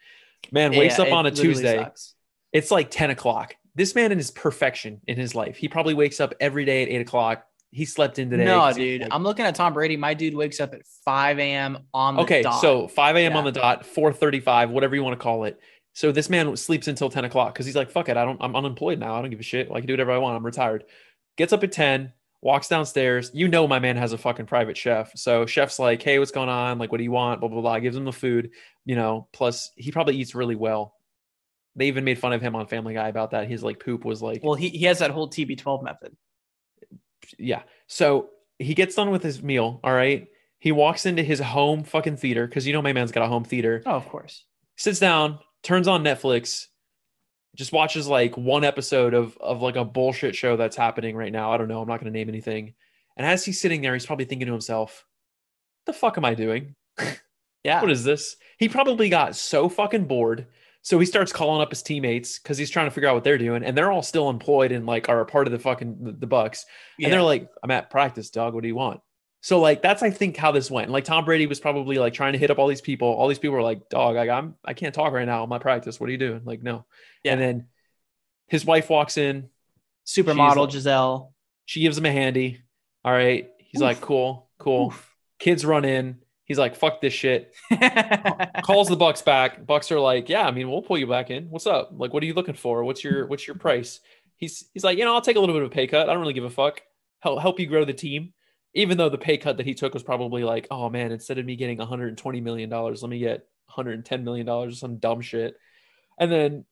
Man 0.52 0.76
wakes 0.76 0.96
Yeah, 0.96 1.06
up 1.06 1.12
on 1.12 1.26
a 1.26 1.32
Tuesday. 1.32 1.78
sucks. 1.78 2.14
It's 2.52 2.70
like 2.70 2.88
10 2.92 3.10
o'clock. 3.10 3.56
This 3.74 3.96
man 3.96 4.12
is 4.12 4.30
perfection 4.30 5.00
in 5.08 5.16
his 5.16 5.34
life. 5.34 5.56
He 5.56 5.66
probably 5.66 5.94
wakes 5.94 6.20
up 6.20 6.34
every 6.38 6.64
day 6.64 6.84
at 6.84 6.88
8 6.88 7.00
o'clock. 7.00 7.44
He 7.72 7.84
slept 7.86 8.20
in 8.20 8.30
today. 8.30 8.44
No, 8.44 8.72
dude. 8.72 9.00
like- 9.00 9.10
I'm 9.12 9.24
looking 9.24 9.44
at 9.44 9.56
Tom 9.56 9.72
Brady. 9.74 9.96
My 9.96 10.14
dude 10.14 10.36
wakes 10.36 10.60
up 10.60 10.72
at 10.74 10.82
5 11.04 11.40
a.m. 11.40 11.78
on 11.92 12.14
the 12.14 12.20
dot. 12.22 12.26
okay, 12.30 12.42
dot. 12.42 12.60
so 12.60 12.86
5 12.86 13.16
a.m. 13.16 13.34
on 13.34 13.42
the 13.42 13.50
dot, 13.50 13.82
4:35, 13.84 14.70
whatever 14.70 14.94
you 14.94 15.02
want 15.02 15.18
to 15.18 15.22
call 15.22 15.42
it. 15.42 15.58
So 15.94 16.12
this 16.12 16.28
man 16.28 16.56
sleeps 16.56 16.88
until 16.88 17.08
10 17.08 17.24
o'clock 17.24 17.54
because 17.54 17.66
he's 17.66 17.76
like, 17.76 17.90
fuck 17.90 18.08
it, 18.08 18.16
I 18.16 18.24
don't, 18.24 18.38
I'm 18.42 18.56
unemployed 18.56 18.98
now. 18.98 19.14
I 19.14 19.22
don't 19.22 19.30
give 19.30 19.40
a 19.40 19.44
shit. 19.44 19.70
Like, 19.70 19.78
I 19.78 19.80
can 19.80 19.86
do 19.86 19.92
whatever 19.94 20.12
I 20.12 20.18
want. 20.18 20.36
I'm 20.36 20.44
retired. 20.44 20.84
Gets 21.36 21.52
up 21.52 21.62
at 21.62 21.70
10, 21.72 22.12
walks 22.42 22.68
downstairs. 22.68 23.30
You 23.32 23.48
know, 23.48 23.66
my 23.66 23.78
man 23.78 23.96
has 23.96 24.12
a 24.12 24.18
fucking 24.18 24.46
private 24.46 24.76
chef. 24.76 25.16
So 25.16 25.46
chef's 25.46 25.78
like, 25.78 26.02
hey, 26.02 26.18
what's 26.18 26.32
going 26.32 26.48
on? 26.48 26.78
Like, 26.78 26.92
what 26.92 26.98
do 26.98 27.04
you 27.04 27.12
want? 27.12 27.40
Blah 27.40 27.48
blah 27.48 27.60
blah. 27.60 27.78
Gives 27.78 27.96
him 27.96 28.04
the 28.04 28.12
food. 28.12 28.50
You 28.84 28.96
know, 28.96 29.28
plus 29.32 29.70
he 29.76 29.90
probably 29.90 30.16
eats 30.16 30.34
really 30.34 30.56
well. 30.56 30.94
They 31.74 31.86
even 31.86 32.04
made 32.04 32.18
fun 32.18 32.32
of 32.32 32.40
him 32.40 32.54
on 32.54 32.66
Family 32.66 32.94
Guy 32.94 33.08
about 33.08 33.32
that. 33.32 33.48
His 33.48 33.64
like 33.64 33.80
poop 33.80 34.04
was 34.04 34.22
like 34.22 34.44
well, 34.44 34.54
he, 34.54 34.68
he 34.68 34.84
has 34.84 34.98
that 34.98 35.10
whole 35.10 35.28
TB12 35.28 35.82
method. 35.82 36.16
yeah. 37.38 37.62
So 37.86 38.30
he 38.58 38.74
gets 38.74 38.94
done 38.94 39.10
with 39.10 39.22
his 39.22 39.42
meal. 39.42 39.80
All 39.82 39.92
right. 39.92 40.28
He 40.58 40.72
walks 40.72 41.06
into 41.06 41.22
his 41.22 41.40
home 41.40 41.82
fucking 41.82 42.16
theater 42.16 42.46
because 42.46 42.66
you 42.66 42.72
know 42.72 42.82
my 42.82 42.92
man's 42.92 43.12
got 43.12 43.24
a 43.24 43.28
home 43.28 43.44
theater. 43.44 43.82
Oh, 43.84 43.92
of 43.92 44.08
course. 44.08 44.44
Sits 44.76 44.98
down, 44.98 45.38
turns 45.64 45.88
on 45.88 46.04
Netflix, 46.04 46.66
just 47.56 47.72
watches 47.72 48.06
like 48.06 48.36
one 48.36 48.64
episode 48.64 49.14
of 49.14 49.36
of 49.38 49.62
like 49.62 49.76
a 49.76 49.84
bullshit 49.84 50.36
show 50.36 50.56
that's 50.56 50.76
happening 50.76 51.16
right 51.16 51.32
now. 51.32 51.52
I 51.52 51.56
don't 51.56 51.68
know. 51.68 51.80
I'm 51.82 51.88
not 51.88 52.00
going 52.00 52.12
to 52.12 52.16
name 52.16 52.28
anything. 52.28 52.74
And 53.16 53.26
as 53.26 53.44
he's 53.44 53.60
sitting 53.60 53.80
there, 53.80 53.94
he's 53.94 54.06
probably 54.06 54.24
thinking 54.26 54.46
to 54.46 54.52
himself, 54.52 55.04
"The 55.86 55.92
fuck 55.92 56.16
am 56.18 56.24
I 56.24 56.34
doing? 56.34 56.76
Yeah. 57.64 57.80
What 57.80 57.90
is 57.90 58.04
this?" 58.04 58.36
He 58.58 58.68
probably 58.68 59.08
got 59.08 59.34
so 59.34 59.70
fucking 59.70 60.04
bored. 60.04 60.48
So 60.82 60.98
he 60.98 61.06
starts 61.06 61.32
calling 61.32 61.62
up 61.62 61.70
his 61.70 61.82
teammates 61.82 62.38
because 62.38 62.58
he's 62.58 62.68
trying 62.68 62.84
to 62.86 62.90
figure 62.90 63.08
out 63.08 63.14
what 63.14 63.24
they're 63.24 63.38
doing, 63.38 63.64
and 63.64 63.74
they're 63.74 63.90
all 63.90 64.02
still 64.02 64.28
employed 64.28 64.70
and 64.70 64.84
like 64.84 65.08
are 65.08 65.22
a 65.22 65.24
part 65.24 65.46
of 65.46 65.52
the 65.52 65.58
fucking 65.58 65.96
the, 66.04 66.12
the 66.12 66.26
Bucks. 66.26 66.66
yeah. 66.98 67.06
And 67.06 67.14
they're 67.14 67.22
like, 67.22 67.48
I'm 67.62 67.70
at 67.70 67.88
practice, 67.88 68.28
dog. 68.28 68.52
What 68.52 68.60
do 68.60 68.68
you 68.68 68.74
want? 68.74 69.00
So 69.44 69.60
like 69.60 69.82
that's 69.82 70.02
I 70.02 70.08
think 70.08 70.38
how 70.38 70.52
this 70.52 70.70
went. 70.70 70.90
Like 70.90 71.04
Tom 71.04 71.26
Brady 71.26 71.46
was 71.46 71.60
probably 71.60 71.98
like 71.98 72.14
trying 72.14 72.32
to 72.32 72.38
hit 72.38 72.50
up 72.50 72.58
all 72.58 72.66
these 72.66 72.80
people. 72.80 73.08
All 73.08 73.28
these 73.28 73.38
people 73.38 73.54
were 73.54 73.62
like, 73.62 73.90
dog, 73.90 74.16
I, 74.16 74.30
I'm 74.30 74.54
I 74.64 74.72
can't 74.72 74.94
talk 74.94 75.12
right 75.12 75.26
now. 75.26 75.44
I'm 75.44 75.60
practice. 75.60 76.00
What 76.00 76.08
are 76.08 76.12
you 76.12 76.18
doing? 76.18 76.40
Like, 76.46 76.62
no. 76.62 76.86
Yeah. 77.22 77.32
And 77.32 77.42
then 77.42 77.66
his 78.46 78.64
wife 78.64 78.88
walks 78.88 79.18
in. 79.18 79.50
Supermodel 80.06 80.56
like- 80.56 80.70
Gisele. 80.70 81.34
She 81.66 81.80
gives 81.80 81.98
him 81.98 82.06
a 82.06 82.10
handy. 82.10 82.62
All 83.04 83.12
right. 83.12 83.50
He's 83.58 83.82
Oof. 83.82 83.84
like, 83.84 84.00
cool, 84.00 84.48
cool. 84.56 84.86
Oof. 84.86 85.14
Kids 85.38 85.62
run 85.62 85.84
in. 85.84 86.20
He's 86.46 86.58
like, 86.58 86.74
fuck 86.74 87.02
this 87.02 87.12
shit. 87.12 87.54
Calls 88.62 88.88
the 88.88 88.96
Bucks 88.96 89.20
back. 89.20 89.66
Bucks 89.66 89.92
are 89.92 90.00
like, 90.00 90.30
yeah, 90.30 90.46
I 90.46 90.52
mean, 90.52 90.70
we'll 90.70 90.80
pull 90.80 90.96
you 90.96 91.06
back 91.06 91.28
in. 91.28 91.50
What's 91.50 91.66
up? 91.66 91.90
Like, 91.92 92.14
what 92.14 92.22
are 92.22 92.26
you 92.26 92.32
looking 92.32 92.54
for? 92.54 92.82
What's 92.82 93.04
your 93.04 93.26
what's 93.26 93.46
your 93.46 93.56
price? 93.56 94.00
He's 94.38 94.64
he's 94.72 94.84
like, 94.84 94.96
you 94.96 95.04
know, 95.04 95.12
I'll 95.12 95.20
take 95.20 95.36
a 95.36 95.40
little 95.40 95.54
bit 95.54 95.64
of 95.64 95.70
a 95.70 95.74
pay 95.74 95.86
cut. 95.86 96.08
I 96.08 96.14
don't 96.14 96.22
really 96.22 96.32
give 96.32 96.44
a 96.44 96.50
fuck. 96.50 96.80
Help 97.20 97.42
help 97.42 97.60
you 97.60 97.66
grow 97.66 97.84
the 97.84 97.92
team. 97.92 98.32
Even 98.74 98.98
though 98.98 99.08
the 99.08 99.18
pay 99.18 99.38
cut 99.38 99.56
that 99.58 99.66
he 99.66 99.74
took 99.74 99.94
was 99.94 100.02
probably 100.02 100.42
like, 100.42 100.66
oh 100.70 100.90
man, 100.90 101.12
instead 101.12 101.38
of 101.38 101.46
me 101.46 101.56
getting 101.56 101.78
120 101.78 102.40
million 102.40 102.68
dollars, 102.68 103.02
let 103.02 103.10
me 103.10 103.18
get 103.18 103.46
110 103.66 104.24
million 104.24 104.46
dollars 104.46 104.74
or 104.74 104.76
some 104.76 104.96
dumb 104.96 105.20
shit. 105.20 105.56
And 106.18 106.30
then 106.30 106.64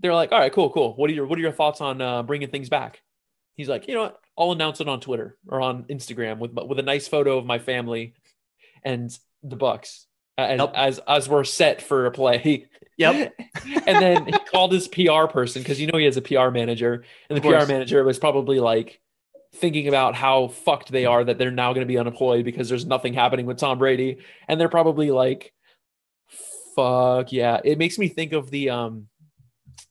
they're 0.00 0.14
like, 0.14 0.32
all 0.32 0.38
right, 0.38 0.52
cool, 0.52 0.70
cool. 0.70 0.94
What 0.94 1.10
are 1.10 1.14
your 1.14 1.26
what 1.26 1.38
are 1.38 1.42
your 1.42 1.52
thoughts 1.52 1.80
on 1.80 2.00
uh, 2.00 2.22
bringing 2.22 2.48
things 2.48 2.68
back? 2.68 3.02
He's 3.54 3.68
like, 3.68 3.88
you 3.88 3.94
know 3.94 4.02
what? 4.02 4.20
I'll 4.36 4.52
announce 4.52 4.80
it 4.80 4.88
on 4.88 5.00
Twitter 5.00 5.36
or 5.46 5.60
on 5.60 5.84
Instagram 5.84 6.38
with 6.38 6.52
with 6.52 6.78
a 6.78 6.82
nice 6.82 7.08
photo 7.08 7.38
of 7.38 7.46
my 7.46 7.58
family 7.58 8.14
and 8.84 9.16
the 9.42 9.56
Bucks 9.56 10.06
as 10.38 10.58
Yep. 10.58 10.72
as, 10.74 11.00
as 11.06 11.28
we're 11.28 11.44
set 11.44 11.82
for 11.82 12.06
a 12.06 12.10
play. 12.10 12.68
Yep. 12.98 13.34
and 13.86 14.02
then 14.02 14.26
he 14.26 14.32
called 14.50 14.72
his 14.72 14.88
PR 14.88 15.26
person 15.26 15.62
because 15.62 15.80
you 15.80 15.86
know 15.86 15.98
he 15.98 16.04
has 16.04 16.16
a 16.16 16.22
PR 16.22 16.50
manager, 16.50 17.04
and 17.28 17.36
the 17.36 17.40
PR 17.40 17.66
manager 17.66 18.02
was 18.04 18.18
probably 18.18 18.60
like, 18.60 19.00
thinking 19.54 19.88
about 19.88 20.14
how 20.14 20.48
fucked 20.48 20.90
they 20.90 21.04
are 21.04 21.22
that 21.22 21.38
they're 21.38 21.50
now 21.50 21.72
going 21.72 21.86
to 21.86 21.92
be 21.92 21.98
unemployed 21.98 22.44
because 22.44 22.68
there's 22.68 22.86
nothing 22.86 23.14
happening 23.14 23.46
with 23.46 23.58
Tom 23.58 23.78
Brady. 23.78 24.18
And 24.48 24.60
they're 24.60 24.68
probably 24.68 25.10
like, 25.10 25.52
fuck 26.74 27.32
yeah. 27.32 27.60
It 27.64 27.78
makes 27.78 27.98
me 27.98 28.08
think 28.08 28.32
of 28.32 28.50
the, 28.50 28.70
um, 28.70 29.08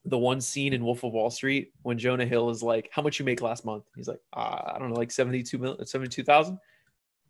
the 0.05 0.17
one 0.17 0.41
scene 0.41 0.73
in 0.73 0.83
Wolf 0.83 1.03
of 1.03 1.13
Wall 1.13 1.29
Street 1.29 1.71
when 1.83 1.97
Jonah 1.97 2.25
Hill 2.25 2.49
is 2.49 2.63
like, 2.63 2.89
"How 2.91 3.01
much 3.01 3.19
you 3.19 3.25
make 3.25 3.41
last 3.41 3.65
month?" 3.65 3.83
He's 3.95 4.07
like, 4.07 4.19
uh, 4.33 4.73
"I 4.73 4.79
don't 4.79 4.89
know, 4.89 4.95
like 4.95 5.11
seventy-two 5.11 5.57
million, 5.57 5.85
seventy-two 5.85 6.23
thousand. 6.23 6.57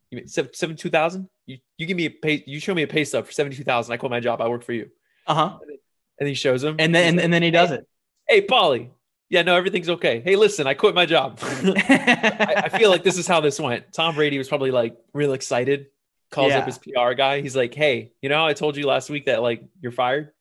You 0.10 0.18
mean 0.18 0.28
seventy-two 0.28 0.90
thousand? 0.90 1.30
You 1.46 1.58
you 1.78 1.86
give 1.86 1.98
me 1.98 2.06
a 2.06 2.10
pay, 2.10 2.44
you 2.48 2.60
show 2.60 2.74
me 2.74 2.84
a 2.84 2.88
pay 2.88 3.04
stub 3.04 3.26
for 3.26 3.32
seventy-two 3.32 3.64
thousand. 3.64 3.94
I 3.94 3.98
quit 3.98 4.10
my 4.10 4.20
job. 4.20 4.42
I 4.42 4.48
work 4.48 4.64
for 4.64 4.74
you." 4.74 4.90
Uh 5.28 5.34
huh. 5.34 5.58
And 6.20 6.30
he 6.30 6.34
shows 6.34 6.64
him, 6.64 6.76
and 6.80 6.96
then 6.96 7.08
and, 7.08 7.18
like, 7.18 7.24
and, 7.26 7.34
then 7.34 7.44
he 7.44 7.52
does 7.52 7.72
it. 7.72 7.86
Hey, 8.28 8.46
Paulie. 8.46 8.90
Yeah, 9.32 9.44
no, 9.44 9.56
everything's 9.56 9.88
okay. 9.88 10.20
Hey, 10.20 10.36
listen, 10.36 10.68
I 10.68 10.74
quit 10.74 10.94
my 10.94 11.06
job. 11.06 11.40
I, 11.42 12.64
I, 12.66 12.78
feel 12.78 12.90
like 12.90 13.02
this 13.02 13.18
is 13.18 13.26
how 13.26 13.40
this 13.40 13.62
went. 13.62 13.94
Tom 13.94 14.14
Brady 14.14 14.38
was 14.38 14.50
probably 14.50 14.72
like 14.72 14.98
real 15.14 15.32
excited. 15.32 15.86
Calls 16.32 16.50
yeah. 16.50 16.60
up 16.60 16.66
his 16.66 16.78
PR 16.78 17.14
guy. 17.14 17.40
He's 17.40 17.56
like, 17.56 17.74
"Hey, 17.74 18.12
you 18.22 18.28
know, 18.28 18.46
I 18.46 18.52
told 18.52 18.76
you 18.76 18.86
last 18.86 19.10
week 19.10 19.28
that 19.28 19.42
like 19.42 19.64
you're 19.80 19.94
fired." 19.94 20.32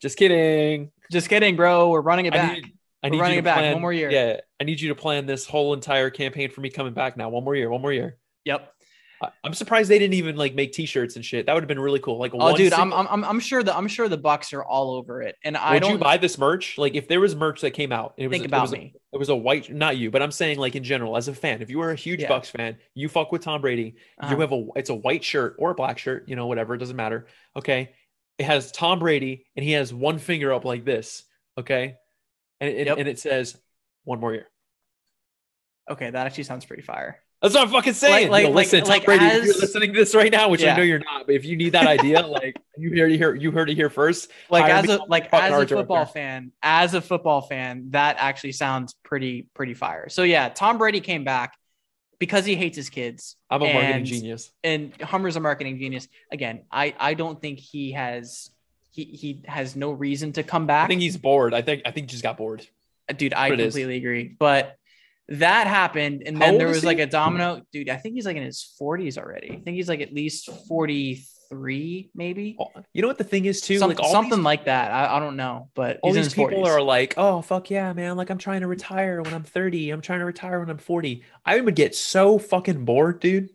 Just 0.00 0.16
kidding. 0.16 0.90
Just 1.12 1.28
kidding, 1.28 1.54
bro. 1.54 1.90
We're 1.90 2.00
running 2.00 2.24
it 2.24 2.32
I 2.32 2.36
back. 2.36 2.52
need, 2.54 2.72
I 3.02 3.08
need 3.10 3.16
We're 3.18 3.22
running 3.22 3.34
you 3.34 3.38
it 3.40 3.42
to 3.42 3.44
back. 3.44 3.58
plan- 3.58 3.72
One 3.74 3.82
more 3.82 3.92
year. 3.92 4.10
Yeah, 4.10 4.40
I 4.58 4.64
need 4.64 4.80
you 4.80 4.88
to 4.88 4.94
plan 4.94 5.26
this 5.26 5.46
whole 5.46 5.74
entire 5.74 6.08
campaign 6.08 6.50
for 6.50 6.62
me 6.62 6.70
coming 6.70 6.94
back 6.94 7.18
now. 7.18 7.28
One 7.28 7.44
more 7.44 7.54
year. 7.54 7.68
One 7.68 7.82
more 7.82 7.92
year. 7.92 8.16
Yep. 8.46 8.73
I'm 9.44 9.54
surprised 9.54 9.90
they 9.90 9.98
didn't 9.98 10.14
even 10.14 10.36
like 10.36 10.54
make 10.54 10.72
T-shirts 10.72 11.16
and 11.16 11.24
shit. 11.24 11.46
That 11.46 11.54
would 11.54 11.62
have 11.62 11.68
been 11.68 11.78
really 11.80 12.00
cool. 12.00 12.18
Like, 12.18 12.32
Oh, 12.34 12.56
dude, 12.56 12.72
I'm, 12.72 12.92
I'm 12.92 13.24
I'm 13.24 13.40
sure 13.40 13.62
the 13.62 13.76
I'm 13.76 13.88
sure 13.88 14.08
the 14.08 14.16
Bucks 14.16 14.52
are 14.52 14.64
all 14.64 14.94
over 14.94 15.22
it, 15.22 15.36
and 15.44 15.56
I 15.56 15.74
would 15.74 15.82
don't 15.82 15.92
you 15.92 15.98
buy 15.98 16.16
this 16.16 16.38
merch? 16.38 16.78
Like, 16.78 16.94
if 16.94 17.08
there 17.08 17.20
was 17.20 17.34
merch 17.36 17.60
that 17.62 17.72
came 17.72 17.92
out, 17.92 18.14
and 18.18 18.24
it 18.24 18.28
was 18.28 18.34
think 18.34 18.44
it 18.44 18.48
about 18.48 18.62
was 18.62 18.72
a- 18.72 18.76
me. 18.76 18.94
it 19.12 19.18
was 19.18 19.28
a 19.28 19.36
white, 19.36 19.70
not 19.72 19.96
you, 19.96 20.10
but 20.10 20.22
I'm 20.22 20.30
saying 20.30 20.58
like 20.58 20.74
in 20.76 20.82
general, 20.84 21.16
as 21.16 21.28
a 21.28 21.34
fan, 21.34 21.62
if 21.62 21.70
you 21.70 21.78
were 21.78 21.90
a 21.90 21.96
huge 21.96 22.20
Yeah. 22.20 22.28
Bucks 22.28 22.50
fan, 22.50 22.76
you 22.94 23.08
fuck 23.08 23.30
with 23.32 23.42
Tom 23.42 23.60
Brady, 23.60 23.96
Uh-huh. 24.18 24.34
you 24.34 24.40
have 24.40 24.52
a 24.52 24.66
it's 24.76 24.90
a 24.90 24.94
white 24.94 25.24
shirt 25.24 25.56
or 25.58 25.70
a 25.70 25.74
black 25.74 25.98
shirt, 25.98 26.28
you 26.28 26.36
know, 26.36 26.46
whatever, 26.46 26.74
it 26.74 26.78
doesn't 26.78 26.96
matter. 26.96 27.26
Okay. 27.56 27.92
It 28.38 28.44
has 28.46 28.72
Tom 28.72 28.98
Brady 28.98 29.46
and 29.54 29.64
he 29.64 29.72
has 29.72 29.94
one 29.94 30.18
finger 30.18 30.52
up 30.52 30.64
like 30.64 30.84
this. 30.84 31.22
Okay. 31.56 31.94
And 32.60 32.70
it, 32.70 32.86
Yep. 32.88 32.98
and 32.98 33.08
it 33.08 33.18
says 33.20 33.56
one 34.04 34.18
more 34.20 34.32
year. 34.32 34.48
Okay, 35.90 36.08
that 36.10 36.26
actually 36.26 36.44
sounds 36.44 36.64
pretty 36.64 36.82
fire. 36.82 37.20
That's 37.44 37.54
what 37.56 37.64
I'm 37.64 37.68
fucking 37.68 37.92
saying. 37.92 38.30
like- 38.30 38.44
Yo, 38.44 38.48
like- 38.48 38.64
listen, 38.64 38.80
Tom 38.80 38.88
like 38.88 39.04
Brady, 39.04 39.26
if 39.26 39.44
you're 39.44 39.54
listening 39.56 39.92
to 39.92 39.98
this 39.98 40.14
right 40.14 40.32
now, 40.32 40.48
which 40.48 40.62
Yeah. 40.62 40.72
I 40.72 40.76
know 40.78 40.82
you're 40.82 41.00
not, 41.00 41.26
but 41.26 41.34
if 41.34 41.44
you 41.44 41.56
need 41.56 41.72
that 41.72 41.86
idea, 41.86 42.22
like 42.26 42.56
you 42.78 42.88
heard 42.98 43.12
it 43.12 43.18
here, 43.18 43.34
you 43.34 43.50
heard 43.50 43.68
it 43.68 43.74
here 43.74 43.90
first. 43.90 44.30
Like 44.48 44.64
as 44.72 44.88
a 44.88 45.02
like 45.08 45.28
as 45.30 45.52
a 45.52 45.66
football 45.66 46.06
fan, 46.06 46.52
as 46.62 46.94
a 46.94 47.02
football 47.02 47.42
fan, 47.42 47.88
that 47.90 48.16
actually 48.18 48.52
sounds 48.52 48.94
pretty 49.02 49.48
pretty 49.52 49.74
fire. 49.74 50.08
So 50.08 50.22
yeah, 50.22 50.48
Tom 50.48 50.78
Brady 50.78 51.00
came 51.00 51.22
back 51.22 51.54
because 52.18 52.46
he 52.46 52.54
hates 52.54 52.76
his 52.76 52.88
kids. 52.88 53.36
I'm 53.50 53.60
a 53.60 53.70
marketing 53.74 54.06
genius. 54.06 54.50
and 54.62 54.98
Hummer's 55.02 55.36
a 55.36 55.40
marketing 55.40 55.78
genius. 55.78 56.08
Again, 56.32 56.62
I 56.72 56.94
I 56.98 57.12
don't 57.12 57.42
think 57.42 57.58
he 57.58 57.92
has 57.92 58.48
he 58.90 59.04
he 59.04 59.42
has 59.44 59.76
no 59.76 59.90
reason 59.92 60.32
to 60.32 60.42
come 60.42 60.66
back. 60.66 60.84
I 60.84 60.88
think 60.88 61.02
he's 61.02 61.18
bored. 61.18 61.52
I 61.52 61.60
think 61.60 61.82
I 61.84 61.90
think 61.90 62.06
he 62.08 62.12
just 62.12 62.22
got 62.22 62.38
bored. 62.38 62.66
dude, 63.14 63.34
I 63.34 63.50
what 63.50 63.60
it 63.60 63.64
is. 63.66 63.74
completely 63.74 63.96
agree. 63.98 64.34
But 64.38 64.78
that 65.28 65.66
happened, 65.66 66.22
and 66.26 66.40
then 66.40 66.58
there 66.58 66.68
was 66.68 66.84
like 66.84 66.98
a 66.98 67.06
domino. 67.06 67.62
Dude, 67.72 67.88
I 67.88 67.96
think 67.96 68.14
he's 68.14 68.26
like 68.26 68.36
in 68.36 68.42
his 68.42 68.74
40s 68.80 69.16
already. 69.18 69.52
I 69.52 69.60
think 69.60 69.76
he's 69.76 69.88
like 69.88 70.00
at 70.00 70.12
least 70.12 70.50
43, 70.68 72.10
maybe. 72.14 72.56
You 72.92 73.02
know 73.02 73.08
what 73.08 73.18
the 73.18 73.24
thing 73.24 73.44
is 73.46 73.60
too? 73.60 73.78
Some- 73.78 73.88
like 73.88 73.98
something 74.04 74.38
these, 74.38 74.44
like 74.44 74.64
that. 74.66 74.90
I, 74.92 75.16
I 75.16 75.20
don't 75.20 75.36
know, 75.36 75.68
but 75.74 75.98
all 76.02 76.12
these 76.12 76.32
people 76.34 76.62
40s. 76.62 76.66
are 76.66 76.82
like, 76.82 77.14
oh 77.16 77.42
fuck 77.42 77.70
yeah, 77.70 77.92
man! 77.92 78.16
Like 78.16 78.30
I'm 78.30 78.38
trying 78.38 78.60
to 78.62 78.66
retire 78.66 79.22
when 79.22 79.32
I'm 79.34 79.44
30. 79.44 79.90
I'm 79.90 80.00
trying 80.00 80.20
to 80.20 80.24
retire 80.26 80.60
when 80.60 80.70
I'm 80.70 80.78
40. 80.78 81.22
I 81.44 81.60
would 81.60 81.74
get 81.74 81.94
so 81.94 82.38
fucking 82.38 82.84
bored, 82.84 83.20
dude. 83.20 83.50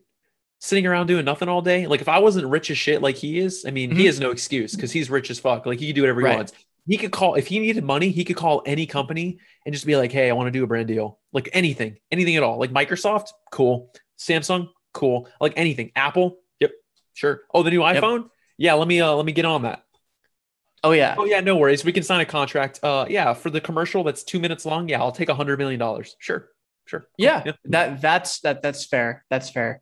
Sitting 0.61 0.85
around 0.85 1.07
doing 1.07 1.23
nothing 1.23 1.47
all 1.47 1.61
day. 1.61 1.87
Like 1.87 2.01
if 2.01 2.09
I 2.09 2.19
wasn't 2.19 2.47
rich 2.47 2.69
as 2.69 2.77
shit 2.77 3.01
like 3.01 3.15
he 3.15 3.39
is, 3.39 3.63
I 3.65 3.71
mean, 3.71 3.91
he 3.95 4.03
Mhm. 4.03 4.07
has 4.07 4.19
no 4.19 4.31
excuse 4.31 4.75
because 4.75 4.91
he's 4.91 5.09
rich 5.09 5.29
as 5.31 5.39
fuck. 5.39 5.65
Like 5.65 5.79
he 5.79 5.85
can 5.87 5.95
do 5.95 6.01
whatever 6.01 6.19
he 6.19 6.25
Right. 6.25 6.35
wants. 6.35 6.51
He 6.89 6.97
could 6.97 7.11
call 7.11 7.35
if 7.35 7.47
he 7.47 7.59
needed 7.59 7.83
money, 7.83 8.09
he 8.09 8.25
could 8.25 8.35
call 8.35 8.63
any 8.65 8.85
company 8.85 9.39
and 9.65 9.73
just 9.73 9.85
be 9.85 9.95
like, 9.95 10.11
"Hey, 10.11 10.29
I 10.29 10.33
want 10.33 10.47
to 10.47 10.51
do 10.51 10.63
a 10.63 10.67
brand 10.67 10.87
deal." 10.87 11.19
Like 11.31 11.49
anything, 11.53 11.97
anything 12.11 12.35
at 12.35 12.43
all. 12.43 12.57
Like 12.59 12.71
Microsoft, 12.71 13.27
cool. 13.51 13.93
Samsung, 14.17 14.69
cool. 14.93 15.29
Like 15.39 15.53
anything. 15.55 15.91
Apple, 15.95 16.37
yep, 16.59 16.71
sure. 17.13 17.41
Oh, 17.53 17.63
the 17.63 17.69
new 17.71 17.83
Yep. 17.83 18.03
iPhone, 18.03 18.29
yeah. 18.57 18.73
Let 18.73 18.87
me 18.87 18.99
uh, 19.01 19.13
let 19.13 19.25
me 19.25 19.31
get 19.31 19.45
on 19.45 19.61
that. 19.63 19.83
oh 20.83 20.91
yeah, 20.91 21.15
Oh 21.17 21.25
yeah, 21.25 21.41
no 21.41 21.57
worries. 21.57 21.85
We 21.85 21.91
can 21.93 22.03
sign 22.03 22.21
a 22.21 22.25
contract. 22.25 22.79
Uh, 22.83 23.05
yeah, 23.09 23.33
for 23.33 23.49
the 23.49 23.61
commercial 23.61 24.03
that's 24.03 24.23
two 24.23 24.39
minutes 24.39 24.65
long. 24.65 24.89
Yeah, 24.89 24.99
I'll 24.99 25.11
take 25.11 25.29
a 25.29 25.35
hundred 25.35 25.59
million 25.59 25.79
dollars. 25.79 26.15
Sure, 26.19 26.47
sure. 26.85 27.01
Cool. 27.01 27.07
yeah, 27.17 27.43
that 27.65 28.01
that's 28.01 28.39
that 28.41 28.61
that's 28.61 28.85
fair. 28.85 29.23
That's 29.29 29.49
fair. 29.49 29.81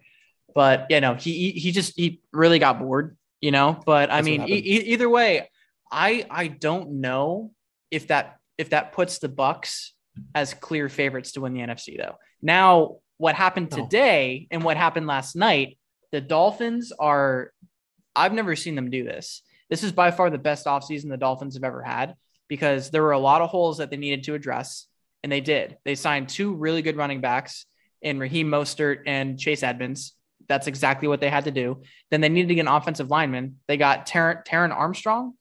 But 0.53 0.87
you 0.89 0.99
know, 1.01 1.13
he 1.15 1.51
he- 1.51 1.71
just 1.71 1.95
he 1.95 2.21
really 2.33 2.59
got 2.59 2.79
bored, 2.79 3.15
you 3.41 3.51
know. 3.51 3.79
But 3.85 4.09
I 4.09 4.17
That's 4.17 4.25
mean, 4.25 4.41
e- 4.49 4.55
either 4.93 5.07
way, 5.09 5.49
I 5.91 6.25
I 6.29 6.47
don't 6.47 7.01
know 7.01 7.51
if 7.91 8.07
that 8.07 8.37
if 8.57 8.71
that 8.71 8.91
puts 8.91 9.19
the 9.19 9.29
Bucks 9.29 9.93
as 10.33 10.53
clear 10.53 10.89
favorites 10.89 11.33
to 11.33 11.41
win 11.41 11.53
the 11.53 11.61
NFC 11.61 11.97
though. 11.97 12.15
Now, 12.41 12.97
what 13.17 13.35
happened 13.35 13.71
today 13.71 14.47
and 14.51 14.63
what 14.63 14.77
happened 14.77 15.07
last 15.07 15.35
night, 15.35 15.77
the 16.11 16.21
Dolphins 16.21 16.91
are 16.97 17.51
I've 18.15 18.33
never 18.33 18.55
seen 18.55 18.75
them 18.75 18.89
do 18.89 19.03
this. 19.03 19.43
This 19.69 19.83
is 19.83 19.91
by 19.91 20.11
far 20.11 20.29
the 20.29 20.37
best 20.37 20.65
offseason 20.65 21.09
the 21.09 21.17
Dolphins 21.17 21.55
have 21.55 21.63
ever 21.63 21.83
had 21.83 22.15
because 22.47 22.89
there 22.89 23.03
were 23.03 23.11
a 23.11 23.19
lot 23.19 23.41
of 23.41 23.49
holes 23.49 23.77
that 23.77 23.91
they 23.91 23.97
needed 23.97 24.23
to 24.23 24.33
address, 24.33 24.87
and 25.23 25.31
they 25.31 25.41
did. 25.41 25.77
They 25.83 25.95
signed 25.95 26.29
two 26.29 26.53
really 26.53 26.81
good 26.81 26.95
running 26.95 27.21
backs 27.21 27.65
in 28.01 28.19
Raheem 28.19 28.47
Mostert 28.47 28.99
and 29.05 29.39
Chase 29.39 29.63
Edmonds. 29.63 30.13
That's 30.47 30.67
exactly 30.67 31.07
what 31.07 31.19
they 31.19 31.29
had 31.29 31.45
to 31.45 31.51
do. 31.51 31.81
Then 32.09 32.21
they 32.21 32.29
needed 32.29 32.47
to 32.49 32.55
get 32.55 32.61
an 32.61 32.67
offensive 32.69 33.09
lineman. 33.09 33.57
They 33.67 33.75
got 33.75 34.07
Terron, 34.07 34.45
Terron 34.45 34.71
Armstrong, 34.71 35.33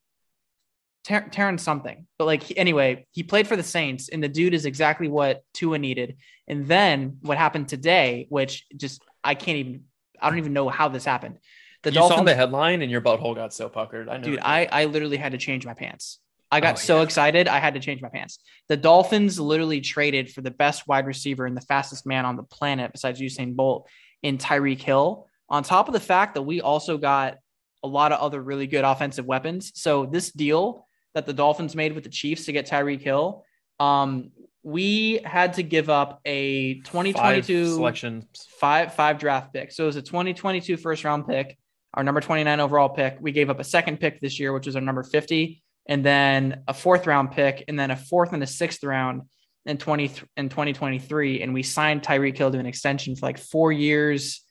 Tar- 1.06 1.28
Terron 1.30 1.58
something. 1.60 2.06
But 2.18 2.24
like 2.26 2.42
he- 2.42 2.56
anyway, 2.56 3.06
he 3.12 3.22
played 3.22 3.46
for 3.46 3.56
the 3.56 3.62
Saints, 3.62 4.08
and 4.08 4.22
the 4.22 4.28
dude 4.28 4.54
is 4.54 4.66
exactly 4.66 5.08
what 5.08 5.42
Tua 5.54 5.78
needed. 5.78 6.16
And 6.48 6.66
then 6.66 7.18
what 7.22 7.38
happened 7.38 7.68
today, 7.68 8.26
which 8.28 8.66
just 8.76 9.02
I 9.22 9.34
can't 9.34 9.58
even, 9.58 9.84
I 10.20 10.28
don't 10.28 10.38
even 10.38 10.52
know 10.52 10.68
how 10.68 10.88
this 10.88 11.04
happened. 11.04 11.38
The 11.82 11.90
you 11.90 11.94
Dolphins, 11.94 12.18
saw 12.18 12.24
the 12.24 12.34
headline 12.34 12.82
and 12.82 12.90
your 12.90 13.00
butthole 13.00 13.34
got 13.34 13.52
so 13.54 13.68
puckered. 13.68 14.08
I 14.08 14.16
know. 14.16 14.22
dude. 14.24 14.38
I 14.40 14.66
I 14.70 14.84
literally 14.86 15.16
had 15.16 15.32
to 15.32 15.38
change 15.38 15.64
my 15.64 15.74
pants. 15.74 16.18
I 16.50 16.60
got 16.60 16.74
Oh, 16.74 16.78
so 16.78 16.96
yeah. 16.98 17.02
excited, 17.02 17.48
I 17.48 17.58
had 17.58 17.74
to 17.74 17.80
change 17.80 18.00
my 18.00 18.08
pants. 18.08 18.38
The 18.68 18.76
Dolphins 18.76 19.38
literally 19.38 19.80
traded 19.80 20.30
for 20.32 20.42
the 20.42 20.50
best 20.50 20.86
wide 20.86 21.06
receiver 21.06 21.44
and 21.44 21.56
the 21.56 21.60
fastest 21.60 22.06
man 22.06 22.24
on 22.24 22.36
the 22.36 22.44
planet 22.44 22.92
besides 22.92 23.20
Usain 23.20 23.54
Bolt 23.56 23.88
in 24.22 24.38
Tyreek 24.38 24.80
Hill. 24.80 25.26
On 25.48 25.62
top 25.62 25.88
of 25.88 25.92
the 25.92 26.00
fact 26.00 26.34
that 26.34 26.42
we 26.42 26.60
also 26.60 26.98
got 26.98 27.38
a 27.82 27.88
lot 27.88 28.12
of 28.12 28.20
other 28.20 28.40
really 28.42 28.66
good 28.68 28.84
offensive 28.84 29.26
weapons. 29.26 29.72
So 29.74 30.06
this 30.06 30.30
deal 30.30 30.85
that 31.16 31.24
the 31.24 31.32
Dolphins 31.32 31.74
made 31.74 31.94
with 31.94 32.04
the 32.04 32.10
Chiefs 32.10 32.44
to 32.44 32.52
get 32.52 32.68
Tyreek 32.68 33.00
Hill, 33.00 33.42
um, 33.80 34.32
we 34.62 35.20
had 35.24 35.54
to 35.54 35.62
give 35.62 35.88
up 35.88 36.20
a 36.26 36.74
Five 36.82 36.84
2022 36.84 37.74
selection. 37.74 38.28
five 38.60 38.94
five 38.94 39.18
draft 39.18 39.54
pick. 39.54 39.72
So 39.72 39.84
it 39.84 39.86
was 39.86 39.96
a 39.96 40.02
2022 40.02 40.76
first 40.76 41.04
round 41.04 41.26
pick, 41.26 41.56
our 41.94 42.04
number 42.04 42.20
29 42.20 42.60
overall 42.60 42.90
pick. 42.90 43.16
We 43.18 43.32
gave 43.32 43.48
up 43.48 43.60
a 43.60 43.64
second 43.64 43.98
pick 43.98 44.20
this 44.20 44.38
year, 44.38 44.52
which 44.52 44.66
was 44.66 44.76
our 44.76 44.82
number 44.82 45.02
50, 45.02 45.62
and 45.86 46.04
then 46.04 46.62
a 46.68 46.74
fourth 46.74 47.06
round 47.06 47.32
pick, 47.32 47.64
and 47.66 47.80
then 47.80 47.90
a 47.90 47.96
fourth 47.96 48.34
and 48.34 48.42
a 48.42 48.46
sixth 48.46 48.84
round 48.84 49.22
in 49.64 49.78
20 49.78 50.10
in 50.36 50.50
2023. 50.50 51.40
And 51.40 51.54
we 51.54 51.62
signed 51.62 52.02
Tyreek 52.02 52.36
Hill 52.36 52.50
to 52.50 52.58
an 52.58 52.66
extension 52.66 53.16
for 53.16 53.24
like 53.24 53.38
four 53.38 53.72
years, 53.72 54.42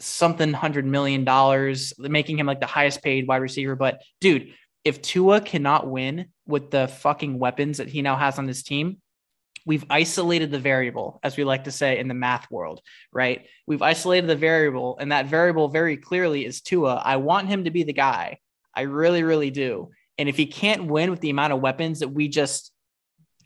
something 0.00 0.54
hundred 0.54 0.86
million 0.86 1.24
dollars, 1.24 1.92
making 1.98 2.38
him 2.38 2.46
like 2.46 2.60
the 2.60 2.66
highest 2.66 3.02
paid 3.02 3.28
wide 3.28 3.42
receiver. 3.42 3.76
But 3.76 4.00
dude, 4.22 4.54
if 4.84 5.02
Tua 5.02 5.40
cannot 5.40 5.88
win 5.88 6.26
with 6.46 6.70
the 6.70 6.88
fucking 6.88 7.38
weapons 7.38 7.78
that 7.78 7.88
he 7.88 8.02
now 8.02 8.16
has 8.16 8.38
on 8.38 8.48
his 8.48 8.62
team, 8.62 8.98
we've 9.66 9.84
isolated 9.90 10.50
the 10.50 10.58
variable, 10.58 11.20
as 11.22 11.36
we 11.36 11.44
like 11.44 11.64
to 11.64 11.72
say 11.72 11.98
in 11.98 12.08
the 12.08 12.14
math 12.14 12.50
world, 12.50 12.80
right? 13.12 13.46
We've 13.66 13.82
isolated 13.82 14.26
the 14.28 14.36
variable, 14.36 14.96
and 14.98 15.12
that 15.12 15.26
variable 15.26 15.68
very 15.68 15.96
clearly 15.96 16.46
is 16.46 16.60
Tua. 16.62 16.96
I 17.04 17.16
want 17.16 17.48
him 17.48 17.64
to 17.64 17.70
be 17.70 17.82
the 17.82 17.92
guy. 17.92 18.38
I 18.74 18.82
really, 18.82 19.22
really 19.22 19.50
do. 19.50 19.90
And 20.16 20.28
if 20.28 20.36
he 20.36 20.46
can't 20.46 20.86
win 20.86 21.10
with 21.10 21.20
the 21.20 21.30
amount 21.30 21.52
of 21.52 21.60
weapons 21.60 22.00
that 22.00 22.08
we 22.08 22.28
just 22.28 22.72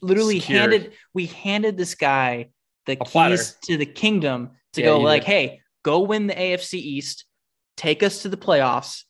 literally 0.01 0.41
Secured. 0.41 0.73
handed, 0.73 0.93
we 1.15 1.27
handed 1.27 1.77
this 1.77 1.95
guy 1.95 2.51
the 2.87 2.93
A 3.01 3.05
platter. 3.05 3.37
keys 3.37 3.57
to 3.65 3.77
the 3.77 3.87
kingdom 3.87 4.51
to 4.75 4.81
Yeah, 4.81 4.87
go 4.89 5.01
like, 5.01 5.23
did. 5.23 5.29
hey, 5.31 5.61
go 5.83 6.01
win 6.01 6.27
the 6.27 6.35
AFC 6.35 6.75
East, 6.75 7.25
take 7.77 8.03
us 8.03 8.23
to 8.23 8.29
the 8.29 8.37
playoffs, 8.37 9.05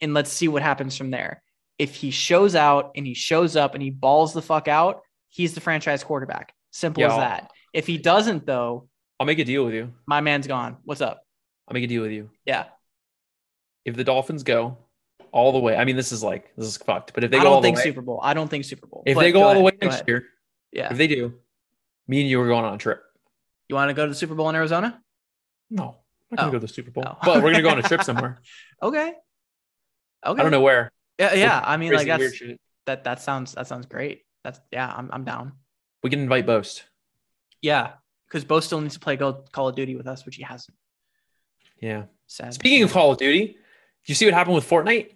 and 0.00 0.14
let's 0.14 0.30
see 0.30 0.48
what 0.48 0.62
happens 0.62 0.96
from 0.96 1.10
there. 1.10 1.42
If 1.78 1.94
he 1.94 2.10
shows 2.10 2.54
out 2.54 2.92
and 2.96 3.06
he 3.06 3.14
shows 3.14 3.54
up 3.56 3.74
and 3.74 3.82
he 3.82 3.90
balls 3.90 4.32
the 4.32 4.42
fuck 4.42 4.66
out, 4.68 5.02
he's 5.28 5.54
the 5.54 5.60
franchise 5.60 6.02
quarterback. 6.02 6.52
Simple 6.70 7.04
as 7.04 7.16
that. 7.16 7.50
If 7.72 7.86
he 7.86 7.98
doesn't, 7.98 8.46
though, 8.46 8.88
I'll 9.20 9.26
make 9.26 9.38
a 9.38 9.44
deal 9.44 9.64
with 9.64 9.74
you. 9.74 9.92
my 10.06 10.20
man's 10.20 10.46
gone. 10.46 10.78
What's 10.84 11.00
up? 11.00 11.22
I'll 11.68 11.74
make 11.74 11.84
a 11.84 11.86
deal 11.86 12.02
with 12.02 12.12
you. 12.12 12.30
Yeah. 12.44 12.64
If 13.84 13.96
the 13.96 14.04
Dolphins 14.04 14.42
go 14.42 14.78
all 15.32 15.52
the 15.52 15.58
way, 15.58 15.76
I 15.76 15.84
mean, 15.84 15.96
this 15.96 16.12
is 16.12 16.22
like 16.22 16.54
this 16.56 16.66
is 16.66 16.76
fucked. 16.76 17.14
But 17.14 17.24
if 17.24 17.30
they 17.30 17.38
I 17.38 17.42
go 17.42 17.48
all 17.48 17.54
don't 17.54 17.62
the 17.62 17.66
think 17.68 17.76
way, 17.78 17.82
Super 17.84 18.00
Bowl. 18.02 18.20
I 18.22 18.34
don't 18.34 18.48
think 18.48 18.64
Super 18.64 18.86
Bowl. 18.86 19.02
if 19.06 19.14
But 19.14 19.20
they 19.22 19.32
go, 19.32 19.40
go 19.40 19.48
all 19.48 19.54
the 19.54 19.60
way 19.60 19.72
next 19.80 19.96
ahead. 19.96 20.08
year, 20.08 20.24
Yeah. 20.72 20.90
if 20.90 20.98
they 20.98 21.06
do, 21.06 21.34
me 22.06 22.20
and 22.22 22.28
you 22.30 22.40
are 22.40 22.46
going 22.48 22.64
on 22.64 22.74
a 22.74 22.78
trip. 22.78 23.02
You 23.68 23.76
want 23.76 23.88
to 23.90 23.94
go 23.94 24.04
to 24.04 24.08
the 24.10 24.14
Super 24.16 24.34
Bowl 24.34 24.48
in 24.48 24.54
Arizona? 24.56 25.00
No, 25.70 25.84
I'm 26.30 26.36
not 26.36 26.36
gonna 26.38 26.48
Oh. 26.48 26.52
go 26.52 26.58
to 26.58 26.66
the 26.66 26.72
Super 26.72 26.90
Bowl, 26.90 27.04
Oh. 27.06 27.16
but 27.22 27.42
we're 27.42 27.50
gonna 27.52 27.62
go 27.62 27.70
on 27.70 27.78
a 27.78 27.82
trip 27.82 28.02
somewhere. 28.04 28.40
Okay. 28.82 29.12
Okay. 30.26 30.40
I 30.40 30.42
don't 30.42 30.50
know 30.52 30.60
where. 30.62 30.90
Yeah, 31.18 31.34
yeah. 31.34 31.62
I 31.64 31.76
mean, 31.76 31.92
like 31.92 32.06
that's 32.06 32.42
that. 32.86 33.04
That 33.04 33.20
sounds 33.20 33.54
that 33.54 33.66
sounds 33.66 33.86
great. 33.86 34.22
That's 34.44 34.60
yeah. 34.72 34.92
I'm 34.94 35.10
I'm 35.12 35.24
down. 35.24 35.52
We 36.02 36.10
can 36.10 36.20
invite 36.20 36.46
Boast. 36.46 36.84
Yeah, 37.60 37.92
because 38.26 38.44
Bo 38.44 38.60
still 38.60 38.80
needs 38.80 38.94
to 38.94 39.00
play 39.00 39.16
Call 39.16 39.68
of 39.68 39.74
Duty 39.74 39.96
with 39.96 40.06
us, 40.06 40.24
which 40.24 40.36
he 40.36 40.42
hasn't. 40.42 40.76
Yeah. 41.80 42.04
Sad. 42.26 42.54
Speaking 42.54 42.82
of 42.82 42.92
Call 42.92 43.12
of 43.12 43.18
Duty, 43.18 43.46
do 43.46 43.56
you 44.06 44.14
see 44.14 44.26
what 44.26 44.34
happened 44.34 44.54
with 44.56 44.68
Fortnite? 44.68 45.12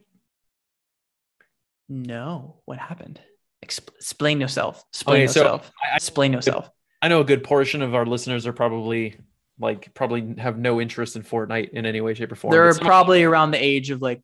no, 1.88 2.56
what 2.64 2.78
happened? 2.78 3.20
Exp- 3.64 3.94
explain 3.96 4.40
yourself. 4.40 4.82
Explain 4.92 5.22
Okay, 5.22 5.26
so 5.26 5.40
yourself. 5.40 5.72
I, 5.84 5.92
I 5.92 5.96
explain 5.96 6.32
yourself. 6.32 6.70
I 7.02 7.08
know 7.08 7.20
a 7.20 7.24
good 7.24 7.44
portion 7.44 7.82
of 7.82 7.94
our 7.94 8.06
listeners 8.06 8.46
are 8.46 8.52
probably 8.52 9.16
like 9.58 9.92
probably 9.94 10.34
have 10.38 10.58
no 10.58 10.80
interest 10.80 11.16
in 11.16 11.22
Fortnite 11.22 11.70
in 11.70 11.84
any 11.84 12.00
way, 12.00 12.14
shape, 12.14 12.32
or 12.32 12.36
form. 12.36 12.52
They're 12.52 12.74
probably 12.74 13.24
around 13.24 13.50
the 13.50 13.62
age 13.62 13.90
of 13.90 14.00
like 14.00 14.22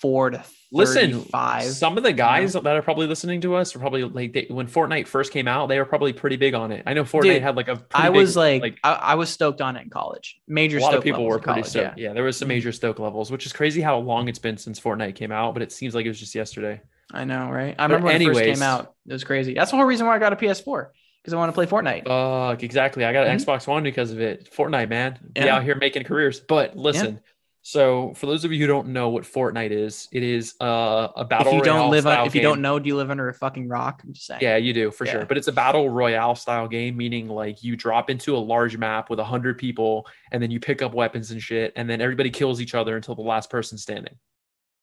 24 0.00 0.30
to 0.30 0.44
listen. 0.72 1.12
35. 1.12 1.64
Some 1.64 1.96
of 1.96 2.02
the 2.02 2.12
guys 2.12 2.52
that 2.52 2.66
are 2.66 2.82
probably 2.82 3.06
listening 3.06 3.40
to 3.42 3.54
us 3.54 3.74
are 3.74 3.78
probably 3.78 4.04
like 4.04 4.32
they, 4.32 4.46
when 4.48 4.66
Fortnite 4.66 5.06
first 5.06 5.32
came 5.32 5.48
out, 5.48 5.68
they 5.68 5.78
were 5.78 5.84
probably 5.84 6.12
pretty 6.12 6.36
big 6.36 6.54
on 6.54 6.72
it. 6.72 6.82
I 6.86 6.94
know 6.94 7.04
Fortnite 7.04 7.22
Dude, 7.22 7.42
had 7.42 7.56
like 7.56 7.68
a. 7.68 7.82
I 7.94 8.06
I 8.06 8.10
big, 8.10 8.16
was 8.16 8.36
like, 8.36 8.62
like 8.62 8.78
I, 8.84 8.92
I 8.92 9.14
was 9.14 9.30
stoked 9.30 9.60
on 9.60 9.76
it 9.76 9.82
in 9.82 9.90
college. 9.90 10.40
Major 10.46 10.78
a 10.78 10.80
lot 10.80 10.88
stoke 10.90 10.98
of 10.98 11.04
people 11.04 11.24
were 11.24 11.38
pretty 11.38 11.62
college, 11.62 11.66
stoked. 11.66 11.98
Yeah. 11.98 12.12
there 12.12 12.24
was 12.24 12.36
some 12.36 12.46
Mhm. 12.46 12.50
major 12.50 12.72
stoke 12.72 12.98
levels, 12.98 13.30
which 13.30 13.46
is 13.46 13.52
crazy 13.52 13.80
how 13.80 13.98
long 13.98 14.28
it's 14.28 14.38
been 14.38 14.56
since 14.56 14.78
Fortnite 14.80 15.14
came 15.14 15.32
out, 15.32 15.54
but 15.54 15.62
it 15.62 15.72
seems 15.72 15.94
like 15.94 16.04
it 16.04 16.08
was 16.08 16.18
just 16.20 16.34
yesterday. 16.34 16.80
I 17.12 17.24
know, 17.24 17.48
right? 17.50 17.74
I 17.78 17.86
But 17.88 17.94
remember 18.02 18.06
when 18.08 18.22
it 18.22 18.24
first 18.26 18.40
came 18.40 18.62
out. 18.62 18.94
It 19.06 19.12
was 19.14 19.24
crazy. 19.24 19.54
That's 19.54 19.70
the 19.70 19.76
whole 19.78 19.86
reason 19.86 20.06
why 20.06 20.16
I 20.16 20.18
got 20.18 20.32
a 20.34 20.36
PS4 20.36 20.88
because 21.22 21.32
I 21.32 21.36
want 21.38 21.48
to 21.48 21.54
play 21.54 21.64
Fortnite. 21.66 22.04
Fuck, 22.06 22.62
exactly. 22.62 23.04
I 23.06 23.12
got 23.14 23.26
an 23.26 23.34
Mhm. 23.38 23.44
Xbox 23.46 23.66
One 23.66 23.82
because 23.82 24.10
of 24.12 24.20
it. 24.20 24.50
Fortnite, 24.54 24.90
man. 24.90 25.18
Be 25.34 25.40
Yeah. 25.40 25.56
out 25.56 25.62
here 25.64 25.74
making 25.76 26.04
careers. 26.04 26.40
But 26.40 26.76
listen, 26.76 27.20
so 27.68 28.14
for 28.14 28.24
those 28.24 28.46
of 28.46 28.52
you 28.52 28.58
who 28.58 28.66
don't 28.66 28.88
know 28.88 29.10
what 29.10 29.24
Fortnite 29.24 29.72
is, 29.72 30.08
it 30.10 30.22
is 30.22 30.54
uh, 30.58 31.08
a 31.14 31.22
battle 31.22 31.48
if 31.48 31.58
you 31.58 31.62
don't 31.62 31.76
royale 31.80 31.90
live, 31.90 32.06
on, 32.06 32.26
if 32.26 32.34
you 32.34 32.40
don't 32.40 32.62
know, 32.62 32.78
do 32.78 32.88
you 32.88 32.96
live 32.96 33.10
under 33.10 33.28
a 33.28 33.34
fucking 33.34 33.68
rock? 33.68 34.00
I'm 34.02 34.14
just 34.14 34.24
saying. 34.24 34.40
Yeah, 34.40 34.56
you 34.56 34.72
do 34.72 34.90
for 34.90 35.04
Yeah. 35.04 35.12
sure. 35.12 35.26
But 35.26 35.36
it's 35.36 35.48
a 35.48 35.52
battle 35.52 35.90
royale 35.90 36.34
style 36.34 36.66
game, 36.66 36.96
meaning 36.96 37.28
like 37.28 37.62
you 37.62 37.76
drop 37.76 38.08
into 38.08 38.34
a 38.34 38.38
large 38.38 38.78
map 38.78 39.10
with 39.10 39.18
a 39.18 39.24
hundred 39.24 39.58
people, 39.58 40.06
and 40.32 40.42
then 40.42 40.50
you 40.50 40.58
pick 40.58 40.80
up 40.80 40.94
weapons 40.94 41.30
and 41.30 41.42
shit, 41.42 41.74
and 41.76 41.90
then 41.90 42.00
everybody 42.00 42.30
kills 42.30 42.62
each 42.62 42.74
other 42.74 42.96
until 42.96 43.14
the 43.14 43.20
last 43.20 43.50
person 43.50 43.76
standing. 43.76 44.14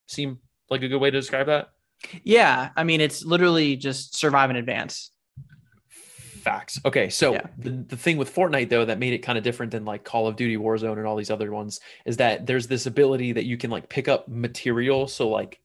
Seem 0.07 0.37
like 0.69 0.83
a 0.83 0.87
good 0.87 1.01
way 1.01 1.09
to 1.09 1.17
describe 1.17 1.47
that? 1.47 1.69
Yeah, 2.23 2.69
I 2.75 2.83
mean, 2.83 3.01
it's 3.01 3.25
literally 3.25 3.77
just 3.77 4.15
survive 4.15 4.51
in 4.51 4.57
advance. 4.57 5.09
Facts. 6.45 6.79
Okay, 6.86 7.10
so 7.10 7.34
Yeah. 7.34 7.47
the, 7.58 7.71
the 7.71 7.97
thing 7.97 8.17
with 8.17 8.34
Fortnite 8.34 8.69
though 8.69 8.86
that 8.86 8.99
made 8.99 9.13
it 9.13 9.17
kind 9.23 9.36
of 9.36 9.43
different 9.43 9.71
than 9.71 9.84
like 9.84 10.03
Call 10.03 10.27
of 10.27 10.36
Duty 10.36 10.58
Warzone 10.58 10.97
and 10.99 11.08
all 11.08 11.15
these 11.15 11.31
other 11.31 11.51
ones 11.51 11.79
is 12.05 12.17
that 12.17 12.45
there's 12.45 12.67
this 12.67 12.86
ability 12.86 13.31
that 13.31 13.45
you 13.45 13.58
can 13.58 13.71
like 13.71 13.89
pick 13.89 14.08
up 14.08 14.27
material, 14.27 15.08
so 15.08 15.27
like 15.27 15.60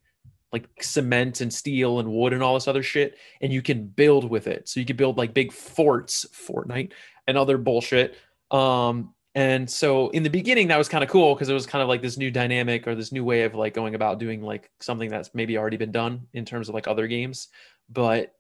like 0.53 0.67
cement 0.83 1.43
and 1.43 1.53
steel 1.53 2.01
and 2.01 2.11
wood 2.11 2.33
and 2.33 2.43
all 2.43 2.55
this 2.55 2.67
other 2.67 2.83
shit, 2.83 3.19
and 3.43 3.53
you 3.53 3.61
can 3.61 3.87
build 3.87 4.29
with 4.29 4.47
it. 4.47 4.69
So 4.71 4.81
you 4.81 4.87
can 4.87 4.97
build 4.97 5.19
like 5.19 5.35
big 5.35 5.53
forts, 5.53 6.25
Fortnite, 6.33 6.93
and 7.29 7.37
other 7.37 7.59
bullshit. 7.59 8.17
Um, 8.51 9.15
and 9.35 9.69
so 9.71 10.09
in 10.09 10.23
the 10.23 10.31
beginning 10.31 10.69
that 10.69 10.79
was 10.79 10.89
kind 10.89 11.05
of 11.05 11.11
cool 11.11 11.35
because 11.35 11.51
it 11.51 11.55
was 11.55 11.67
kind 11.67 11.83
of 11.83 11.89
like 11.89 12.01
this 12.03 12.17
new 12.17 12.31
dynamic 12.31 12.89
or 12.89 12.95
this 12.97 13.13
new 13.13 13.23
way 13.23 13.43
of 13.43 13.55
like 13.55 13.75
going 13.75 13.95
about 13.95 14.19
doing 14.19 14.43
like 14.43 14.71
something 14.81 15.09
that's 15.11 15.31
maybe 15.35 15.57
already 15.59 15.77
been 15.77 15.93
done 15.93 16.27
in 16.33 16.45
terms 16.47 16.69
of 16.71 16.75
like 16.75 16.89
other 16.89 17.07
games. 17.07 17.49
But 17.91 18.35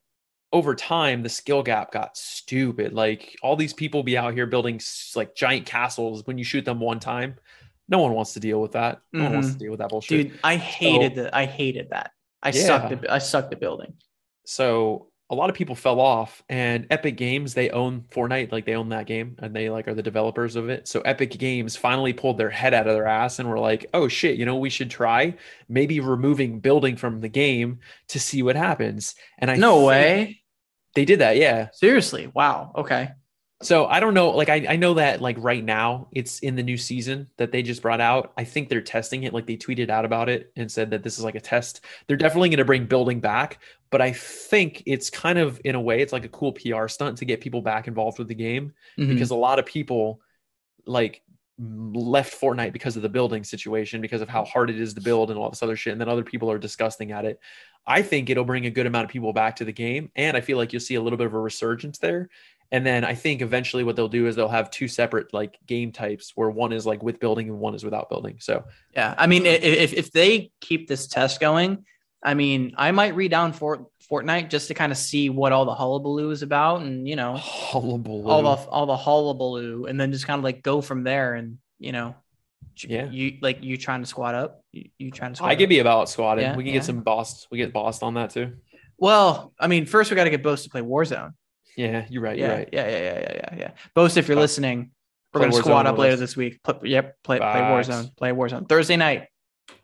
over 0.52 0.74
time 0.74 1.22
the 1.22 1.28
skill 1.28 1.62
gap 1.62 1.92
got 1.92 2.16
stupid 2.16 2.92
like 2.92 3.36
all 3.42 3.54
these 3.56 3.72
people 3.72 4.02
be 4.02 4.18
out 4.18 4.34
here 4.34 4.46
building 4.46 4.80
like 5.14 5.34
giant 5.34 5.64
castles 5.66 6.26
when 6.26 6.38
you 6.38 6.44
shoot 6.44 6.64
them 6.64 6.80
one 6.80 6.98
time 7.00 7.36
no 7.88 7.98
one 8.00 8.12
wants 8.12 8.32
to 8.34 8.40
deal 8.40 8.60
with 8.60 8.72
that 8.72 9.00
no 9.12 9.24
one 9.24 9.32
wants 9.34 9.52
to 9.52 9.58
deal 9.58 9.70
with 9.70 9.78
that 9.80 9.90
bullshit 9.90 10.26
Mm-hmm. 10.26 10.30
Dude, 10.32 10.40
I 10.44 10.56
hated 10.56 11.14
that. 11.16 11.34
I 11.34 11.44
hated 11.46 11.90
that. 11.90 12.12
I 12.42 12.48
Yeah. 12.50 12.66
sucked 12.66 12.92
at 12.92 13.10
I 13.10 13.18
sucked 13.18 13.52
at 13.52 13.60
building. 13.60 13.92
so 14.44 15.06
a 15.28 15.34
lot 15.36 15.48
of 15.48 15.54
people 15.54 15.76
fell 15.76 16.00
off 16.00 16.42
and 16.48 16.88
epic 16.90 17.16
games 17.16 17.54
they 17.54 17.70
own 17.70 18.00
fortnite 18.10 18.50
like 18.50 18.64
they 18.66 18.74
own 18.74 18.88
that 18.88 19.06
game 19.06 19.36
and 19.38 19.54
they 19.54 19.70
like 19.70 19.86
are 19.86 19.94
the 19.94 20.02
developers 20.02 20.56
of 20.56 20.68
it 20.68 20.88
so 20.88 21.00
epic 21.02 21.30
games 21.38 21.76
finally 21.76 22.12
pulled 22.12 22.36
their 22.36 22.50
head 22.50 22.74
out 22.74 22.88
of 22.88 22.94
their 22.94 23.06
ass 23.06 23.38
and 23.38 23.48
were 23.48 23.58
like 23.60 23.86
oh 23.94 24.08
shit 24.08 24.36
you 24.36 24.44
know 24.44 24.56
we 24.56 24.68
should 24.70 24.90
try 24.90 25.32
maybe 25.68 26.00
removing 26.00 26.58
building 26.58 26.96
from 26.96 27.20
the 27.20 27.28
game 27.28 27.78
to 28.08 28.18
see 28.18 28.42
what 28.42 28.56
happens 28.56 29.14
and 29.38 29.52
i 29.52 29.54
No 29.56 29.76
think 29.76 29.86
way. 29.88 30.39
They 30.94 31.04
did 31.04 31.20
that 31.20 31.36
yeah 31.36 31.68
Seriously. 31.72 32.30
Wow. 32.34 32.72
Okay. 32.76 33.10
So 33.62 33.84
I 33.86 34.00
don't 34.00 34.14
know. 34.14 34.30
Like 34.30 34.48
I, 34.48 34.64
I 34.70 34.76
know 34.76 34.94
that 34.94 35.20
like 35.20 35.36
right 35.38 35.62
now 35.62 36.08
it's 36.12 36.38
in 36.38 36.56
the 36.56 36.62
new 36.62 36.78
season 36.78 37.28
that 37.36 37.52
they 37.52 37.62
just 37.62 37.82
brought 37.82 38.00
out. 38.00 38.32
I 38.38 38.44
think 38.44 38.70
they're 38.70 38.80
testing 38.80 39.24
it. 39.24 39.34
Like 39.34 39.46
they 39.46 39.58
tweeted 39.58 39.90
out 39.90 40.06
about 40.06 40.30
it 40.30 40.50
and 40.56 40.72
said 40.72 40.88
that 40.92 41.02
this 41.02 41.18
is 41.18 41.24
like 41.24 41.34
a 41.34 41.40
test. 41.40 41.82
They're 42.06 42.16
definitely 42.16 42.48
going 42.48 42.58
to 42.58 42.64
bring 42.64 42.86
building 42.86 43.20
back, 43.20 43.58
but 43.90 44.00
I 44.00 44.12
think 44.12 44.82
it's 44.86 45.10
kind 45.10 45.38
of 45.38 45.60
in 45.62 45.74
a 45.74 45.80
way 45.80 46.00
it's 46.00 46.12
like 46.12 46.24
a 46.24 46.28
cool 46.30 46.52
PR 46.52 46.88
stunt 46.88 47.18
to 47.18 47.26
get 47.26 47.42
people 47.42 47.60
back 47.60 47.86
involved 47.86 48.18
with 48.18 48.28
the 48.28 48.34
game 48.34 48.72
Mhm. 48.98 49.08
because 49.08 49.30
a 49.30 49.36
lot 49.36 49.58
of 49.58 49.66
people 49.66 50.22
like 50.86 51.20
left 51.58 52.40
Fortnite 52.40 52.72
because 52.72 52.96
of 52.96 53.02
the 53.02 53.08
building 53.10 53.44
situation 53.44 54.00
because 54.00 54.22
of 54.22 54.28
how 54.30 54.46
hard 54.46 54.70
it 54.70 54.80
is 54.80 54.94
to 54.94 55.02
build 55.02 55.30
and 55.30 55.38
all 55.38 55.50
this 55.50 55.62
other 55.62 55.76
shit 55.76 55.92
and 55.92 56.00
then 56.00 56.08
other 56.08 56.24
people 56.24 56.50
are 56.50 56.58
disgusting 56.58 57.12
at 57.12 57.26
it. 57.26 57.38
I 57.86 58.02
think 58.02 58.30
it'll 58.30 58.44
bring 58.44 58.66
a 58.66 58.70
good 58.70 58.86
amount 58.86 59.06
of 59.06 59.10
people 59.10 59.32
back 59.32 59.56
to 59.56 59.64
the 59.64 59.72
game 59.72 60.10
and 60.14 60.36
I 60.36 60.40
feel 60.40 60.56
like 60.56 60.72
you'll 60.72 60.80
see 60.80 60.94
a 60.94 61.02
little 61.02 61.16
bit 61.16 61.26
of 61.26 61.34
a 61.34 61.40
resurgence 61.40 61.98
there. 61.98 62.28
And 62.72 62.86
then 62.86 63.04
I 63.04 63.14
think 63.14 63.42
eventually 63.42 63.82
what 63.82 63.96
they'll 63.96 64.08
do 64.08 64.28
is 64.28 64.36
they'll 64.36 64.48
have 64.48 64.70
two 64.70 64.86
separate 64.86 65.34
like 65.34 65.58
game 65.66 65.90
types 65.90 66.32
where 66.36 66.50
one 66.50 66.72
is 66.72 66.86
like 66.86 67.02
with 67.02 67.18
building 67.18 67.48
and 67.48 67.58
one 67.58 67.74
is 67.74 67.82
without 67.82 68.08
building. 68.08 68.36
So 68.38 68.64
Yeah, 68.94 69.14
I 69.18 69.26
mean, 69.26 69.44
if 69.44 69.92
if 69.92 70.12
they 70.12 70.52
keep 70.60 70.86
this 70.86 71.08
test 71.08 71.40
going, 71.40 71.84
I 72.22 72.34
mean, 72.34 72.74
I 72.76 72.92
might 72.92 73.16
read 73.16 73.30
down 73.30 73.52
Fort 73.52 73.86
Fortnite 74.10 74.50
just 74.50 74.68
to 74.68 74.74
kind 74.74 74.92
of 74.92 74.98
see 74.98 75.30
what 75.30 75.52
all 75.52 75.64
the 75.64 75.74
hullabaloo 75.74 76.30
is 76.30 76.42
about, 76.42 76.82
and 76.82 77.08
you 77.08 77.16
know, 77.16 77.36
hullabaloo. 77.36 78.28
all 78.28 78.42
the 78.42 78.70
all 78.70 78.86
the 78.86 78.96
hullabaloo, 78.96 79.86
and 79.86 79.98
then 79.98 80.12
just 80.12 80.26
kind 80.26 80.38
of 80.38 80.44
like 80.44 80.62
go 80.62 80.80
from 80.80 81.02
there, 81.02 81.34
and 81.34 81.58
you 81.78 81.92
know, 81.92 82.14
Yeah. 82.88 83.10
you 83.10 83.38
like 83.42 83.62
you 83.62 83.76
trying 83.76 84.00
to 84.00 84.06
squat 84.06 84.34
up, 84.34 84.62
you, 84.72 84.90
you 84.98 85.10
trying 85.10 85.32
to 85.32 85.36
squat 85.36 85.50
I 85.50 85.54
up? 85.54 85.58
could 85.58 85.68
be 85.68 85.78
about 85.80 86.08
squatting. 86.08 86.44
Yeah, 86.44 86.56
we 86.56 86.64
can 86.64 86.72
yeah. 86.72 86.78
get 86.80 86.84
some 86.84 87.00
boss. 87.00 87.46
We 87.50 87.58
get 87.58 87.72
bossed 87.72 88.02
on 88.02 88.14
that 88.14 88.30
too. 88.30 88.54
Well, 88.98 89.52
I 89.58 89.66
mean, 89.66 89.86
first 89.86 90.10
we 90.10 90.14
got 90.14 90.24
to 90.24 90.30
get 90.30 90.42
Boast 90.42 90.64
to 90.64 90.70
play 90.70 90.82
Warzone. 90.82 91.32
Yeah, 91.76 92.04
you're 92.10 92.22
right. 92.22 92.36
Yeah, 92.36 92.46
You're 92.48 92.56
right. 92.56 92.68
yeah, 92.72 92.88
yeah, 92.88 92.98
yeah, 92.98 93.20
yeah, 93.20 93.32
yeah, 93.34 93.54
yeah. 93.58 93.70
Boast, 93.94 94.16
if 94.16 94.28
you're 94.28 94.36
Uh, 94.36 94.40
listening, 94.42 94.90
we're 95.32 95.40
gonna 95.40 95.52
squat 95.52 95.86
up 95.86 95.96
later 95.96 96.16
this 96.16 96.36
week. 96.36 96.62
Pl- 96.62 96.80
yep, 96.84 97.16
play 97.22 97.38
play 97.38 97.46
Warzone, 97.46 98.14
play 98.16 98.30
Warzone 98.32 98.68
Thursday 98.68 98.96
night. 98.96 99.28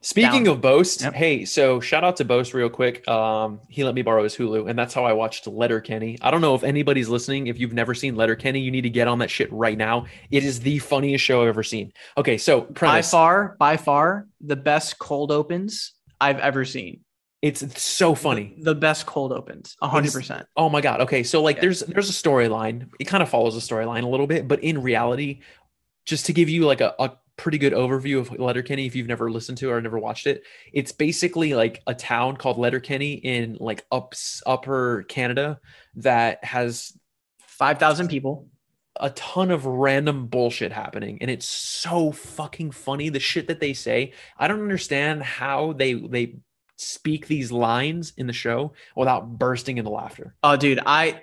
Speaking 0.00 0.44
Down. 0.44 0.54
of 0.54 0.60
Boast, 0.60 1.02
Yep. 1.02 1.14
hey, 1.14 1.44
so 1.44 1.80
shout 1.80 2.04
out 2.04 2.16
to 2.16 2.24
Boast 2.24 2.54
real 2.54 2.68
quick. 2.70 3.06
Um, 3.08 3.60
he 3.68 3.82
let 3.82 3.94
me 3.94 4.02
borrow 4.02 4.22
his 4.22 4.36
Hulu, 4.36 4.70
and 4.70 4.78
that's 4.78 4.94
how 4.94 5.04
I 5.04 5.12
watched 5.12 5.46
Letterkenny. 5.46 6.16
I 6.22 6.30
don't 6.30 6.40
know 6.40 6.54
if 6.54 6.62
anybody's 6.62 7.08
listening. 7.08 7.48
If 7.48 7.58
you've 7.58 7.72
never 7.72 7.92
seen 7.94 8.14
Letterkenny, 8.14 8.60
you 8.60 8.70
need 8.70 8.82
to 8.82 8.90
get 8.90 9.08
on 9.08 9.18
that 9.18 9.30
shit 9.30 9.52
right 9.52 9.76
now. 9.76 10.06
It 10.30 10.44
is 10.44 10.60
the 10.60 10.78
funniest 10.78 11.24
show 11.24 11.42
I've 11.42 11.48
ever 11.48 11.62
seen. 11.64 11.92
Okay, 12.16 12.38
so 12.38 12.62
By 12.62 13.02
far, 13.02 13.56
by 13.58 13.76
far, 13.76 14.28
the 14.40 14.56
best 14.56 14.98
cold 14.98 15.32
opens 15.32 15.92
I've 16.20 16.38
ever 16.38 16.64
seen. 16.64 17.00
it's, 17.42 17.82
so 17.82 18.14
funny. 18.14 18.54
The, 18.58 18.74
the 18.74 18.80
best 18.80 19.06
cold 19.06 19.32
opens, 19.32 19.76
hundred 19.82 20.12
percent. 20.12 20.46
Oh 20.56 20.68
my 20.68 20.80
god. 20.80 21.00
Okay, 21.02 21.22
so 21.22 21.42
like 21.42 21.56
Yeah. 21.56 21.62
there's 21.62 21.80
there's 21.80 22.08
a 22.08 22.12
storyline. 22.12 22.88
It 23.00 23.04
kind 23.04 23.22
of 23.22 23.28
follows 23.28 23.56
a 23.56 23.60
storyline 23.60 24.02
a 24.04 24.08
little 24.08 24.26
bit, 24.26 24.46
but 24.48 24.62
in 24.64 24.82
reality, 24.82 25.40
just 26.06 26.26
to 26.26 26.32
give 26.32 26.48
you 26.48 26.64
like 26.64 26.80
a, 26.80 26.94
a 26.98 27.12
pretty 27.36 27.58
good 27.58 27.72
overview 27.72 28.18
of 28.20 28.38
Letterkenny, 28.38 28.86
if 28.86 28.94
you've 28.94 29.06
never 29.06 29.30
listened 29.30 29.58
to 29.58 29.70
or 29.70 29.80
never 29.80 29.98
watched 29.98 30.26
it, 30.26 30.42
it's 30.72 30.92
basically 30.92 31.54
like 31.54 31.82
a 31.86 31.94
town 31.94 32.36
called 32.36 32.58
Letterkenny 32.58 33.14
in 33.14 33.56
like 33.60 33.84
ups 33.92 34.42
upper 34.46 35.04
Canada 35.04 35.60
that 35.96 36.44
has 36.44 36.92
Five 37.38 37.78
thousand 37.78 38.08
people. 38.08 38.48
a 39.00 39.10
ton 39.10 39.50
of 39.50 39.64
random 39.66 40.26
bullshit 40.26 40.72
happening 40.72 41.18
and 41.20 41.30
it's 41.30 41.46
so 41.46 42.12
fucking 42.12 42.70
funny 42.70 43.08
the 43.08 43.20
shit 43.20 43.48
that 43.48 43.60
they 43.60 43.72
say. 43.74 44.12
I 44.38 44.48
don't 44.48 44.62
understand 44.62 45.22
how 45.22 45.72
they 45.74 45.94
they 45.94 46.36
speak 46.76 47.26
these 47.26 47.52
lines 47.52 48.12
in 48.16 48.26
the 48.26 48.32
show 48.32 48.72
without 48.94 49.38
bursting 49.38 49.78
into 49.78 49.90
laughter. 49.90 50.34
Oh, 50.42 50.56
dude, 50.56 50.80
I, 50.84 51.22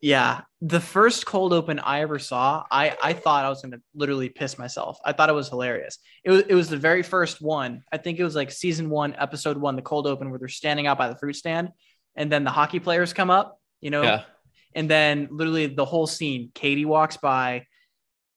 yeah, 0.00 0.42
the 0.60 0.80
first 0.80 1.26
cold 1.26 1.52
open 1.52 1.78
I 1.78 2.00
ever 2.00 2.18
saw, 2.18 2.64
I 2.70 2.96
I 3.02 3.12
thought 3.12 3.44
I 3.44 3.48
was 3.48 3.62
gonna 3.62 3.80
literally 3.94 4.28
piss 4.28 4.58
myself. 4.58 4.98
I 5.04 5.12
thought 5.12 5.28
it 5.28 5.34
was 5.34 5.48
hilarious. 5.48 5.98
It 6.24 6.30
was 6.30 6.42
it 6.48 6.54
was 6.54 6.68
the 6.68 6.76
very 6.76 7.02
first 7.02 7.40
one. 7.40 7.82
I 7.92 7.98
think 7.98 8.18
it 8.18 8.24
was 8.24 8.34
like 8.34 8.50
season 8.50 8.90
one, 8.90 9.14
episode 9.18 9.56
one, 9.56 9.76
the 9.76 9.82
cold 9.82 10.06
open 10.06 10.30
where 10.30 10.38
they're 10.38 10.48
standing 10.48 10.86
out 10.86 10.98
by 10.98 11.08
the 11.08 11.16
fruit 11.16 11.36
stand, 11.36 11.70
and 12.16 12.32
then 12.32 12.44
the 12.44 12.50
hockey 12.50 12.80
players 12.80 13.12
come 13.12 13.30
up, 13.30 13.58
you 13.80 13.90
know, 13.90 14.02
yeah 14.02 14.22
and 14.74 14.88
then 14.88 15.28
literally 15.30 15.66
the 15.66 15.84
whole 15.84 16.06
scene, 16.06 16.50
Katie 16.54 16.84
walks 16.84 17.16
by. 17.16 17.66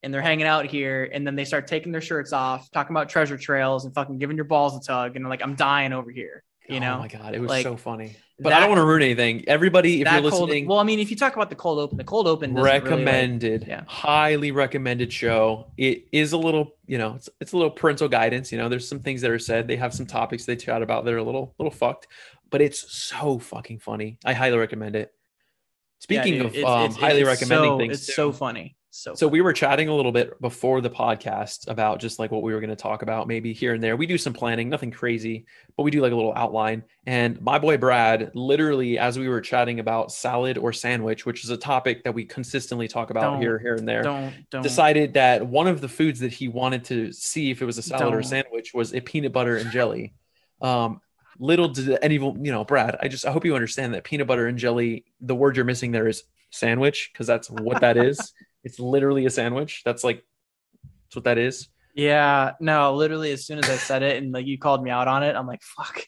And 0.01 0.14
they're 0.14 0.22
hanging 0.22 0.45
out 0.45 0.66
here, 0.66 1.09
and 1.14 1.26
then 1.26 1.38
they 1.38 1.45
start 1.45 1.66
taking 1.66 1.93
their 1.93 2.01
shirts 2.01 2.34
off, 2.34 2.70
talking 2.72 2.93
about 2.93 3.07
treasure 3.07 3.38
trails 3.38 3.86
and 3.86 3.95
fucking 3.95 4.18
giving 4.18 4.36
your 4.36 4.43
balls 4.43 4.76
a 4.76 4.86
tug, 4.86 5.16
and 5.16 5.30
like, 5.30 5.41
"I'm 5.41 5.55
dying 5.55 5.93
over 5.93 6.11
here," 6.11 6.43
you 6.68 6.76
oh 6.76 6.80
know. 6.80 6.95
oh 6.95 6.99
my 6.99 7.07
god 7.07 7.34
it 7.34 7.39
was 7.39 7.47
like, 7.47 7.64
so 7.64 7.78
funny 7.78 8.18
But 8.39 8.51
I 8.51 8.59
don't 8.61 8.69
want 8.69 8.79
to 8.79 8.86
ruin 8.86 9.03
anything. 9.03 9.43
Everybody, 9.47 10.01
if 10.01 10.11
you're 10.11 10.21
cold, 10.21 10.49
listening, 10.49 10.65
well, 10.67 10.79
I 10.79 10.84
mean, 10.84 10.99
if 10.99 11.11
you 11.11 11.15
talk 11.15 11.36
about 11.36 11.49
the 11.51 11.55
cold 11.55 11.77
open, 11.79 11.97
the 11.97 12.03
cold 12.03 12.27
open 12.27 12.53
doesn't 12.55 12.63
really, 12.65 12.79
like- 12.79 12.84
recommended, 12.84 13.65
yeah. 13.67 13.84
highly 13.88 14.51
recommended 14.51 15.13
show. 15.13 15.67
It 15.77 16.07
is 16.11 16.34
a 16.34 16.38
little, 16.38 16.71
you 16.88 16.97
know, 16.97 17.13
it's, 17.13 17.29
it's 17.39 17.51
a 17.53 17.57
little 17.57 17.71
parental 17.71 18.07
guidance. 18.09 18.51
You 18.51 18.57
know, 18.57 18.69
there's 18.69 18.88
some 18.89 18.99
things 18.99 19.21
that 19.21 19.29
are 19.29 19.38
said. 19.39 19.67
They 19.67 19.75
have 19.75 19.93
some 19.93 20.07
topics 20.07 20.45
they 20.45 20.55
chat 20.55 20.81
about 20.81 21.05
that 21.05 21.13
are 21.13 21.17
a 21.17 21.23
little, 21.23 21.53
little 21.59 21.71
fucked, 21.71 22.07
but 22.49 22.59
it's 22.59 22.91
so 22.91 23.38
fucking 23.38 23.79
funny. 23.79 24.17
I 24.25 24.34
highly 24.34 24.57
recommend 24.57 24.95
it. 24.95 25.13
Yeah, 26.09 26.21
Speaking 26.21 26.34
dude, 26.39 26.45
of 26.47 26.55
it's- 26.55 26.65
um, 26.69 26.81
it's- 26.86 26.99
highly 26.99 27.23
recommending 27.23 27.69
so- 27.71 27.77
things, 27.77 27.93
It's 27.99 28.05
too. 28.07 28.11
so 28.13 28.31
funny. 28.31 28.75
So, 28.96 29.16
So 29.16 29.28
we 29.28 29.41
were 29.41 29.54
chatting 29.54 29.89
a 29.89 29.96
little 29.96 30.12
bit 30.12 30.39
before 30.39 30.80
the 30.80 30.89
podcast 30.89 31.68
about 31.68 32.00
just 32.00 32.20
like 32.20 32.30
what 32.30 32.44
we 32.44 32.54
were 32.54 32.60
going 32.60 32.70
to 32.70 32.76
talk 32.76 33.02
about, 33.02 33.28
maybe 33.28 33.52
here 33.52 33.74
and 33.74 33.84
there. 33.84 33.98
We 33.98 34.06
do 34.06 34.20
some 34.20 34.34
planning, 34.34 34.70
nothing 34.70 34.91
crazy, 34.91 35.48
but 35.76 35.82
we 35.82 35.89
do 35.89 36.00
like 36.00 36.12
a 36.12 36.16
little 36.16 36.34
outline. 36.36 36.84
And 37.08 37.41
my 37.41 37.58
boy 37.58 37.78
Brad, 37.78 38.30
literally, 38.36 39.00
as 39.00 39.18
we 39.18 39.28
were 39.28 39.41
chatting 39.41 39.80
about 39.80 40.12
salad 40.12 40.60
or 40.60 40.72
sandwich, 40.72 41.26
which 41.26 41.44
is 41.44 41.50
a 41.50 41.58
topic 41.58 42.04
that 42.04 42.14
we 42.14 42.24
consistently 42.24 42.88
talk 42.88 43.10
about 43.10 43.22
Don't- 43.22 43.41
here, 43.41 43.58
here 43.58 43.74
and 43.74 43.88
there, 43.88 44.04
don't 44.04 44.32
don't 44.52 44.62
decided 44.62 45.16
that 45.16 45.44
one 45.44 45.66
of 45.66 45.82
the 45.82 45.89
foods 45.89 46.20
that 46.20 46.32
he 46.32 46.48
wanted 46.48 46.86
to 46.86 47.12
see 47.12 47.50
if 47.50 47.64
it 47.64 47.66
was 47.66 47.80
a 47.80 47.82
salad 47.82 48.14
or 48.14 48.20
a 48.20 48.24
sandwich 48.24 48.76
was 48.76 48.94
a 48.94 49.02
peanut 49.02 49.34
butter 49.34 49.58
and 49.58 49.72
jelly. 49.72 50.14
Um, 50.62 51.02
little 51.39 51.70
did 51.70 51.98
any, 52.04 52.18
you 52.18 52.52
know, 52.52 52.64
Brad, 52.64 52.98
I 53.02 53.08
just 53.08 53.26
I 53.26 53.32
hope 53.32 53.44
you 53.44 53.56
understand 53.56 53.96
that 53.96 54.04
peanut 54.04 54.28
butter 54.28 54.46
and 54.46 54.60
jelly. 54.60 55.06
The 55.20 55.34
word 55.34 55.56
you're 55.56 55.66
missing 55.66 55.91
there 55.91 56.08
is 56.08 56.22
sandwich 56.52 57.10
because 57.12 57.26
that's 57.26 57.50
what 57.50 57.82
that 57.82 57.98
is. 57.98 58.34
It's 58.64 58.80
literally 58.80 59.26
a 59.26 59.30
sandwich. 59.30 59.82
That's 59.86 60.03
like 60.03 60.24
that's 61.05 61.16
what 61.16 61.26
that 61.26 61.38
is. 61.38 61.68
Yeah, 61.95 62.53
no, 62.59 62.95
literally 62.95 63.32
as 63.32 63.45
soon 63.45 63.59
as 63.59 63.70
I 63.70 63.76
said 63.76 64.01
it 64.03 64.22
and 64.24 64.32
like 64.32 64.47
you 64.47 64.57
called 64.57 64.84
me 64.84 64.89
out 64.89 65.07
on 65.07 65.22
it, 65.24 65.36
I'm 65.36 65.45
like, 65.47 65.61
fuck. 65.61 66.01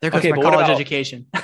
There 0.00 0.10
goes 0.10 0.18
Okay, 0.20 0.30
my 0.30 0.36
but 0.36 0.42
college 0.44 0.64
about- 0.66 0.70
education. 0.74 1.26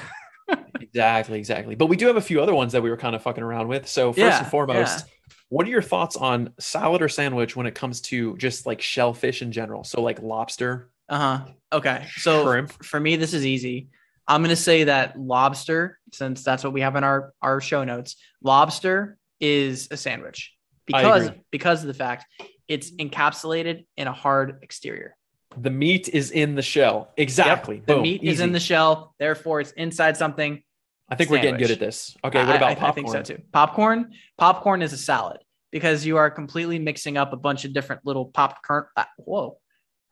Exactly, 0.81 1.39
exactly. 1.39 1.75
But 1.75 1.87
we 1.87 1.97
do 1.97 2.07
have 2.07 2.17
a 2.17 2.21
few 2.23 2.41
other 2.41 2.55
ones 2.55 2.73
that 2.73 2.83
we 2.83 2.89
were 2.91 2.97
kind 2.97 3.15
of 3.15 3.23
fucking 3.23 3.43
around 3.43 3.69
with. 3.69 3.87
So 3.89 4.13
first 4.13 4.19
Yeah, 4.19 4.39
and 4.39 4.47
foremost, 4.47 5.05
what 5.49 5.67
are 5.67 5.71
your 5.71 5.83
thoughts 5.83 6.17
on 6.17 6.51
salad 6.59 7.03
or 7.03 7.09
sandwich 7.09 7.55
when 7.57 7.67
it 7.67 7.75
comes 7.75 8.01
to 8.03 8.37
just 8.39 8.65
like 8.67 8.81
shellfish 8.81 9.43
in 9.43 9.53
general? 9.53 9.85
So 9.85 10.01
like 10.03 10.23
lobster, 10.23 10.91
Uh-huh. 11.09 11.45
Okay. 11.73 12.07
So 12.17 12.45
shrimp. 12.45 12.83
for 12.85 12.99
me, 13.01 13.17
this 13.17 13.35
is 13.35 13.45
easy. 13.45 13.89
I'm 14.29 14.43
gonna 14.43 14.57
say 14.57 14.85
that 14.85 15.19
lobster, 15.21 15.99
since 16.13 16.43
that's 16.43 16.65
what 16.65 16.73
we 16.73 16.81
have 16.81 16.97
in 16.97 17.05
our 17.05 17.33
our 17.43 17.61
show 17.61 17.85
notes, 17.85 18.17
lobster 18.43 19.19
is 19.41 19.89
a 19.91 19.97
sandwich 19.97 20.53
because 20.87 21.31
because 21.51 21.83
of 21.83 21.89
the 21.89 21.95
fact 21.95 22.27
it's 22.69 22.91
encapsulated 22.93 23.87
in 23.97 24.09
a 24.09 24.13
hard 24.13 24.59
exterior. 24.63 25.17
The 25.59 25.71
meat 25.71 26.09
is 26.09 26.33
in 26.33 26.55
the 26.55 26.63
shell. 26.63 27.13
Exactly. 27.17 27.77
Yep, 27.77 27.87
the 27.87 27.95
Boom. 27.95 28.03
meat 28.03 28.23
is 28.23 28.41
in 28.41 28.53
the 28.53 28.61
shell, 28.61 29.15
therefore 29.19 29.61
it's 29.61 29.73
inside 29.73 30.17
something. 30.17 30.63
I 31.09 31.15
think 31.15 31.31
we're 31.31 31.41
getting 31.41 31.59
good 31.61 31.71
at 31.71 31.79
this. 31.79 32.17
Okay, 32.25 32.39
what 32.41 32.49
I- 32.49 32.57
about 32.57 32.71
I, 32.71 32.75
popcorn? 32.75 32.91
I 32.91 32.95
think 32.95 33.09
so 33.09 33.23
too. 33.23 33.43
Popcorn, 33.53 34.13
popcorn 34.37 34.83
is 34.83 34.93
a 34.93 34.99
salad 34.99 35.39
because 35.71 36.05
you 36.05 36.17
are 36.17 36.31
completely 36.31 36.79
mixing 36.79 37.17
up 37.17 37.33
a 37.33 37.37
bunch 37.37 37.65
of 37.65 37.73
different 37.73 38.03
little 38.05 38.27
popcorn. 38.27 38.87
Uh, 38.97 39.05
whoa, 39.19 39.59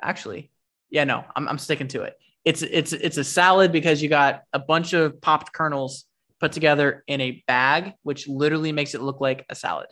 actually, 0.01 0.51
yeah, 0.91 1.05
no, 1.05 1.25
I'm, 1.35 1.49
I'm 1.49 1.59
sticking 1.59 1.89
to 1.89 2.03
it. 2.03 2.15
It's 2.45 2.63
it's 2.63 2.93
it's 2.93 3.17
a 3.17 3.25
salad 3.25 3.73
because 3.73 4.03
you 4.03 4.09
got 4.09 4.43
a 4.53 4.59
bunch 4.59 4.93
of 4.93 5.21
popped 5.21 5.53
kernels 5.53 6.05
put 6.45 6.53
together 6.53 7.03
in 7.07 7.23
a 7.23 7.43
bag, 7.47 7.95
which 8.03 8.29
literally 8.29 8.71
makes 8.71 8.95
it 8.95 9.01
look 9.01 9.19
like 9.19 9.47
a 9.49 9.55
salad. 9.55 9.87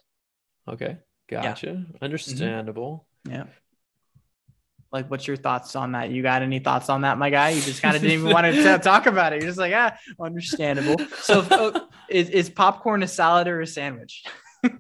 Okay, 0.68 0.98
gotcha. 1.30 1.86
Understandable. 2.02 3.06
Yeah. 3.26 3.44
Like, 4.92 5.10
what's 5.10 5.26
your 5.26 5.38
thoughts 5.38 5.74
on 5.76 5.92
that? 5.92 6.10
You 6.10 6.22
got 6.22 6.42
any 6.42 6.58
thoughts 6.58 6.90
on 6.90 7.00
that, 7.00 7.16
my 7.16 7.30
guy? 7.30 7.50
You 7.50 7.62
just 7.62 7.80
kind 7.80 7.96
of 7.96 8.02
didn't 8.02 8.20
even 8.20 8.30
want 8.30 8.44
to 8.54 8.78
talk 8.80 9.06
about 9.06 9.32
it. 9.32 9.40
You're 9.40 9.48
just 9.48 9.58
like, 9.58 9.72
ah, 9.74 9.96
understandable. 10.20 11.02
So, 11.22 11.46
oh, 11.50 11.88
is, 12.10 12.28
is 12.28 12.50
popcorn 12.50 13.02
a 13.02 13.08
salad 13.08 13.48
or 13.48 13.62
a 13.62 13.66
sandwich? 13.66 14.22
Fuck. 14.62 14.76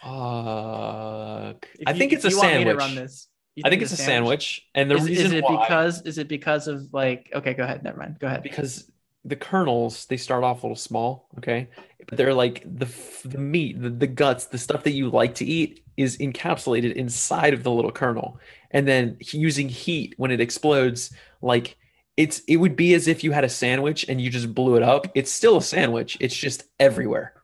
If 0.00 1.88
I 1.88 1.90
you- 1.90 1.98
think 1.98 2.12
it's 2.12 2.24
a 2.24 2.30
you 2.30 2.38
want 2.38 2.48
me 2.48 2.58
to 2.58 2.64
sandwich. 2.70 2.76
run 2.76 2.94
this. 2.94 3.26
I 3.64 3.70
think 3.70 3.82
it's 3.82 3.92
a 3.92 3.96
sandwich, 3.96 4.64
and 4.76 4.88
the 4.88 4.94
Is, 4.94 5.08
reason 5.08 5.26
is 5.26 5.32
it 5.32 5.44
why 5.44 5.66
because 5.66 6.02
is 6.02 6.18
it 6.18 6.28
because 6.28 6.68
of 6.68 6.92
like 6.92 7.28
okay, 7.34 7.54
go 7.54 7.64
ahead, 7.64 7.82
never 7.82 7.98
mind. 7.98 8.20
Go 8.20 8.28
ahead. 8.28 8.44
because 8.44 8.88
the 9.24 9.36
kernels 9.36 10.06
they 10.06 10.16
start 10.16 10.42
off 10.44 10.62
a 10.62 10.66
little 10.66 10.76
small, 10.76 11.28
okay, 11.38 11.68
but 12.08 12.18
they're 12.18 12.34
like 12.34 12.62
the 12.64 12.88
the 13.24 13.38
meat, 13.38 13.80
the, 13.80 13.90
the 13.90 14.06
guts, 14.06 14.46
the 14.46 14.58
stuff 14.58 14.82
that 14.84 14.92
you 14.92 15.10
like 15.10 15.36
to 15.36 15.44
eat 15.44 15.84
is 15.96 16.18
encapsulated 16.18 16.94
inside 16.94 17.54
of 17.54 17.62
the 17.62 17.70
little 17.70 17.92
kernel, 17.92 18.40
and 18.70 18.86
then 18.86 19.16
using 19.20 19.68
heat 19.68 20.14
when 20.16 20.30
it 20.30 20.40
explodes, 20.40 21.12
like 21.40 21.76
it's 22.16 22.40
it 22.48 22.56
would 22.56 22.76
be 22.76 22.94
as 22.94 23.08
if 23.08 23.22
you 23.22 23.32
had 23.32 23.44
a 23.44 23.48
sandwich 23.48 24.04
and 24.08 24.20
you 24.20 24.28
just 24.28 24.54
blew 24.54 24.76
it 24.76 24.82
up. 24.82 25.06
It's 25.14 25.30
still 25.30 25.56
a 25.56 25.62
sandwich. 25.62 26.16
It's 26.20 26.36
just 26.36 26.64
everywhere. 26.80 27.34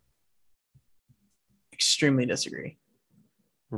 Extremely 1.73 2.27
disagree. 2.27 2.77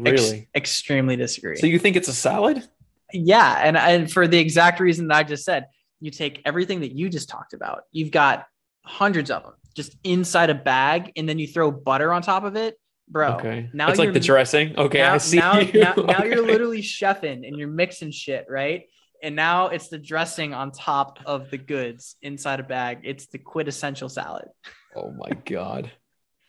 Ex- 0.07 0.30
Really. 0.30 0.48
extremely 0.55 1.16
disagree. 1.16 1.57
So 1.57 1.66
you 1.66 1.78
think 1.78 1.96
it's 1.96 2.09
a 2.09 2.14
salad? 2.14 2.66
yeah, 3.12 3.61
and 3.62 3.76
and 3.76 4.11
for 4.11 4.26
the 4.26 4.38
exact 4.38 4.80
reason 4.80 5.09
that 5.09 5.16
I 5.16 5.22
just 5.24 5.44
said, 5.44 5.66
you 6.01 6.11
take 6.11 6.42
everything 6.44 6.80
that 6.80 6.92
you 6.92 7.09
just 7.09 7.28
talked 7.28 7.53
about. 7.53 7.84
You've 7.92 8.11
got 8.11 8.46
hundreds 8.84 9.30
of 9.30 9.42
them 9.42 9.53
just 9.74 9.96
inside 10.05 10.51
a 10.51 10.55
bag, 10.55 11.12
and 11.16 11.28
then 11.28 11.38
you 11.38 11.46
throw 11.46 11.70
butter 11.70 12.12
on 12.12 12.22
top 12.22 12.44
of 12.44 12.57
it, 12.57 12.78
bro. 13.09 13.34
okay. 13.34 13.70
now 13.72 13.88
it's 13.88 13.98
like 13.98 14.12
the 14.12 14.20
dressing. 14.20 14.76
Okay, 14.76 14.98
now, 14.98 15.14
I 15.14 15.18
see. 15.18 15.38
now, 15.38 15.59
you. 15.59 15.80
now, 15.80 15.94
now 15.94 16.24
you're 16.24 16.44
literally 16.46 16.82
chefing 16.82 17.46
and 17.46 17.57
you're 17.57 17.68
mixing 17.68 18.11
shit, 18.11 18.46
right? 18.48 18.84
And 19.22 19.36
now 19.36 19.68
it's 19.68 19.88
the 19.88 19.98
dressing 19.98 20.55
on 20.55 20.72
top 20.72 21.18
of 21.26 21.51
the 21.51 21.59
goods 21.59 22.16
inside 22.22 22.59
a 22.59 22.62
bag. 22.62 23.01
It's 23.05 23.26
the 23.26 23.38
quintessential 23.38 24.09
salad. 24.09 24.48
Oh 24.96 25.12
my 25.12 25.30
god. 25.44 25.92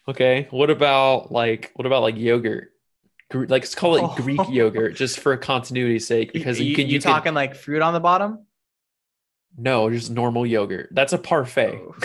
Okay. 0.07 0.47
What 0.51 0.69
about 0.69 1.31
like 1.31 1.71
what 1.75 1.85
about 1.85 2.01
like 2.01 2.17
yogurt? 2.17 2.69
Like 3.33 3.49
let's 3.49 3.75
call 3.75 3.95
it 3.97 4.01
Oh. 4.03 4.15
Greek 4.15 4.39
yogurt 4.49 4.95
just 4.95 5.19
for 5.19 5.35
continuity's 5.37 6.07
sake 6.07 6.33
because 6.33 6.59
you, 6.59 6.67
you, 6.67 6.75
can 6.75 6.87
you, 6.87 6.93
you, 6.93 7.01
can 7.01 7.11
talking 7.11 7.33
like 7.33 7.55
fruit 7.55 7.81
on 7.81 7.93
the 7.93 7.99
bottom? 7.99 8.45
No 9.57 9.89
just 9.89 10.09
normal 10.11 10.45
yogurt. 10.45 10.89
That's 10.91 11.13
a 11.13 11.17
parfait. 11.17 11.79
Oh, 11.81 11.95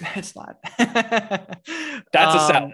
That's 0.14 0.34
not. 0.36 0.56
That's 0.78 2.34
a 2.34 2.38
Um, 2.40 2.46
salad. 2.52 2.72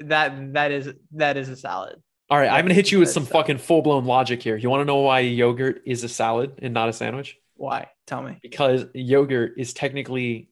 That 0.00 0.52
that 0.54 0.70
is 0.72 0.92
that 1.12 1.36
is 1.36 1.48
a 1.48 1.56
salad. 1.56 2.00
All 2.30 2.38
right, 2.38 2.48
I'm 2.48 2.64
gonna 2.64 2.74
hit 2.74 2.90
you 2.90 3.00
with 3.00 3.10
some 3.10 3.24
salad. 3.24 3.32
fucking 3.32 3.58
full 3.58 3.82
blown 3.82 4.04
logic 4.06 4.42
here. 4.42 4.56
You 4.56 4.70
want 4.70 4.80
to 4.80 4.84
know 4.86 4.96
why 4.98 5.20
yogurt 5.20 5.82
is 5.84 6.04
a 6.04 6.08
salad 6.08 6.58
and 6.62 6.72
not 6.72 6.88
a 6.88 6.92
sandwich? 6.92 7.36
Why? 7.56 7.88
Tell 8.06 8.22
me. 8.22 8.38
Because 8.42 8.86
yogurt 8.94 9.54
is 9.58 9.74
technically 9.74 10.48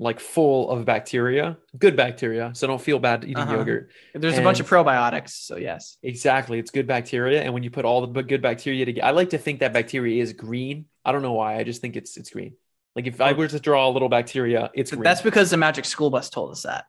like 0.00 0.18
full 0.20 0.70
of 0.70 0.84
bacteria, 0.84 1.58
good 1.76 1.96
bacteria. 1.96 2.52
So 2.54 2.66
don't 2.66 2.80
feel 2.80 2.98
bad 3.00 3.24
eating 3.24 3.36
Uh-huh. 3.36 3.56
yogurt. 3.58 3.90
There's 4.14 4.38
a 4.38 4.42
bunch 4.42 4.60
of 4.60 4.68
probiotics, 4.68 5.30
so 5.30 5.56
yes. 5.56 5.96
Exactly. 6.02 6.58
It's 6.58 6.70
good 6.70 6.86
bacteria. 6.86 7.42
And 7.42 7.52
when 7.52 7.62
you 7.64 7.70
put 7.70 7.84
all 7.84 8.06
the 8.06 8.22
good 8.22 8.40
bacteria 8.42 8.84
together, 8.86 9.06
I 9.06 9.10
like 9.10 9.30
to 9.30 9.38
think 9.38 9.60
that 9.60 9.72
bacteria 9.72 10.22
is 10.22 10.32
green. 10.32 10.86
I 11.08 11.12
don't 11.12 11.22
know 11.22 11.32
why. 11.32 11.56
I 11.56 11.64
just 11.64 11.80
think 11.80 11.96
it's 11.96 12.18
it's 12.18 12.28
green. 12.28 12.52
Like 12.94 13.06
if 13.06 13.18
I 13.20 13.32
were 13.32 13.48
to 13.48 13.58
draw 13.58 13.88
a 13.88 13.90
little 13.90 14.10
bacteria, 14.10 14.70
it's 14.74 14.90
green. 14.90 15.04
That's 15.04 15.22
because 15.22 15.50
the 15.50 15.56
Magic 15.56 15.86
School 15.86 16.10
Bus 16.10 16.28
told 16.28 16.52
us 16.52 16.64
that. 16.64 16.84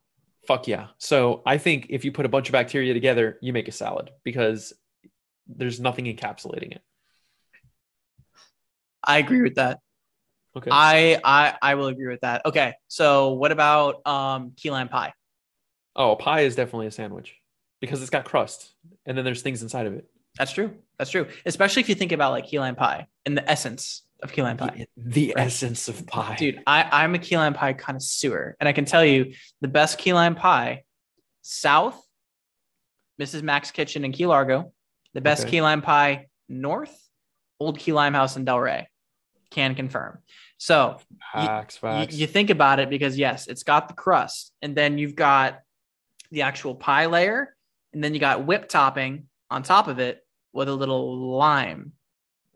Fuck 0.45 0.67
yeah. 0.67 0.87
So 0.97 1.41
I 1.45 1.57
think 1.57 1.87
if 1.89 2.03
you 2.03 2.11
put 2.11 2.25
a 2.25 2.29
bunch 2.29 2.49
of 2.49 2.53
bacteria 2.53 2.93
together, 2.93 3.37
you 3.41 3.53
make 3.53 3.69
a 3.69 3.71
salad 3.71 4.09
because 4.25 4.73
there's 5.47 5.79
nothing 5.79 6.03
encapsulating 6.05 6.73
it. 6.73 6.81
I 9.01 9.19
agree 9.19 9.41
with 9.41 9.55
that. 9.55 9.79
Okay. 10.57 10.69
I 10.69 11.21
I 11.23 11.55
I 11.61 11.75
will 11.75 11.87
agree 11.87 12.07
with 12.07 12.21
that. 12.21 12.41
Okay, 12.45 12.73
so 12.89 13.33
what 13.33 13.53
about 13.53 14.05
um 14.05 14.51
key 14.57 14.71
lime 14.71 14.89
pie? 14.89 15.13
oh, 15.95 16.15
pie 16.15 16.41
is 16.41 16.55
definitely 16.55 16.87
a 16.87 16.91
sandwich 16.91 17.35
because 17.81 18.01
it's 18.01 18.09
got 18.09 18.25
crust 18.25 18.73
and 19.05 19.17
then 19.17 19.25
there's 19.25 19.41
things 19.41 19.61
inside 19.61 19.85
of 19.85 19.93
it. 19.93 20.09
That's 20.37 20.51
true. 20.51 20.73
That's 20.97 21.11
true. 21.11 21.27
Especially 21.45 21.81
if 21.81 21.89
you 21.89 21.95
think 21.95 22.11
about 22.11 22.31
like 22.31 22.47
key 22.47 22.59
lime 22.59 22.75
pie 22.75 23.07
and 23.25 23.37
the 23.37 23.49
essence 23.49 24.03
of 24.21 24.31
key 24.31 24.41
lime 24.41 24.57
pie. 24.57 24.85
The, 24.97 25.09
the 25.29 25.33
Right. 25.35 25.45
essence 25.47 25.87
of 25.87 26.05
pie. 26.07 26.35
Dude, 26.37 26.61
I, 26.67 26.87
I'm 27.03 27.15
a 27.15 27.19
key 27.19 27.37
lime 27.37 27.53
pie 27.53 27.73
connoisseur, 27.73 28.55
and 28.59 28.67
I 28.67 28.73
can 28.73 28.85
tell 28.85 29.03
you 29.05 29.33
the 29.61 29.67
best 29.67 29.97
key 29.97 30.13
lime 30.13 30.35
pie, 30.35 30.83
South, 31.41 32.01
Mrs. 33.21 33.41
Mac's 33.43 33.71
Kitchen 33.71 34.05
in 34.05 34.11
Key 34.11 34.25
Largo. 34.27 34.73
The 35.13 35.21
best 35.21 35.43
Okay. 35.43 35.51
key 35.51 35.61
lime 35.61 35.81
pie, 35.81 36.27
North, 36.47 36.95
Old 37.59 37.79
Key 37.79 37.91
Lime 37.93 38.13
House 38.13 38.37
in 38.37 38.45
Delray. 38.45 38.85
Can 39.51 39.73
confirm. 39.75 40.19
So 40.57 40.99
Facts, 41.33 41.75
you, 41.75 41.79
facts. 41.81 42.15
you 42.15 42.27
think 42.27 42.49
about 42.51 42.79
it 42.79 42.89
because 42.89 43.17
yes, 43.17 43.47
it's 43.47 43.63
got 43.63 43.87
the 43.87 43.93
crust, 43.95 44.53
and 44.61 44.75
then 44.75 44.97
you've 44.97 45.15
got 45.15 45.59
the 46.31 46.43
actual 46.43 46.75
pie 46.75 47.07
layer, 47.07 47.55
and 47.93 48.03
then 48.03 48.13
you 48.13 48.19
got 48.19 48.45
whipped 48.45 48.69
topping 48.69 49.27
on 49.49 49.63
top 49.63 49.87
of 49.87 49.97
it 49.99 50.23
with 50.53 50.69
a 50.69 50.73
little 50.73 51.35
lime 51.37 51.93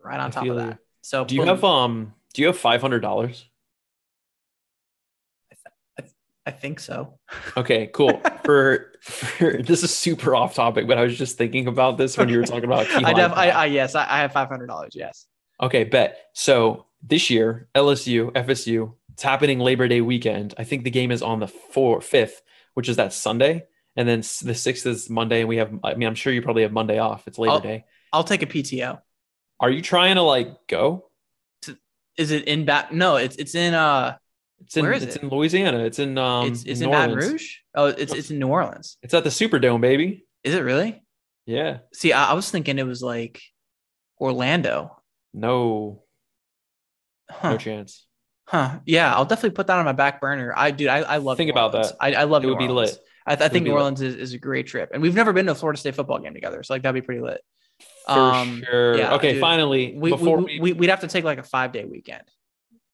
right 0.02 0.20
on 0.20 0.28
I 0.28 0.30
top 0.30 0.46
of 0.46 0.56
that. 0.56 0.68
you. 0.68 0.78
So 1.04 1.26
do 1.26 1.34
you 1.34 1.42
have 1.42 1.62
um 1.64 2.14
do 2.32 2.40
you 2.40 2.46
have 2.48 2.56
five 2.56 2.80
hundred 2.80 3.00
dollars? 3.00 3.44
I 6.46 6.50
think 6.50 6.80
so. 6.80 7.18
Okay, 7.56 7.88
cool. 7.92 8.20
For, 8.44 8.92
for 9.00 9.62
this 9.62 9.82
is 9.82 9.94
super 9.94 10.34
off 10.34 10.54
topic, 10.54 10.86
but 10.86 10.98
I 10.98 11.02
was 11.02 11.16
just 11.16 11.38
thinking 11.38 11.66
about 11.66 11.96
this 11.96 12.18
when 12.18 12.28
you 12.28 12.38
were 12.38 12.44
talking 12.44 12.64
about 12.64 12.86
I, 12.90 13.14
def- 13.14 13.32
I, 13.32 13.48
I 13.48 13.64
yes, 13.66 13.94
I, 13.94 14.02
I 14.02 14.18
have 14.20 14.32
five 14.32 14.48
hundred 14.48 14.66
dollars. 14.66 14.92
Yes. 14.94 15.26
Okay, 15.62 15.84
bet. 15.84 16.18
So 16.34 16.86
this 17.02 17.30
year, 17.30 17.68
LSU, 17.74 18.30
FSU, 18.32 18.94
It's 19.12 19.22
happening 19.22 19.58
Labor 19.58 19.88
Day 19.88 20.02
weekend. 20.02 20.54
I 20.58 20.64
think 20.64 20.84
the 20.84 20.90
game 20.90 21.10
is 21.10 21.22
on 21.22 21.40
the 21.40 21.48
four 21.48 22.02
fifth, 22.02 22.42
which 22.74 22.90
is 22.90 22.96
that 22.96 23.14
Sunday, 23.14 23.64
and 23.96 24.06
then 24.06 24.20
the 24.20 24.54
sixth 24.54 24.84
is 24.84 25.08
Monday. 25.08 25.40
And 25.40 25.48
we 25.48 25.56
have, 25.56 25.72
I 25.82 25.94
mean, 25.94 26.06
I'm 26.06 26.14
sure 26.14 26.32
you 26.32 26.42
probably 26.42 26.62
have 26.62 26.72
Monday 26.72 26.98
off. 26.98 27.26
It's 27.26 27.38
Labor 27.38 27.52
I'll- 27.52 27.60
Day. 27.60 27.84
I'll 28.12 28.24
take 28.24 28.42
a 28.42 28.46
PTO. 28.46 29.00
Are 29.60 29.70
you 29.70 29.82
trying 29.82 30.16
to 30.16 30.22
like 30.22 30.66
go? 30.68 31.10
Is 32.16 32.30
it 32.30 32.44
in 32.44 32.64
Bat? 32.64 32.92
No, 32.94 33.16
it's 33.16 33.36
it's 33.36 33.54
in 33.54 33.74
uh, 33.74 34.16
It's 34.60 34.76
in 34.76 34.84
Where 34.84 34.92
is 34.92 35.02
it's 35.02 35.16
it? 35.16 35.22
in 35.22 35.28
Louisiana. 35.30 35.80
It's 35.84 35.98
in 35.98 36.16
um 36.18 36.46
it's 36.48 36.62
it's 36.64 36.80
in 36.80 36.90
Baton 36.90 37.10
Orleans. 37.14 37.32
Rouge. 37.32 37.54
Oh, 37.74 37.86
it's 37.86 38.12
it's 38.14 38.30
in 38.30 38.38
New 38.38 38.48
Orleans. 38.48 38.98
It's 39.02 39.14
at 39.14 39.24
the 39.24 39.30
Superdome, 39.30 39.80
baby. 39.80 40.24
Is 40.44 40.54
it 40.54 40.60
really? 40.60 41.02
Yeah. 41.46 41.78
See, 41.92 42.12
I, 42.12 42.30
I 42.30 42.32
was 42.34 42.50
thinking 42.50 42.78
it 42.78 42.86
was 42.86 43.02
like 43.02 43.42
Orlando. 44.20 45.00
No, 45.32 46.04
Huh. 47.30 47.52
no 47.52 47.58
chance. 47.58 48.06
Huh. 48.46 48.78
Yeah, 48.84 49.12
I'll 49.14 49.24
definitely 49.24 49.56
put 49.56 49.66
that 49.68 49.78
on 49.78 49.84
my 49.84 49.92
back 49.92 50.20
burner. 50.20 50.52
I 50.56 50.70
dude, 50.70 50.88
I, 50.88 50.98
I 50.98 51.16
love. 51.16 51.36
Think 51.36 51.50
about 51.50 51.74
Orleans. 51.74 51.90
that. 51.92 51.96
I, 52.00 52.12
I 52.14 52.24
love. 52.24 52.44
It 52.44 52.46
New 52.46 52.52
would 52.52 52.58
be 52.58 52.68
lit. 52.68 52.96
I, 53.26 53.32
I 53.32 53.48
think 53.48 53.64
New 53.64 53.70
lit. 53.72 53.78
Orleans 53.78 54.02
is, 54.02 54.14
is 54.14 54.32
a 54.34 54.38
great 54.38 54.66
trip, 54.66 54.90
and 54.92 55.02
we've 55.02 55.14
never 55.14 55.32
been 55.32 55.46
to 55.46 55.52
a 55.52 55.54
Florida 55.54 55.78
State 55.80 55.94
football 55.96 56.18
game 56.20 56.34
together, 56.34 56.62
so 56.62 56.74
like 56.74 56.82
that'd 56.82 56.94
be 56.94 57.04
pretty 57.04 57.22
lit. 57.22 57.40
For 58.06 58.12
Um, 58.12 58.62
sure. 58.68 58.96
yeah, 58.98 59.14
okay, 59.14 59.32
dude. 59.32 59.40
finally, 59.40 59.94
We, 59.96 60.10
before 60.10 60.38
we, 60.38 60.60
we, 60.60 60.72
we'd 60.72 60.90
have 60.90 61.00
to 61.00 61.08
take 61.08 61.24
like 61.24 61.38
a 61.38 61.42
five 61.42 61.72
day 61.72 61.84
weekend. 61.84 62.22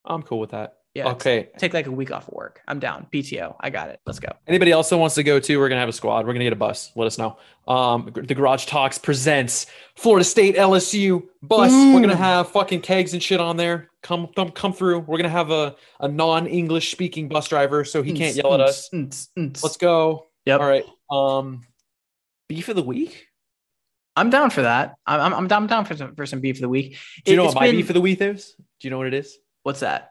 I'm 0.04 0.22
cool 0.22 0.38
with 0.38 0.50
that. 0.50 0.76
Yeah. 0.94 1.10
Okay. 1.10 1.50
Take 1.56 1.72
like 1.72 1.86
a 1.86 1.90
week 1.92 2.10
off 2.10 2.26
of 2.26 2.34
work. 2.34 2.62
I'm 2.66 2.80
down. 2.80 3.06
PTO. 3.12 3.54
I 3.60 3.70
got 3.70 3.90
it. 3.90 4.00
Let's 4.06 4.18
go. 4.18 4.28
Anybody 4.48 4.72
else 4.72 4.88
that 4.90 4.96
wants 4.98 5.14
to 5.14 5.22
go 5.22 5.38
too? 5.38 5.60
we're 5.60 5.68
gonna 5.68 5.80
have 5.80 5.88
a 5.88 5.92
squad. 5.92 6.26
We're 6.26 6.32
gonna 6.32 6.44
get 6.46 6.52
a 6.52 6.56
bus. 6.56 6.90
Let 6.96 7.06
us 7.06 7.16
know. 7.16 7.38
Um, 7.68 8.10
the 8.12 8.34
Garage 8.34 8.66
Talks 8.66 8.98
presents 8.98 9.66
Florida 9.96 10.24
State 10.24 10.56
LSU 10.56 11.22
bus. 11.42 11.70
We're 11.70 12.00
gonna 12.00 12.16
have 12.16 12.50
fucking 12.50 12.80
kegs 12.80 13.12
and 13.12 13.22
shit 13.22 13.38
on 13.40 13.56
there. 13.56 13.88
Come, 14.02 14.28
come, 14.34 14.50
come 14.50 14.72
through. 14.72 15.00
We're 15.00 15.18
gonna 15.18 15.28
have 15.28 15.52
a, 15.52 15.76
a 16.00 16.08
non-English 16.08 16.90
speaking 16.90 17.28
bus 17.28 17.46
driver, 17.46 17.84
so 17.84 18.02
he 18.02 18.12
can't 18.12 18.34
yell 18.34 18.52
at 18.54 18.60
us. 18.60 18.90
Let's 18.92 19.76
go. 19.76 20.26
Yep. 20.46 20.60
All 20.60 20.66
right. 20.68 20.84
Um, 21.08 21.60
beef 22.48 22.68
of 22.68 22.74
the 22.74 22.82
week. 22.82 23.28
I'm 24.16 24.30
down 24.30 24.50
for 24.50 24.62
that. 24.62 24.94
I'm 25.06 25.20
I'm, 25.20 25.34
I'm 25.34 25.48
down, 25.48 25.62
I'm 25.62 25.68
down 25.68 25.84
for 25.84 25.96
some 25.96 26.14
for 26.14 26.26
some 26.26 26.40
beef 26.40 26.56
of 26.56 26.62
the 26.62 26.68
week. 26.68 26.96
Do 27.24 27.30
you 27.30 27.36
know 27.36 27.44
what 27.46 27.54
my 27.54 27.66
been- 27.66 27.76
beef 27.76 27.90
of 27.90 27.94
the 27.94 28.00
week 28.00 28.20
is? 28.20 28.54
Do 28.80 28.88
you 28.88 28.90
know 28.90 28.98
what 28.98 29.06
it 29.06 29.14
is? 29.14 29.36
What's 29.62 29.80
that? 29.80 30.10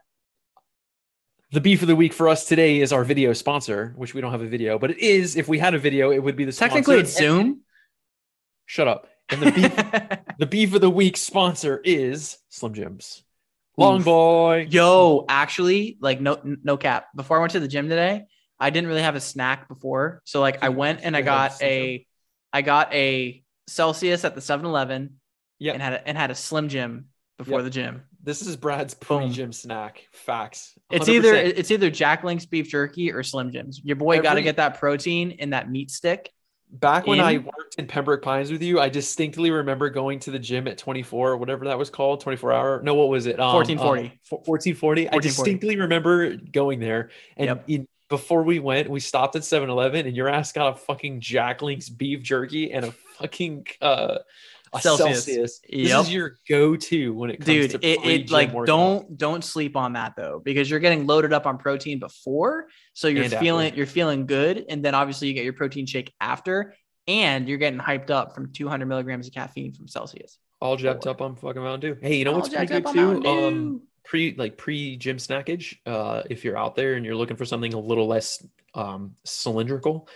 The 1.52 1.62
beef 1.62 1.82
of 1.82 1.88
the 1.88 1.96
week 1.96 2.14
for 2.14 2.30
us 2.30 2.46
today 2.46 2.80
is 2.80 2.94
our 2.94 3.04
video 3.04 3.34
sponsor, 3.34 3.94
which 3.98 4.14
we 4.14 4.22
don't 4.22 4.32
have 4.32 4.44
a 4.44 4.48
video, 4.48 4.78
but 4.78 4.92
it 4.92 5.00
is. 5.00 5.36
If 5.36 5.48
we 5.48 5.58
had 5.58 5.74
a 5.74 5.80
video, 5.80 6.12
it 6.12 6.20
would 6.20 6.36
be 6.36 6.46
the 6.46 6.52
Technically, 6.52 6.98
sponsor. 6.98 7.02
it's 7.10 7.18
Zoom. 7.18 7.62
Shut 8.68 8.88
up. 8.88 9.08
And 9.30 9.42
the 9.42 9.52
beef, 9.52 10.20
the 10.38 10.46
beef 10.46 10.74
of 10.76 10.82
the 10.82 10.90
week 10.92 11.18
sponsor 11.18 11.82
is 11.84 12.38
Slim 12.50 12.76
Jims. 12.76 13.24
Long 13.78 14.00
Oof. 14.00 14.06
boy. 14.06 14.68
Yo, 14.70 15.26
actually, 15.28 15.98
like 16.00 16.22
no 16.22 16.40
no 16.44 16.78
cap. 16.78 17.08
Before 17.16 17.38
I 17.38 17.40
went 17.40 17.54
to 17.54 17.60
the 17.60 17.68
gym 17.68 17.90
today, 17.90 18.26
I 18.60 18.70
didn't 18.70 18.88
really 18.88 19.02
have 19.02 19.16
a 19.16 19.22
snack 19.22 19.68
before. 19.68 20.22
So 20.26 20.42
like 20.42 20.64
I 20.64 20.70
went 20.84 21.00
and 21.02 21.18
I 21.18 21.22
got 21.24 21.60
a 21.64 22.06
I 22.54 22.62
got 22.62 22.94
a 22.94 23.42
Celsius 23.70 24.26
at 24.26 24.36
the 24.36 24.42
7-Eleven 24.42 25.12
Yep. 25.60 25.74
and 25.74 25.84
had 25.84 25.94
a, 25.94 26.08
and 26.08 26.18
had 26.18 26.32
a 26.32 26.36
Slim 26.36 26.70
Jim 26.70 27.06
before 27.38 27.60
Yep. 27.60 27.64
the 27.66 27.70
gym. 27.70 28.04
This 28.24 28.42
is 28.46 28.56
Brad's 28.58 28.94
pre-gym 28.94 29.52
snack. 29.54 30.08
Facts. 30.12 30.74
It's 30.92 31.08
100%. 31.08 31.14
either 31.16 31.34
it's 31.36 31.72
either 31.72 31.90
Jack 31.90 32.24
Link's 32.24 32.46
beef 32.46 32.68
jerky 32.70 33.12
or 33.12 33.24
Slim 33.24 33.52
Jims. 33.52 33.80
Your 33.84 33.96
boy 33.96 34.22
got 34.22 34.34
to 34.36 34.42
get 34.42 34.58
that 34.58 34.78
protein 34.80 35.32
in 35.32 35.52
that 35.52 35.70
meat 35.72 35.90
stick. 35.92 36.32
back 36.72 37.08
when 37.08 37.20
I 37.20 37.38
worked 37.38 37.76
in 37.78 37.88
Pembroke 37.88 38.22
Pines 38.22 38.52
with 38.52 38.62
you. 38.62 38.80
I 38.80 38.90
distinctly 38.90 39.50
remember 39.52 39.90
going 39.90 40.20
to 40.20 40.32
the 40.32 40.38
gym 40.40 40.68
at 40.68 40.78
24, 40.78 41.38
whatever 41.38 41.66
that 41.66 41.78
was 41.80 41.90
called, 41.90 42.20
24 42.22 42.54
hour. 42.54 42.82
No, 42.84 42.94
what 42.94 43.08
was 43.10 43.26
it? 43.26 43.40
Um, 43.40 43.54
1440. 43.56 44.08
uh, 44.08 44.12
fo- 44.24 44.44
1440. 44.46 45.10
I 45.10 45.18
distinctly 45.20 45.78
remember 45.78 46.36
going 46.36 46.80
there 46.80 47.10
and 47.38 47.48
Yep. 47.48 47.64
in, 47.70 47.88
before 48.10 48.44
we 48.44 48.60
went, 48.60 48.90
we 48.90 49.00
stopped 49.00 49.36
at 49.36 49.42
7-Eleven 49.44 50.06
and 50.08 50.16
your 50.16 50.28
ass 50.30 50.52
got 50.52 50.74
a 50.74 50.76
fucking 50.78 51.22
Jack 51.22 51.62
Link's 51.62 51.90
beef 51.90 52.22
jerky 52.22 52.72
and 52.72 52.86
a 52.86 52.94
fucking 53.22 53.68
uh 53.82 54.20
Celsius. 54.80 55.26
Celsius. 55.26 55.62
This 55.68 55.92
is 55.92 56.14
your 56.14 56.38
go-to 56.48 57.12
when 57.14 57.32
it 57.32 57.38
comes 57.38 57.46
Dude, 57.48 57.72
to 57.72 57.78
it, 57.88 58.06
it 58.06 58.32
like 58.32 58.52
workouts. 58.52 58.66
don't 58.68 59.18
don't 59.18 59.44
sleep 59.44 59.76
on 59.76 59.94
that 59.94 60.14
though 60.16 60.42
because 60.46 60.70
you're 60.70 60.80
getting 60.80 61.08
loaded 61.08 61.34
up 61.34 61.48
on 61.48 61.58
protein 61.58 61.98
before, 62.00 62.68
so 62.94 63.08
you're 63.08 63.24
And 63.24 63.34
after. 63.34 63.44
feeling 63.44 63.76
you're 63.76 63.88
feeling 63.88 64.28
good, 64.28 64.66
and 64.70 64.86
then 64.86 64.94
obviously 64.94 65.28
you 65.28 65.34
get 65.34 65.44
your 65.44 65.54
protein 65.54 65.88
shake 65.88 66.14
after, 66.22 66.76
and 67.08 67.50
you're 67.50 67.58
getting 67.58 67.80
hyped 67.80 68.12
up 68.12 68.36
from 68.36 68.52
200 68.54 68.86
milligrams 68.86 69.26
of 69.28 69.34
caffeine 69.34 69.74
from 69.74 69.88
Celsius. 69.88 70.38
all 70.62 70.76
jacked 70.78 71.08
up 71.08 71.20
on 71.22 71.36
fucking 71.36 71.64
Mountain 71.64 71.96
Dew. 71.96 72.00
Hey, 72.02 72.18
you 72.18 72.26
know 72.26 72.34
All 72.34 72.40
what's 72.42 72.50
pretty 72.54 72.68
good 72.68 72.86
too? 72.94 73.26
Um, 73.26 73.82
pre 74.06 74.36
like 74.38 74.56
pre 74.58 74.98
gym 74.98 75.18
snackage 75.18 75.78
uh 75.88 76.22
if 76.30 76.44
you're 76.44 76.58
out 76.58 76.76
there 76.76 76.94
and 76.94 77.06
you're 77.06 77.16
looking 77.16 77.38
for 77.38 77.46
something 77.46 77.74
a 77.74 77.80
little 77.80 78.08
less 78.08 78.44
um 78.76 79.16
cylindrical 79.24 80.08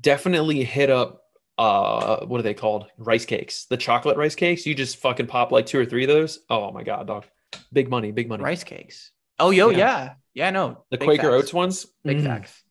definitely 0.00 0.64
hit 0.64 0.90
up 0.90 1.22
uh 1.58 2.24
what 2.26 2.38
are 2.38 2.42
they 2.42 2.52
called 2.54 2.86
rice 2.98 3.24
cakes 3.24 3.64
the 3.66 3.76
chocolate 3.76 4.16
rice 4.18 4.34
cakes 4.34 4.66
you 4.66 4.74
just 4.74 4.98
fucking 4.98 5.26
pop 5.26 5.50
like 5.52 5.64
two 5.66 5.78
or 5.80 5.86
three 5.86 6.04
of 6.04 6.08
those 6.08 6.40
oh 6.50 6.70
my 6.70 6.82
god 6.82 7.06
dog 7.06 7.24
big 7.72 7.88
money 7.88 8.12
big 8.12 8.28
money 8.28 8.42
rice 8.42 8.64
cakes. 8.64 9.10
Oh, 9.38 9.50
yo, 9.50 9.68
Yeah. 9.68 9.76
yeah, 9.78 10.12
yeah, 10.32 10.50
no, 10.50 10.84
the 10.90 10.96
big 10.96 11.06
quaker 11.06 11.30
facts. 11.30 11.34
oats 11.44 11.52
ones 11.54 11.86
big 12.04 12.18
mm, 12.18 12.24
facts, 12.24 12.62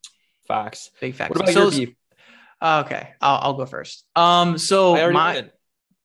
facts 0.48 0.90
big 1.00 1.14
facts. 1.16 1.30
what 1.30 1.42
about 1.42 1.54
So- 1.54 1.70
your 1.70 1.88
beef 1.88 1.96
Okay, 2.64 3.14
I'll, 3.22 3.40
I'll 3.42 3.54
go 3.54 3.66
first. 3.66 4.06
Um, 4.16 4.58
so 4.58 4.96
i 4.96 5.02
already 5.02 5.14
my 5.14 5.34
went. 5.36 5.52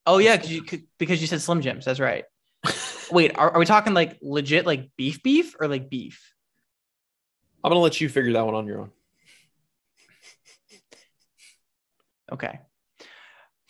oh 0.06 0.18
yeah, 0.18 0.36
'cause 0.36 0.50
you 0.50 0.62
could, 0.62 0.82
because 0.98 1.20
you 1.20 1.26
said 1.26 1.40
Slim 1.40 1.60
Jims. 1.62 1.84
That's 1.86 2.00
right. 2.00 2.24
Wait, 3.10 3.38
are, 3.38 3.50
are 3.52 3.58
we 3.58 3.64
talking 3.64 3.94
like 3.94 4.18
legit 4.20 4.66
like 4.66 4.90
beef 4.96 5.22
beef 5.22 5.54
or 5.60 5.68
like 5.68 5.88
beef? 5.88 6.34
i'm 7.62 7.70
gonna 7.70 7.80
let 7.80 8.00
you 8.00 8.08
figure 8.08 8.32
that 8.32 8.44
one 8.46 8.54
on 8.54 8.66
your 8.66 8.80
own 8.80 8.90
Okay. 12.32 12.58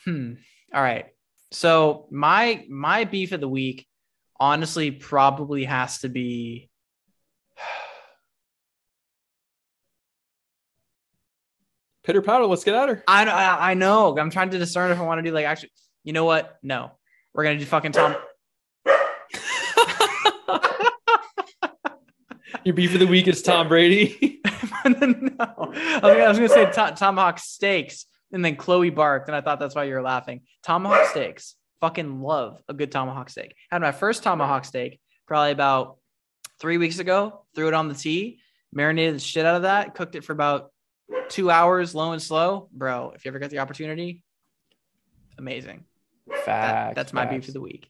Hmm. 0.04 0.34
All 0.72 0.82
right. 0.82 1.06
So 1.52 2.06
my 2.10 2.64
my 2.68 3.04
beef 3.04 3.32
of 3.32 3.40
the 3.40 3.48
week 3.48 3.86
honestly 4.38 4.90
probably 4.90 5.64
has 5.64 5.98
to 6.00 6.08
be 6.08 6.70
pitter 12.04 12.22
patter 12.22 12.46
let's 12.46 12.64
get 12.64 12.74
at 12.74 12.88
her 12.88 13.04
I 13.06 13.24
know 13.24 13.32
I 13.32 13.70
I 13.72 13.74
know. 13.74 14.16
I'm 14.18 14.30
trying 14.30 14.50
to 14.50 14.58
discern 14.58 14.90
if 14.90 14.98
I 14.98 15.02
want 15.02 15.18
to 15.18 15.22
do 15.22 15.32
like 15.34 15.46
actually 15.46 15.70
you 16.04 16.12
know 16.12 16.24
what? 16.24 16.56
No. 16.62 16.92
We're 17.34 17.44
gonna 17.44 17.58
do 17.58 17.66
fucking 17.66 17.92
Tom. 17.92 18.16
your 22.64 22.74
beef 22.74 22.92
of 22.94 23.00
the 23.00 23.06
week 23.06 23.28
is 23.28 23.42
tom 23.42 23.68
brady 23.68 24.40
no. 24.44 24.50
I 24.84 25.54
was, 25.56 25.76
gonna, 26.02 26.20
I 26.20 26.28
was 26.28 26.38
gonna 26.38 26.48
say 26.48 26.66
to- 26.70 26.94
tomahawk 26.96 27.38
steaks 27.38 28.06
and 28.32 28.44
then 28.44 28.56
Chloe 28.56 28.90
barked, 28.90 29.28
and 29.28 29.36
I 29.36 29.40
thought 29.40 29.58
that's 29.58 29.74
why 29.74 29.84
you 29.84 29.94
were 29.94 30.02
laughing. 30.02 30.42
Tomahawk 30.62 31.08
steaks. 31.08 31.56
Fucking 31.80 32.20
love 32.20 32.60
a 32.68 32.74
good 32.74 32.92
tomahawk 32.92 33.30
steak. 33.30 33.54
Had 33.70 33.80
my 33.80 33.92
first 33.92 34.22
tomahawk 34.22 34.64
steak 34.66 35.00
probably 35.26 35.52
about 35.52 35.96
three 36.60 36.76
weeks 36.76 36.98
ago. 36.98 37.44
Threw 37.54 37.68
it 37.68 37.74
on 37.74 37.88
the 37.88 37.94
tea, 37.94 38.38
marinated 38.72 39.14
the 39.14 39.20
shit 39.20 39.46
out 39.46 39.56
of 39.56 39.62
that, 39.62 39.94
cooked 39.94 40.14
it 40.14 40.22
for 40.24 40.32
about 40.34 40.72
two 41.30 41.50
hours, 41.50 41.94
low 41.94 42.12
and 42.12 42.20
slow. 42.20 42.68
Bro, 42.72 43.12
if 43.16 43.24
you 43.24 43.30
ever 43.30 43.38
get 43.38 43.50
the 43.50 43.60
opportunity, 43.60 44.22
amazing. 45.38 45.84
That- 46.46 46.94
that's 46.94 47.12
my 47.12 47.24
beef 47.24 47.48
of 47.48 47.54
the 47.54 47.60
week. 47.60 47.88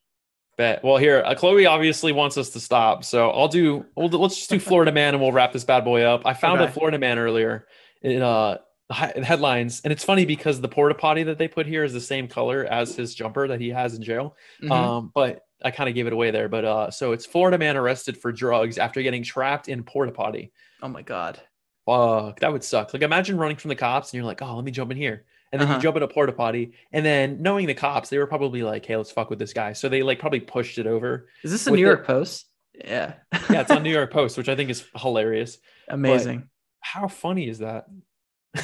Bet. 0.56 0.84
Well, 0.84 0.98
here, 0.98 1.22
uh, 1.24 1.34
Chloe 1.34 1.64
obviously 1.66 2.12
wants 2.12 2.36
us 2.36 2.50
to 2.50 2.60
stop, 2.60 3.02
so 3.02 3.30
I'll 3.30 3.48
do. 3.48 3.86
We'll, 3.96 4.08
let's 4.08 4.36
just 4.36 4.50
do 4.50 4.58
Florida 4.60 4.92
Man, 4.92 5.14
and 5.14 5.22
we'll 5.22 5.32
wrap 5.32 5.52
this 5.52 5.64
bad 5.64 5.84
boy 5.84 6.02
up. 6.02 6.22
I 6.26 6.34
found 6.34 6.60
a 6.60 6.70
Florida 6.70 6.98
Man 6.98 7.18
earlier 7.18 7.66
in 8.02 8.20
uh 8.20 8.58
hi- 8.90 9.12
headlines, 9.22 9.80
and 9.84 9.92
it's 9.92 10.04
funny 10.04 10.24
because 10.24 10.60
the 10.60 10.68
porta 10.68 10.94
potty 10.94 11.22
that 11.24 11.38
they 11.38 11.48
put 11.48 11.66
here 11.66 11.84
is 11.84 11.92
the 11.92 12.00
same 12.00 12.28
color 12.28 12.64
as 12.64 12.94
his 12.96 13.14
jumper 13.14 13.48
that 13.48 13.60
he 13.60 13.68
has 13.70 13.94
in 13.94 14.02
jail. 14.02 14.36
Mhm. 14.62 14.70
Um, 14.70 15.10
but 15.14 15.44
I 15.62 15.70
kind 15.70 15.88
of 15.88 15.94
gave 15.94 16.06
it 16.06 16.12
away 16.12 16.30
there. 16.30 16.48
But 16.48 16.64
uh, 16.64 16.90
so 16.90 17.12
it's 17.12 17.26
Florida 17.26 17.58
Man 17.58 17.76
arrested 17.76 18.16
for 18.16 18.32
drugs 18.32 18.78
after 18.78 19.02
getting 19.02 19.22
trapped 19.22 19.68
in 19.68 19.82
porta 19.84 20.12
potty. 20.12 20.52
oh 20.82 20.88
my 20.88 21.02
god. 21.02 21.40
Fuck, 21.86 22.40
that 22.40 22.52
would 22.52 22.62
suck. 22.64 22.92
Like 22.92 23.02
imagine 23.02 23.36
running 23.36 23.56
from 23.56 23.70
the 23.70 23.74
cops 23.74 24.10
and 24.12 24.18
you're 24.18 24.24
like, 24.26 24.42
oh, 24.42 24.54
let 24.54 24.64
me 24.64 24.70
jump 24.70 24.90
in 24.90 24.96
here. 24.96 25.24
And 25.52 25.60
then 25.60 25.66
Uh-huh. 25.68 25.76
you 25.78 25.82
jump 25.82 25.96
in 25.96 26.02
a 26.04 26.08
porta 26.08 26.32
potty, 26.32 26.74
and 26.92 27.04
then 27.04 27.42
knowing 27.42 27.66
the 27.66 27.74
cops, 27.74 28.08
they 28.08 28.18
were 28.18 28.26
probably 28.28 28.62
like, 28.62 28.86
"Hey, 28.86 28.96
let's 28.96 29.10
fuck 29.10 29.30
with 29.30 29.40
this 29.40 29.52
guy." 29.52 29.72
So 29.72 29.88
they 29.88 30.04
like 30.04 30.20
probably 30.20 30.38
pushed 30.38 30.78
it 30.78 30.86
over. 30.86 31.28
Is 31.42 31.50
this 31.50 31.66
a 31.66 31.70
New 31.70 31.76
the- 31.76 31.82
York 31.82 32.06
Post? 32.06 32.46
Yeah. 32.84 33.14
Yeah, 33.50 33.62
it's 33.62 33.70
on 33.72 33.82
New 33.82 33.90
York 33.98 34.12
Post, 34.12 34.38
which 34.38 34.48
I 34.48 34.54
think 34.54 34.70
is 34.70 34.84
hilarious. 34.96 35.58
Amazing. 35.88 36.48
How 36.78 37.08
funny 37.08 37.48
is 37.48 37.58
that? 37.58 37.86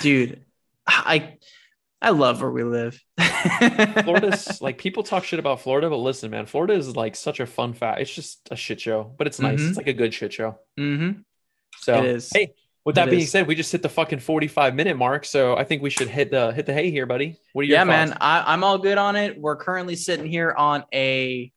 Dude, 0.01 0.45
I 0.87 1.37
I 2.03 2.11
love 2.11 2.41
where 2.41 2.51
we 2.51 2.65
live. 2.65 3.01
Florida's 4.05 4.61
like 4.61 4.79
people 4.79 5.03
talk 5.03 5.25
shit 5.25 5.39
about 5.39 5.61
Florida, 5.61 5.89
but 5.89 5.97
listen, 5.97 6.31
man, 6.31 6.47
Florida 6.47 6.75
is 6.75 6.97
like 6.97 7.17
such 7.17 7.41
a 7.41 7.47
fun 7.47 7.73
fact. 7.73 8.01
It's 8.01 8.13
just 8.15 8.49
a 8.51 8.57
shit 8.57 8.81
show, 8.81 9.15
but 9.17 9.27
it's 9.27 9.41
nice. 9.41 9.61
Mhm. 9.61 9.69
It's 9.69 9.77
like 9.77 9.87
a 9.87 9.93
good 9.93 10.13
shit 10.13 10.33
show. 10.33 10.59
mm-hmm. 10.79 11.21
So 11.79 11.99
It 12.03 12.05
is. 12.07 12.31
hey, 12.33 12.53
with 12.85 12.97
that 12.97 13.09
It 13.09 13.11
being 13.13 13.23
is. 13.23 13.31
said, 13.31 13.47
we 13.47 13.55
just 13.55 13.71
hit 13.73 13.83
the 13.83 13.89
fucking 13.89 14.19
45 14.21 14.75
minute 14.75 14.97
mark. 14.97 15.25
So 15.25 15.57
I 15.57 15.65
think 15.65 15.83
we 15.83 15.91
should 15.91 16.09
hit 16.09 16.31
the 16.31 16.53
hit 16.53 16.67
the 16.67 16.73
hay 16.75 16.91
here, 16.91 17.07
buddy. 17.07 17.39
What 17.53 17.63
are 17.63 17.65
your 17.65 17.75
Yeah, 17.79 17.85
thoughts? 17.85 18.11
man. 18.11 18.19
I, 18.21 18.53
I'm 18.53 18.65
all 18.65 18.79
good 18.79 18.99
on 18.99 19.15
it. 19.17 19.39
We're 19.41 19.57
currently 19.57 19.97
sitting 19.97 20.27
here 20.27 20.53
on 20.57 20.85
a 20.93 21.53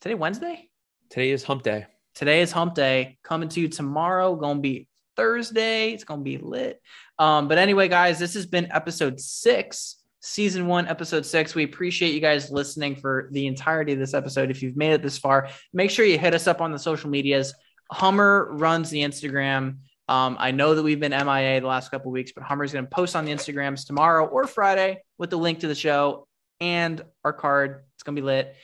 today 0.00 0.14
Wednesday. 0.14 0.68
Today 1.10 1.30
is 1.30 1.42
hump 1.42 1.62
day. 1.62 1.86
today 2.14 2.40
is 2.42 2.52
hump 2.52 2.74
day. 2.74 3.18
Coming 3.22 3.48
to 3.50 3.60
you 3.60 3.68
tomorrow, 3.68 4.36
gonna 4.36 4.60
be 4.60 4.86
Thursday. 5.18 5.90
It's 5.90 6.04
gonna 6.04 6.22
be 6.22 6.38
lit. 6.38 6.80
Um, 7.18 7.48
but 7.48 7.58
anyway, 7.58 7.88
guys, 7.88 8.20
this 8.20 8.34
has 8.34 8.46
been 8.46 8.68
episode 8.70 9.20
six, 9.20 9.96
season 10.20 10.68
one, 10.68 10.86
episode 10.86 11.26
six. 11.26 11.56
We 11.56 11.64
appreciate 11.64 12.14
you 12.14 12.20
guys 12.20 12.52
listening 12.52 12.94
for 12.94 13.28
the 13.32 13.48
entirety 13.48 13.92
of 13.92 13.98
this 13.98 14.14
episode. 14.14 14.48
If 14.48 14.62
you've 14.62 14.76
made 14.76 14.92
it 14.92 15.02
this 15.02 15.18
far, 15.18 15.48
make 15.72 15.90
sure 15.90 16.04
you 16.04 16.18
hit 16.18 16.34
us 16.34 16.46
up 16.46 16.60
on 16.60 16.70
the 16.70 16.78
social 16.78 17.10
medias. 17.10 17.52
Hummer 17.90 18.48
runs 18.52 18.90
the 18.90 19.02
Instagram. 19.02 19.78
Um, 20.06 20.36
I 20.38 20.52
know 20.52 20.76
that 20.76 20.84
we've 20.84 21.00
been 21.00 21.10
MIA 21.10 21.60
the 21.60 21.66
last 21.66 21.90
couple 21.90 22.12
weeks, 22.12 22.30
but 22.32 22.44
Hummer's 22.44 22.72
going 22.72 22.84
to 22.84 22.90
post 22.90 23.16
on 23.16 23.24
the 23.24 23.32
Instagrams 23.32 23.84
tomorrow 23.86 24.24
or 24.24 24.46
Friday 24.46 25.02
with 25.18 25.30
the 25.30 25.36
link 25.36 25.60
to 25.60 25.68
the 25.68 25.74
show 25.74 26.28
and 26.60 27.02
our 27.24 27.32
card. 27.32 27.84
It's 27.94 28.04
going 28.04 28.14
to 28.14 28.22
be 28.22 28.26
lit. 28.26 28.54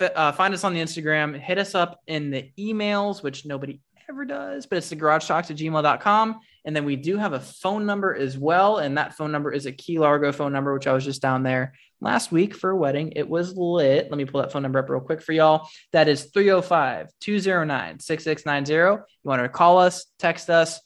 F- 0.00 0.12
uh, 0.16 0.32
find 0.32 0.54
us 0.54 0.64
on 0.64 0.72
the 0.72 0.80
Instagram. 0.80 1.38
Hit 1.38 1.58
us 1.58 1.74
up 1.74 2.00
in 2.06 2.30
the 2.30 2.50
emails, 2.58 3.22
which 3.22 3.44
nobody 3.44 3.80
ever 4.08 4.24
does, 4.24 4.66
but 4.66 4.78
it's 4.78 4.88
the 4.88 4.96
garage 4.96 5.26
talks 5.26 5.50
at 5.50 5.56
gmail.com. 5.56 6.40
And 6.64 6.74
then 6.74 6.84
we 6.84 6.96
do 6.96 7.16
have 7.18 7.32
a 7.32 7.40
phone 7.40 7.86
number 7.86 8.14
as 8.14 8.38
well. 8.38 8.78
And 8.78 8.96
that 8.96 9.14
phone 9.14 9.32
number 9.32 9.52
is 9.52 9.66
a 9.66 9.72
Key 9.72 9.98
Largo 9.98 10.32
phone 10.32 10.52
number, 10.52 10.72
which 10.72 10.86
I 10.86 10.92
was 10.92 11.04
just 11.04 11.22
down 11.22 11.42
there 11.42 11.74
last 12.00 12.32
week 12.32 12.54
for 12.54 12.70
a 12.70 12.76
wedding. 12.76 13.12
It 13.16 13.28
was 13.28 13.56
lit. 13.56 14.10
Let 14.10 14.16
me 14.16 14.24
pull 14.24 14.40
that 14.40 14.52
phone 14.52 14.62
number 14.62 14.78
up 14.78 14.88
real 14.88 15.00
quick 15.00 15.22
for 15.22 15.32
y'all. 15.32 15.68
That 15.92 16.08
is 16.08 16.24
305 16.26 17.08
209 17.20 18.00
6690. 18.00 19.02
You 19.02 19.28
want 19.28 19.42
to 19.42 19.48
call 19.48 19.78
us, 19.78 20.06
text 20.18 20.50
us, 20.50 20.80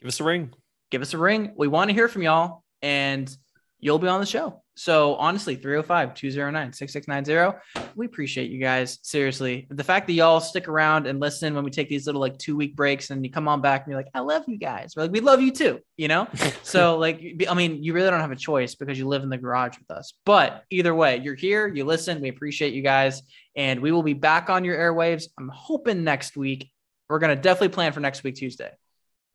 give 0.00 0.08
us 0.08 0.20
a 0.20 0.24
ring. 0.24 0.52
Give 0.90 1.02
us 1.02 1.14
a 1.14 1.18
ring. 1.18 1.52
We 1.56 1.68
want 1.68 1.90
to 1.90 1.94
hear 1.94 2.08
from 2.08 2.22
y'all, 2.22 2.64
and 2.82 3.34
you'll 3.78 3.98
be 3.98 4.08
on 4.08 4.20
the 4.20 4.26
show. 4.26 4.62
So 4.80 5.16
honestly, 5.16 5.56
305 5.56 6.14
209 6.14 6.72
6690. 6.72 7.92
We 7.96 8.06
appreciate 8.06 8.50
you 8.50 8.58
guys. 8.58 8.98
Seriously. 9.02 9.66
The 9.68 9.84
fact 9.84 10.06
that 10.06 10.14
y'all 10.14 10.40
stick 10.40 10.68
around 10.68 11.06
and 11.06 11.20
listen 11.20 11.54
when 11.54 11.64
we 11.64 11.70
take 11.70 11.90
these 11.90 12.06
little 12.06 12.20
like 12.22 12.38
two 12.38 12.56
week 12.56 12.76
breaks 12.76 13.10
and 13.10 13.22
you 13.22 13.30
come 13.30 13.46
on 13.46 13.60
back 13.60 13.82
and 13.82 13.90
you're 13.90 14.00
like, 14.00 14.08
I 14.14 14.20
love 14.20 14.44
you 14.46 14.56
guys. 14.56 14.94
We're 14.96 15.02
like, 15.02 15.12
we 15.12 15.20
love 15.20 15.42
you 15.42 15.50
too, 15.50 15.80
you 15.98 16.08
know? 16.08 16.28
so, 16.62 16.96
like, 16.96 17.44
I 17.46 17.52
mean, 17.52 17.84
you 17.84 17.92
really 17.92 18.08
don't 18.08 18.20
have 18.20 18.30
a 18.30 18.36
choice 18.36 18.74
because 18.74 18.98
you 18.98 19.06
live 19.06 19.22
in 19.22 19.28
the 19.28 19.36
garage 19.36 19.76
with 19.76 19.90
us. 19.90 20.14
But 20.24 20.64
either 20.70 20.94
way, 20.94 21.18
you're 21.18 21.34
here, 21.34 21.68
you 21.68 21.84
listen. 21.84 22.18
We 22.22 22.30
appreciate 22.30 22.72
you 22.72 22.80
guys. 22.80 23.22
And 23.56 23.80
we 23.80 23.92
will 23.92 24.02
be 24.02 24.14
back 24.14 24.48
on 24.48 24.64
your 24.64 24.78
airwaves. 24.78 25.24
I'm 25.38 25.50
hoping 25.52 26.04
next 26.04 26.38
week. 26.38 26.70
We're 27.10 27.18
going 27.18 27.36
to 27.36 27.42
definitely 27.42 27.68
plan 27.68 27.92
for 27.92 28.00
next 28.00 28.24
week, 28.24 28.36
Tuesday. 28.36 28.70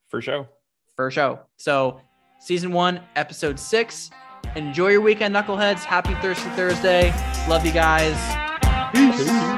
For 0.08 0.24
sure. 0.24 0.50
For 0.96 1.12
sure. 1.12 1.46
So, 1.58 2.02
season 2.40 2.72
one, 2.72 3.02
episode 3.16 3.60
six. 3.60 4.10
Enjoy 4.56 4.90
your 4.90 5.02
weekend, 5.02 5.36
knuckleheads. 5.36 5.84
Happy 5.84 6.16
Thirsty 6.16 6.50
Thursday. 6.52 7.14
Love 7.48 7.66
you 7.66 7.74
guys. 7.74 8.16
Peace. 8.94 9.18
Peace. 9.24 9.55